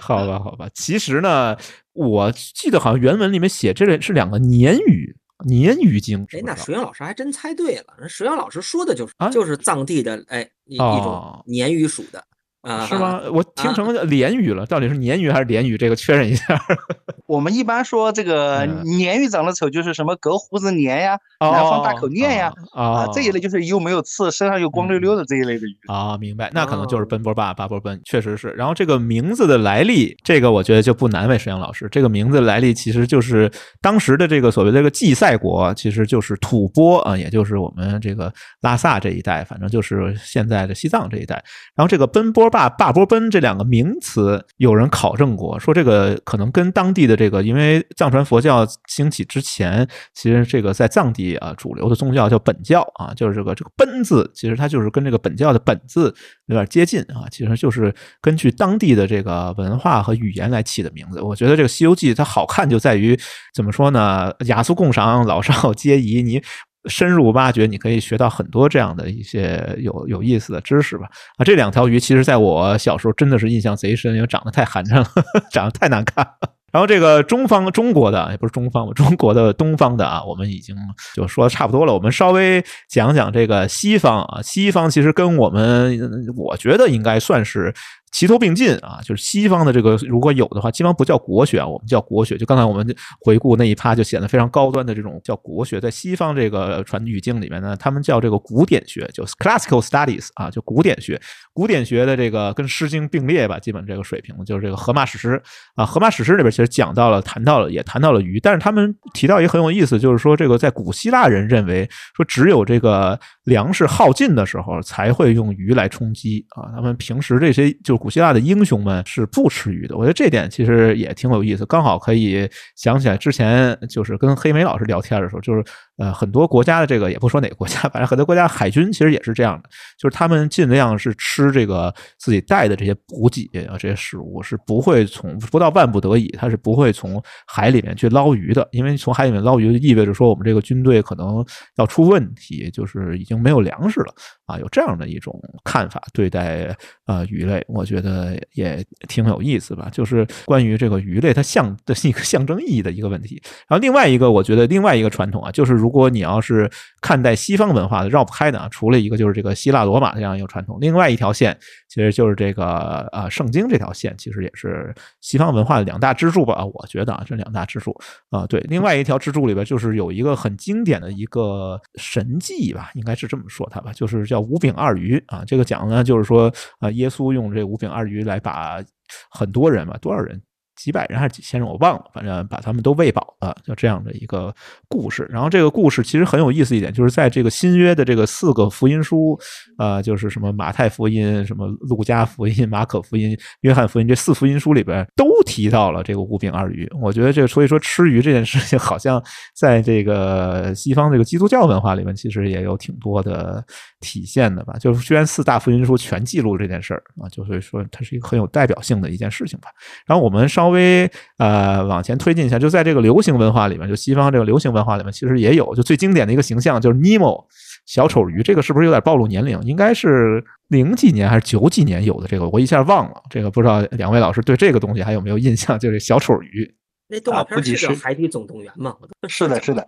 [0.00, 1.54] 好吧，好吧，其实呢，
[1.92, 5.14] 我记得好像原文里面写这个是两个鲶鱼。
[5.44, 6.26] 鲶鱼精。
[6.32, 12.24] 哎，那石原老师还真猜对了，那石原老师说的就是就是藏地的哎一一种鲶鱼属的。
[12.62, 13.20] 啊，是吗？
[13.32, 15.78] 我听成鲢鱼了，到底是鲶鱼还是鲢鱼？
[15.78, 16.60] 这个确认一下。
[17.26, 25.78] 我们一般说这个鲶鱼长得丑，就是什么隔胡子鲶呀，南方大口鲶呀，啊，这一类就是又没有刺，身上又光溜溜的这一类的鱼。
[25.86, 26.50] 啊，明白。
[26.52, 28.48] 那可能就是奔波霸、八波奔，确实是。
[28.48, 31.88] 然后这个名字的来历，这个我觉得就不难为沈阳老师。
[31.90, 33.50] 这个名字来历其实就是
[33.80, 38.30] 当时的这个所谓这个祭赛国，其实就是吐蕃啊，也就是我们这个
[38.60, 41.36] 拉萨这一带，反正就是现在的西藏这一带。
[41.74, 42.49] 然后这个奔波。
[42.50, 56.14] 坝坝波奔这两个名词，有人考证过，说这个可能跟当地的这个，因为藏传佛教兴起之前，其实这个在藏地啊，主流的宗教叫本教啊，就是这个这个奔字，其实它就是跟这个本教的本字
[56.46, 61.20] 有点接近啊，其实就是根据当地的这个文化和语言来起的名字。
[61.20, 63.18] 我觉得这个《西游记》它好看就在于
[63.54, 64.32] 怎么说呢？
[64.46, 66.22] 雅俗共赏，老少皆宜。
[66.22, 66.42] 你。
[66.86, 71.06] 深入挖掘，你可以学到很多这样的一些有有意思的知识吧。
[71.36, 75.06] 啊，这两条鱼其实在我小时候真的是印象贼深，因为长得太寒碜了，
[75.52, 76.26] 长得太难看。
[76.72, 80.76] 然后这个中方中国的也不是中方吧，中国的东方的啊，我们已经
[81.16, 81.92] 就说的差不多了。
[81.92, 85.98] 我们稍微讲讲这个西方啊，西方其实跟我们，
[86.36, 87.74] 我觉得应该算是。
[88.12, 92.36] 齐头并进啊，就是西方的这个如果有的话，西方不叫国学啊，我们叫国学。
[92.36, 92.86] 就刚才我们
[93.20, 95.80] 回顾那一趴，就显得非常高端的这种叫国学。
[95.80, 101.20] 在西方这个传语境里面呢，他们叫这个古典学，就 classical studies 啊，就古典学。
[101.52, 105.28] 古典学的这个跟《诗经》并列吧，基本这个水平就是这个《荷马史诗》
[105.74, 108.40] 啊，《荷马史诗》里边其实讲到了，谈到了，也谈到了鱼。
[108.40, 116.70] 但是他们提到一个很有意思，就是说这个在古希腊人认为说，只有这个粮食耗尽的时候才会用鱼来充饥啊。
[116.74, 125.62] 他们平时这些就古希腊的英雄们是不吃鱼的，我觉得这点其实也挺有意思，刚好可以想起来之前就是跟黑莓老师聊天的时候，就是
[126.00, 129.68] 呃很多国家的这个也不说哪个国家，反正很多国家海军其实也是这样的，
[129.98, 141.44] 就是他们尽量是吃这个自己带的这些补给啊这些食物，是不会从不到万不得已，他是不会从海里面去捞鱼的，因为从海里面捞鱼意味着说我们这个军队可能
[141.76, 144.14] 要出问题，就是已经没有粮食了
[144.46, 146.74] 啊，有这样的一种看法对待
[147.06, 148.40] 呃鱼类，我觉得。
[148.54, 153.40] 也挺有意思吧，就是关于这个鱼类它象的一个象征意义的一个问题。
[153.68, 161.58] 然后另外一个，我觉得另外一个传统啊，就是如如果你要是看待西方文化的绕不开的啊，除了一个就是这个希腊罗马这样一个传统，另外一条线
[161.88, 166.64] 其实就是这个呃圣经这条线，其实也是西方文化的两大支柱吧。
[166.64, 167.92] 我觉得啊，这两大支柱
[168.30, 175.42] 啊，对，另外一条支柱里边就是有一个很经典的一个神迹吧，应该是这么说它吧，就是叫五饼二鱼啊。
[175.44, 178.06] 这个讲呢，就是说啊，耶稣用这五饼二。
[178.10, 178.82] 鱼来把
[179.30, 180.42] 很多人嘛，多少人？
[180.82, 182.10] 几百人还是几千人，我忘了。
[182.14, 184.54] 反正把他们都喂饱了，就这样的一个
[184.88, 185.28] 故事。
[185.30, 189.38] 然后这个故事其实很有意思一点，就是在这个新约的这个四个福音书，
[189.76, 196.90] 呃，就是什么马太福音、什么路加福音、马可福音、约翰福音这四福音书里边都提到了这个五饼二鱼。
[196.98, 199.22] 我觉得这所以说吃鱼这件事情，好像
[199.54, 203.62] 在这个西方这个基督教文化里面，其实也有挺多的
[204.00, 204.78] 体现的吧。
[204.80, 209.68] 就是虽然四大福音书全记录这件事儿啊，就是说它是一个很有代表性的一件事情吧。
[210.06, 210.69] 然后我们稍。
[210.70, 217.44] 稍微呃往前推进一下，就在这个流行文化里面，就西方这个流行文化里面，其实也有就最经典的一个形象，就是尼莫
[217.86, 218.40] 小丑鱼。
[218.40, 219.60] 这个是不是有点暴露年龄？
[219.62, 222.28] 应该是零几年还是九几年有的？
[222.28, 223.20] 这个我一下忘了。
[223.28, 225.76] 这个不知道两位老师对这个东西还有没有印象？
[225.76, 226.72] 就是小丑鱼。
[227.08, 228.94] 那动画片是叫《海底总动员》吗？
[229.28, 229.84] 是的，是的。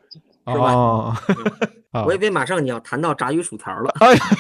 [0.47, 1.15] 是吧？
[2.07, 3.93] 我以为马上你要谈到炸鱼薯条了。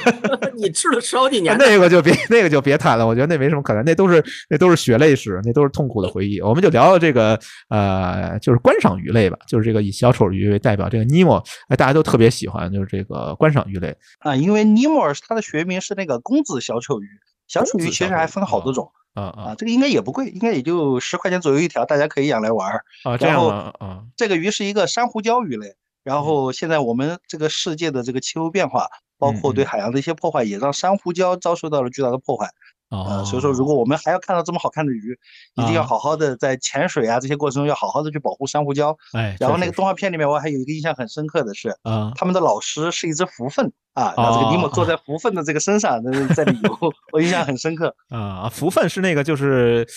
[0.57, 3.07] 你吃了十好几年，那个就别那个就别谈了。
[3.07, 6.41] 我觉得那没什么可谈，那都是那都是血泪史，那都是痛苦的回忆。
[6.41, 7.39] 我们就聊聊这个
[7.69, 14.35] 呃，就是观赏鱼类吧，就是这个以小丑鱼为代表，这个尼莫，哎，大家都特别喜欢，就是这个观赏鱼类啊。
[14.35, 17.07] 因为尼莫它的学名是那个公子小丑鱼，
[17.49, 22.73] 小丑鱼其实还分好多种啊啊，这个应该也不贵，应该也就十块钱左右一条，大家可以养来玩
[23.05, 23.17] 啊。
[23.21, 25.75] 然后啊，这个鱼是一个珊瑚礁鱼类。
[26.05, 28.89] 然后现在我们这个世界的这个气候变化，
[29.19, 32.49] 包括对海洋的一些破坏，也让珊瑚礁遭受到了巨大的破坏。
[32.89, 35.19] 啊，所以说，如果我们还要看到这么好看的鱼，
[35.55, 38.95] 一定要好好的在潜水啊这些过程中，要好好的去保护珊瑚礁。
[39.15, 46.03] 哎，然后那个动画片里面，我还有一个印象很深刻的是，啊，他们的老师是一只蝠鲼啊，然后这个尼莫坐在蝠鲼的这个身上，
[46.35, 46.79] 在旅游，
[47.13, 47.97] 我印象很深刻。
[48.11, 49.89] 啊，蝠鲼是那个就是。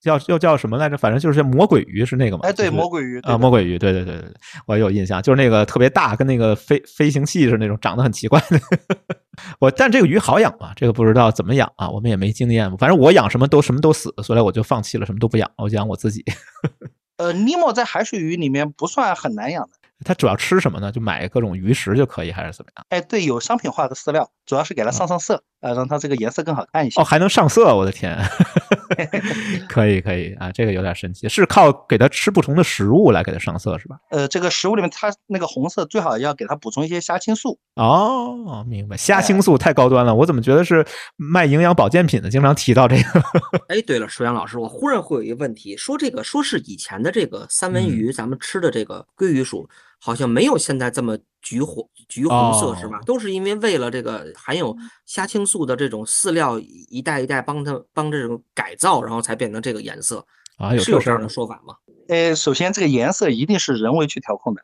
[0.00, 0.96] 叫又叫什么来着？
[0.96, 2.42] 反正就是魔鬼鱼是那个嘛？
[2.44, 4.34] 哎，对，魔鬼鱼啊，魔鬼鱼，对对对对对，
[4.66, 8.60] 我有印象，就是那个特别大，跟那个飞飞行器似的那种，长得很奇怪的。
[9.60, 10.72] 我但这个鱼好养吗？
[10.76, 12.70] 这个不知道怎么养啊，我们也没经验。
[12.76, 16.24] 反正我养什么都什么都死，所以我就放弃了，什么都不养，我养我自己。
[17.18, 19.70] 呃，尼莫在海水鱼里面不算很难养的。
[20.04, 20.92] 它主要吃什么呢？
[20.92, 22.86] 就买各种鱼食就可以，还是怎么样？
[22.90, 27.00] 哎，对，有商品化的饲料，主要是给它上上色，啊，让它这个颜色更好看一些。
[27.00, 28.16] 哦，还能上色，我的天！
[29.68, 33.96] 可以可以啊，这个有点神奇，是靠给它吃不同的食物来给它上色是吧？
[34.10, 37.58] 呃，这个食物里面它那个红色最好要给它补充一些虾青素。
[37.74, 40.84] 哦，明白，虾青素太高端了，我怎么觉得是
[41.16, 43.22] 卖营养保健品的，经常提到这个。
[43.68, 49.68] 哎，对了，舒阳老师，我忽然会有一个问题，说这个说是以前的这个三文鱼，咱们吃的这个鲑鱼属，
[50.00, 51.16] 好像没有现在这么
[51.48, 53.00] 橘红橘红色是吧？
[53.06, 54.76] 都是因为为了这个含有
[55.06, 60.26] 虾青素的这种饲料一代一代帮它帮这种改造，然后才变成这个颜色
[60.58, 60.74] 啊？
[60.74, 61.74] 有是有这样的说法吗？
[62.08, 64.60] 呃，首先这个颜色一定是人为去调控的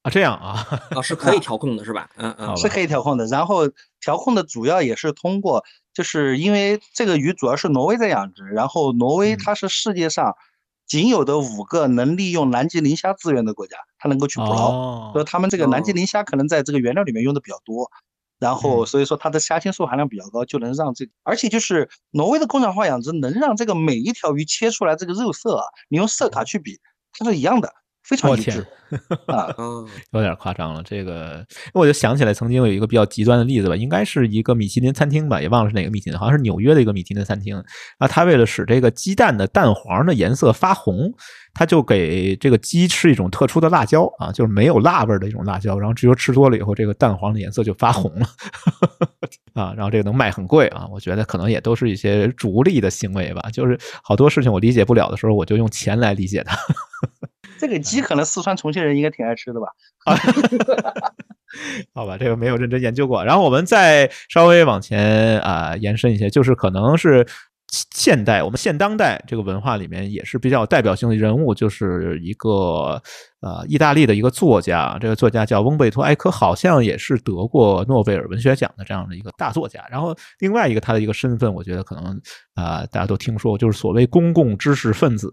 [0.00, 2.08] 啊，这样啊啊是 可以调控的是吧？
[2.16, 3.26] 嗯嗯，是可以调控的。
[3.26, 3.68] 然后
[4.00, 10.34] 调控的主要也是通过，就是因为这个鱼主要是挪威在养殖，然后挪威它是世界上
[10.86, 17.90] 仅有的五个能利用南极磷虾资源的国家，它能够去捕捞，所以他们这个南极磷虾可能在这个原料里面用的比较多。
[18.40, 26.78] 然后所以说它的虾青素含量比较高，就能让这，而且就是挪威的工厂化养殖能让这个每一条鱼切出来这个肉色啊，你用色卡去比，
[27.12, 27.72] 它是一样的。
[28.04, 28.64] 非常一致
[29.26, 29.48] 啊，
[30.12, 30.82] 有点夸张了。
[30.84, 37.56] 这个我就想起来，曾经有一个比较极端的例子吧，应该是一个米其林餐厅吧，也忘了是哪个米其林，好像是纽约的一个米其林餐厅。
[37.98, 41.12] 啊，他为了使这个鸡蛋的蛋黄的颜色发红，
[41.54, 48.26] 他就给这个鸡吃一种特殊的辣椒啊，就是没有辣味的一种辣椒，然后只有吃多了以后，这个蛋黄的颜色就发红了
[49.54, 50.86] 啊，然后这个能卖很贵啊。
[50.92, 56.56] 我觉得可能也都是一些逐利的行为吧，就是好多事情我理解不了的时候，我就用钱来理解它。
[57.66, 59.66] 这个鸡可能四川重庆人应该挺爱吃的吧？
[61.94, 63.24] 好吧，这个没有认真研究过。
[63.24, 67.26] 然后我们再稍微往前啊延伸一些，就是可能是
[67.92, 73.02] 现代我们现当代这个文化里面也是比较代表性的人物，就是一个。
[73.44, 79.84] 呃，意大利的一个作家，这个作家叫翁贝托埃科，好像也是得过诺贝尔文学奖的这样的一个大作家。
[79.90, 82.18] 然后另外一个他的一个身份，我觉得可能
[82.54, 85.30] 啊，大家都听说，就是所谓公共知识分子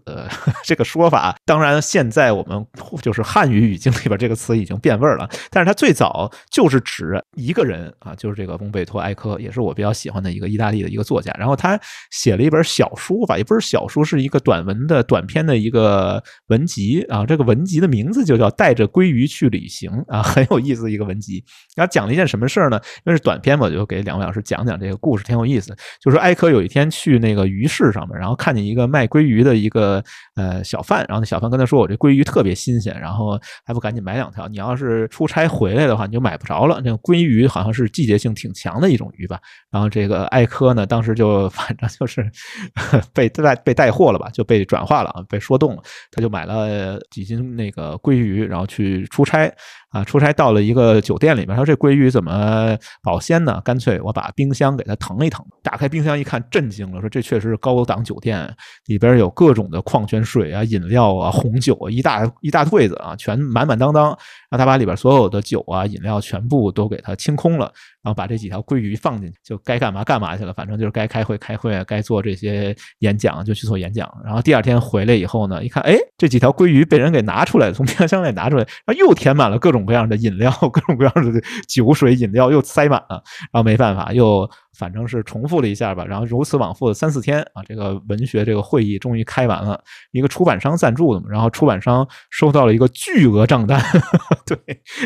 [0.62, 1.34] 这个说法。
[1.46, 2.62] 当然，现在我们
[3.00, 11.34] 就是汉语语境里边这个词已经变味儿了，但是他最早就是指一个人啊，就是这个翁贝托埃科，也是我比较喜欢的一个意大利的一个作家。
[11.38, 17.26] 然后他写写了一本小书吧，也不是小书，是一个短文的短篇的一个文集啊。
[17.26, 18.12] 这个文集的名。
[18.12, 21.42] 字就叫带着鲑鱼去旅行啊， 很有意思的一个文集。
[21.74, 22.78] 然后讲了一件什么事儿呢？
[23.06, 25.74] 因为是短篇嘛，我就给两位老师讲讲这个故事，挺有意思。
[25.98, 30.04] 就是说埃科有一天去那个鱼市上面，然后看见一个卖鲑鱼的一个
[30.34, 34.46] 呃小贩，然后那小贩跟他说：“我这鲑鱼特别新鲜，然后还不赶紧买两条？
[34.48, 36.82] 你要是出差回来的话，你就买不着了。
[36.84, 39.40] 那个鲑鱼好像是季节性挺强的一种鱼吧。”
[39.72, 42.30] 然后这个艾科呢，当时就 反正就是是
[43.14, 47.98] 被带被带货了吧，就被转化了啊，被说动了，他就买了几斤那个。
[48.02, 49.52] 鲑鱼，然后去出差。
[49.92, 53.60] 啊，出差到了一个酒店里面，说这鲑鱼怎么保鲜呢？
[53.62, 55.44] 干脆我把冰箱给它腾一腾。
[55.62, 58.50] 打开冰箱一看，震惊了，说这确实是高档酒店，
[58.86, 64.16] 里边有各种的矿泉水啊、饮料啊、红酒啊，一大一大柜子啊，全满满当当。
[64.50, 70.52] 让他把里边所有的酒啊、饮料全部都给它清空了，然后把这几条鲑鱼放进去，就该干嘛干嘛去了。
[70.52, 74.10] 反正就是该开会开会，该做这些演讲就去做演讲。
[74.24, 79.81] 然后第二天回来以后呢，一看，哎，这几条鲑鱼被人给拿出来，从冰箱里拿出来，然后又填满了各种。
[79.84, 83.22] 各样的饮料， 各种各样的酒水饮料又塞满了，
[83.52, 84.48] 然后没办法又。
[84.78, 89.78] 反正是重复了一下吧，然后如此往复的三四天啊，这个文学这个会议终于开完了。
[90.12, 93.78] 一个出版商赞助的嘛，然后出版商收到了一个巨额账单，
[94.46, 94.56] 对，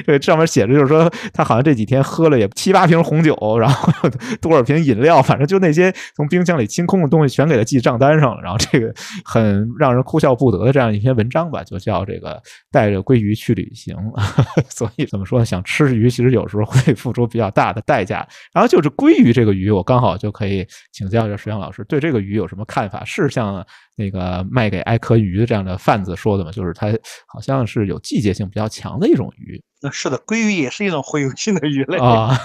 [0.07, 3.93] 这上面写着就是说他好像这几天喝了也七八瓶红酒，然后
[4.41, 8.41] 多少瓶饮料，反正就那些从冰箱里清空的东西全给他记账单上了。
[8.43, 8.95] 然后这个
[9.25, 12.41] 很让人哭笑不得的这样一篇文章吧，就叫这个
[12.71, 13.97] 带着鲑鱼去旅行。
[14.71, 18.27] 所以怎么说，想吃鱼其实有时候会付出比较大的代价。
[18.53, 19.56] 然后就是鲑鱼这个。
[19.57, 23.05] 鱼我刚好就可以请教一下石阳老师，对这个鱼有什么看法？
[23.05, 23.67] 是像
[23.97, 26.53] 那个卖给爱科鱼这样的贩子说的吗？
[26.53, 26.89] 就是它
[27.27, 29.61] 好像是有季节性比较强的一种鱼。
[29.93, 32.37] 是的，鲑鱼也是一种洄游性的鱼类啊。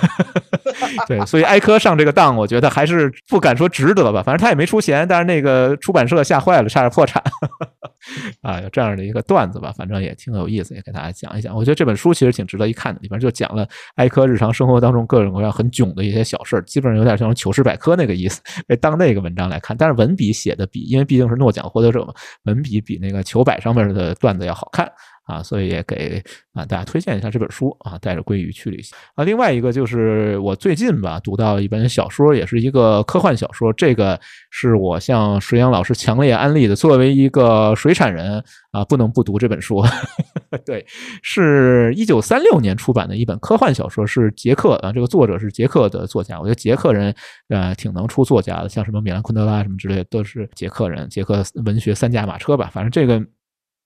[1.08, 4.24] 对，所以埃科上这个当，我觉得还是不敢说值得吧。
[4.24, 7.22] 反正他也没出钱，但是那个出版社吓坏了，差点破产。
[8.42, 11.56] 啊，有这样的一个段子吧，反正也挺有意思，也给大家讲一讲。
[11.56, 18.42] 我觉得这本书其实挺值得一看的，里边就讲了埃科日常生活当中各种各样很囧的一些小事，基本上有点像糗事百科那个意思，
[18.80, 19.78] 当那个文章来看。
[19.78, 22.14] 但是文笔写的比，因为毕竟是诺奖获得者嘛，
[22.44, 24.92] 文笔比那个糗百上面的段子要好看。
[25.32, 26.22] 啊，所以也给
[26.54, 29.24] 啊大家推荐一下这本书啊，带着鲑鱼去旅行啊。
[29.24, 36.76] 另外一个就是我最近吧读到一本小说，也是一个科幻小说，这个是我向水阳老师强烈安利的。
[36.76, 39.82] 作为一个水产人啊，不能不读这本书。
[40.66, 40.86] 对，
[41.22, 46.38] 是一九三六年出版的一本科幻小说，是捷克啊，这个作者是捷克的作家。
[46.40, 47.16] 我觉得捷克人
[47.48, 52.70] 呃挺能出作家的，像什么米兰昆德拉什么之类，都是捷克人，捷克文学三驾马车吧。
[52.74, 53.24] 反正这个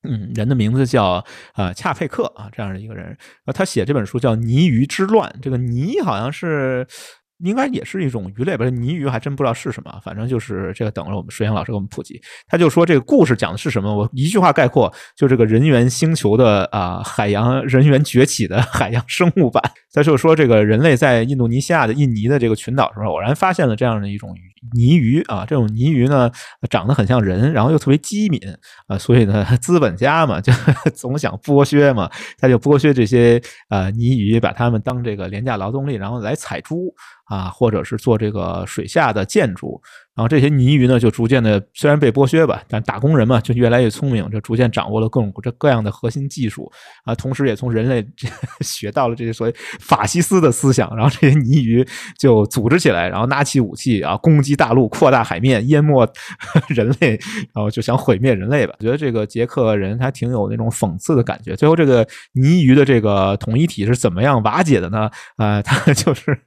[0.07, 1.23] 嗯人的名字叫
[1.55, 3.17] 呃恰佩克啊，这样的一个人，
[3.53, 6.87] 他写这本书叫《泥鱼之乱》，这个泥好像是。
[7.43, 8.63] 应该也是一种鱼类吧？
[8.69, 10.89] 泥鱼还真不知道是什么，反正就是这个。
[10.89, 12.17] 等着我们水阳老师给我们普及。
[12.47, 13.93] 他就说这个故事讲的是什么？
[13.93, 19.61] 我一句话概括，就这个人猿星球的啊海洋人猿崛起的海洋生物版。
[19.93, 26.31] 他就说这个人类在印度尼西亚的印尼的这个群岛上偶然发现了这样的一种鱼泥鱼啊，这种泥鱼呢
[26.69, 28.39] 长得很像人，然后又特别机敏
[28.87, 30.51] 啊，所以呢资本家嘛就
[30.95, 36.93] 总想剥削嘛，他就剥削这些呃泥鱼，把他们当这个廉价劳动力，然后来采珠。
[37.25, 39.81] 啊，或者是做这个水下的建筑。
[40.15, 46.71] 然后这些泥鱼呢，就逐渐的虽然被剥削吧，但打工人嘛就越来越聪明，就逐渐掌握了各种这各样的核心技术
[47.03, 48.05] 啊，同时也从人类
[48.63, 50.95] 学到了这些所谓法西斯的思想。
[50.95, 51.85] 然后这些泥鱼
[52.17, 56.07] 就组织起来，然后拿起武器啊，攻击大陆，扩大海面，淹没
[56.69, 57.19] 人类，
[57.53, 58.73] 然后就想毁灭人类吧。
[58.79, 61.57] 我觉得这个捷克人他挺有那种讽刺的感觉。
[61.57, 65.11] 最后这个泥鱼的这个统一体是怎么样瓦解的呢？
[65.35, 66.39] 啊， 他就是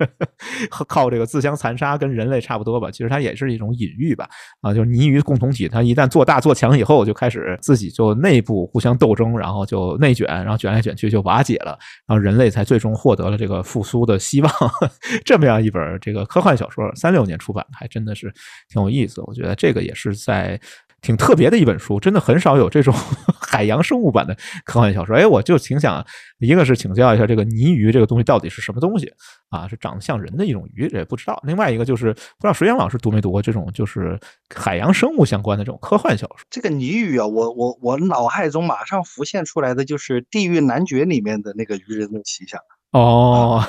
[0.71, 2.91] 靠这个自相残杀，跟人类差不多吧。
[2.91, 3.58] 其实他也是。
[3.59, 4.29] 一种隐喻吧，
[4.61, 11.77] 啊，就是泥鱼共同体，它一旦做大做强以后，就开始自己就内部互相斗争，然后就内卷，然后卷来卷去就瓦解了，
[12.07, 14.53] 然后人类才最终获得了这个复苏的希望。
[15.27, 18.33] 这么样一本这个科幻小说，三六年出版，还真的是
[18.73, 19.21] 挺有意思。
[19.27, 20.61] 我觉得这个也是在。
[21.01, 22.95] 挺特别的一本书，真的很少有这种
[23.41, 25.17] 海洋生物版的科幻小说。
[25.17, 26.05] 哎，我就挺想，
[26.39, 29.13] 一个是请教一下这个泥鱼这个东西到底是什么东西
[29.49, 29.67] 啊？
[29.69, 31.41] 是长得像人的一种鱼，也不知道。
[31.47, 34.19] 另外一个就是不知道水阳老师读没读过这种就是
[34.55, 36.39] 海洋生物相关的这种科幻小说。
[36.51, 42.61] 这个泥鱼啊，我我我脑海中马上浮现出来的就是《地狱男爵》里面的那个鱼人的形象。
[42.91, 43.63] 哦，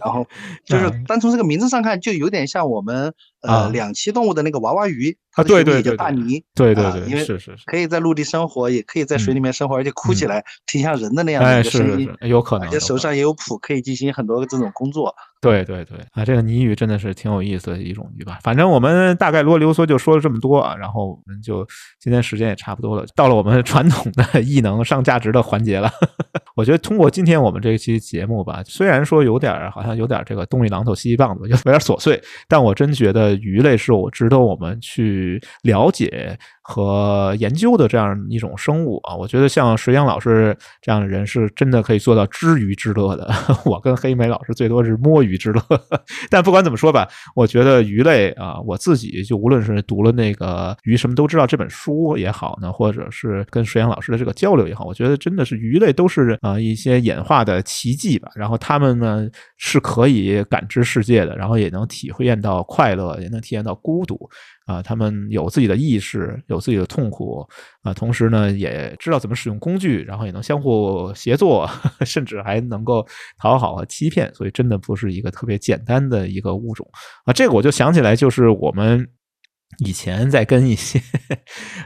[0.00, 0.26] 然后
[0.64, 15.14] 就是单从这个名字上看，就有点像我们呃两栖动物的那个娃娃鱼，它的对对叫大泥，对对对，因为是是是，可以在陆地生活，也可以在水里面生活，而且哭起来挺像人的那样的一个声音，有可能，而且手上也有蹼，可以进行很多这种工作。
[15.40, 18.38] 对对对，啊，这个泥鱼真的是挺有意思的一种鱼吧。
[18.44, 21.66] 反正我们大概啰里啰嗦就说了这么多啊，然后我们就
[21.98, 25.90] 今天时间也差不多了，到了我们传统的异能上价值的环节了。
[26.54, 35.21] 我觉得通过今天我们这期节目吧，虽然说有点好像有点这个东一榔头西一棒子，有点琐碎，但我真觉得鱼类是我值得我们去
[35.62, 36.38] 了解。
[36.62, 43.30] 和研究的这样一种生物啊，我觉得像石阳老师这样的人是真的可以做到知鱼之乐的。
[43.66, 45.62] 我跟黑莓老师最多是摸鱼之乐。
[46.30, 58.30] 但不管怎么说吧，我觉得鱼类啊，我自己就无论是读了那个《鱼什么都知道》这本书也好呢，或者是跟石阳老师的这个交流也好，我觉得真的是鱼类都是啊一些演化的奇迹吧。
[58.34, 64.16] 然后他们呢是可以感知世界的，然后也能体会到快乐，也能体验到孤独。
[64.64, 67.46] 啊，他们有自己的意识，有自己的痛苦
[67.82, 71.68] 啊，同时呢，也知道怎么使用工具，然后也能相互协作，
[72.06, 73.06] 甚至还能够
[73.38, 76.88] 讨好和欺骗，所以真的不是一个特别简单的一个物种
[77.24, 77.32] 啊。
[77.32, 79.08] 这个我就想起来，就是我们。
[79.78, 81.00] 以前在跟一些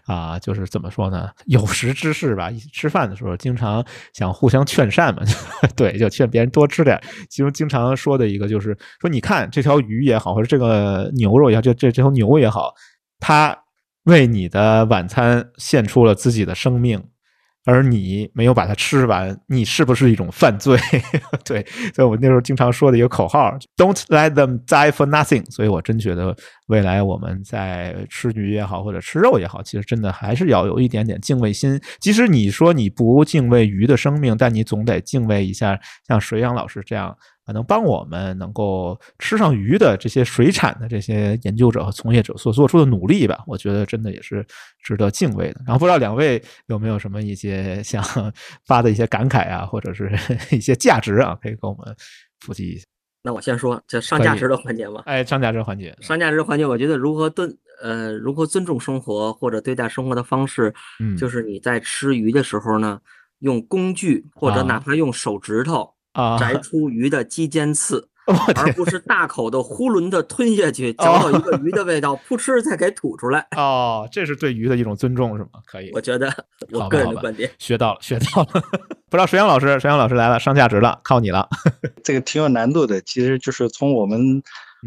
[0.06, 5.22] 啊，就是怎么说呢，有识之士吧，一起吃饭的时候经常想互相劝善嘛，
[5.76, 7.00] 对，就劝别人多吃点。
[7.30, 12.74] 其中经常说的一个就是说，你看这条鱼也好，或者这个牛肉也好，这这这头牛也好，
[13.20, 13.56] 它
[14.06, 17.04] 为你的晚餐献出了自己的生命。
[17.68, 20.78] 而你没有把它吃完，你是不是一种犯罪？
[21.44, 26.32] 对，所以我那时候经常说的一个口号：“Don't let them die for nothing。”所以我真觉得，
[26.68, 31.80] 未来我们在吃鱼也好，或者吃肉也好，其实真的还是要有一点点敬畏心。
[31.98, 35.76] 即使你说你不敬畏鱼的生命，但你总得敬畏一下
[36.06, 37.16] 像水养老师这样。
[37.46, 44.44] 可能帮我们能够吃上鱼的这些水产的这些研究者和从业者所做出的努力吧，我觉得真的也是
[44.82, 45.60] 值得敬畏的。
[45.64, 48.02] 然后不知道两位有没有什么一些想
[48.66, 50.10] 发的一些感慨啊，或者是
[50.50, 51.94] 一些价值啊，可以跟我们
[52.44, 52.84] 普及一下。
[53.22, 55.02] 那我先说，这上价值的环节嘛。
[55.06, 63.00] 哎，上价值环节，上价值环节，我觉得如何尊呃如何尊重生活或者对待生活的方式，嗯，就是你在吃鱼的时候呢，
[63.38, 65.95] 用工具或者哪怕用手指头。
[66.40, 68.08] 摘出鱼的肌尖刺，
[68.56, 73.46] 而不是大口的囫囵的吞下去， 嚼到一个鱼的味道，噗嗤再给吐出来。
[73.56, 75.50] 哦，这是对鱼的一种尊重，是吗？
[75.66, 76.32] 可以，我觉得
[76.70, 78.62] 我个人的观点，学到了，学到了。
[79.08, 81.48] 不知道水阳老师，水阳老师来了，上价值了，靠你了。
[82.02, 84.42] 这个挺有难度的，其实就是从我们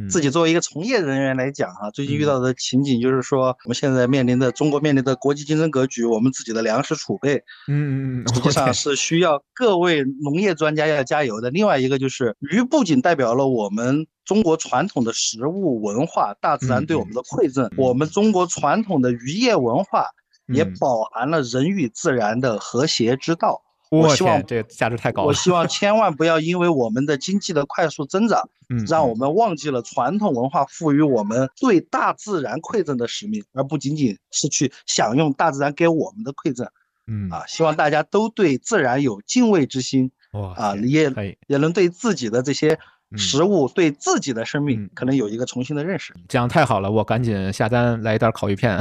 [0.10, 7.36] 自己作为一个从业人员来讲哈，最近遇到的情景就是说，我们现在面临的中国面临的国际竞争格局，我们自己的粮食储备，
[7.68, 11.50] 嗯嗯嗯，实际上是需要各位农业专家要加油的。
[11.50, 20.06] 另外一个就是鱼不仅代表了我们中国传统的食物文化，大自然对我们的馈赠，我们中国传统的渔业文化
[20.54, 23.62] 也饱含了人与自然的和谐之道。
[23.90, 25.28] 我希望这个价值太高了。
[25.28, 36.68] 我希望千万不要因为我们的经济的快速增长，嗯，让我们忘记了传统文化赋予我们对大自然馈赠的使命，而不仅仅是去享用大自然给我们的馈赠。
[37.08, 40.12] 嗯啊，希望大家都对自然有敬畏之心。
[40.34, 41.12] 哇啊，也
[41.48, 42.78] 也能对自己的这些
[43.18, 46.14] 食物、对自己的生命，可能有一个重新的认识。
[46.28, 48.80] 这样太好了，我赶紧下单来一袋烤鱼片，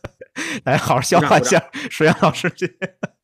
[0.64, 1.62] 来好好消化一下。
[1.90, 2.74] 水阳老师去。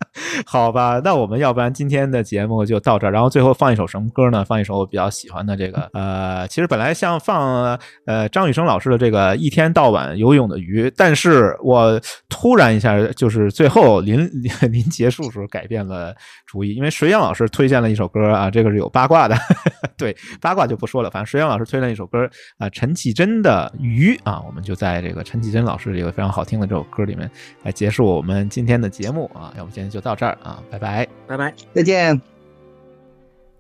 [0.47, 4.45] 好吧，那我们要不然今天的节目就到这儿，然后最后放一首什么歌呢？
[4.45, 14.29] 放一首我比较喜欢的这个，呃，其实本来像放呃张雨生老师的这个一天到晚游泳的鱼，但是我突然一下就是最后临
[14.71, 16.15] 临结束时候改变了
[16.47, 19.37] 主意，因为水阳老师推荐了一首歌啊，这个是有八卦的，
[19.97, 27.29] 对八卦就不说了，反正水阳老师推荐一首歌啊，陈绮贞的鱼啊，我们就在这个陈绮贞老师这个非常好听的这首歌里面
[27.62, 30.05] 来结束我们今天的节目啊，要不先天就。
[30.05, 32.20] 到这儿啊，拜拜，拜拜，再见。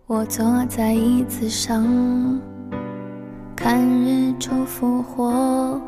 [0.06, 2.38] 我坐在椅子上
[3.56, 5.80] 看日出复活，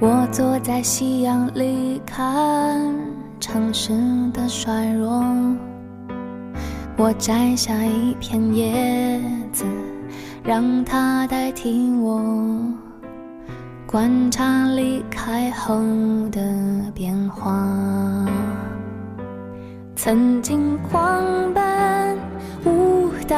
[0.00, 2.92] 我坐在夕阳里看
[3.38, 3.92] 城市
[4.32, 5.22] 的衰弱，
[6.96, 9.22] 我摘下一片叶
[9.52, 9.64] 子，
[10.42, 12.20] 让它代替我
[13.86, 15.76] 观察离开后
[16.32, 16.42] 的
[16.92, 17.64] 变化。
[20.00, 22.16] 曾经狂奔
[22.64, 23.34] 舞蹈，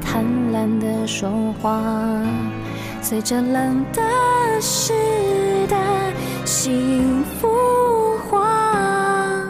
[0.00, 1.30] 贪婪的说
[1.60, 1.78] 话，
[3.02, 4.02] 随着冷的
[4.62, 4.94] 湿
[5.68, 5.76] 的
[6.46, 9.44] 幸福化，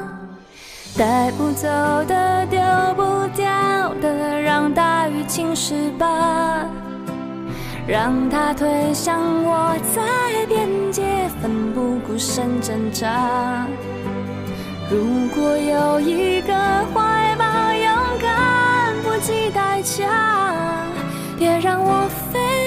[0.99, 1.69] 带不走
[2.09, 2.61] 的丢
[2.97, 6.67] 不掉的，让大雨侵蚀吧，
[7.87, 11.05] 让它推向我在边界
[11.41, 13.69] 奋不顾身挣扎。
[14.91, 16.55] 如果有一个
[16.95, 17.45] 怀抱
[17.75, 20.87] 勇敢不计代价
[21.39, 22.58] 别让我飞。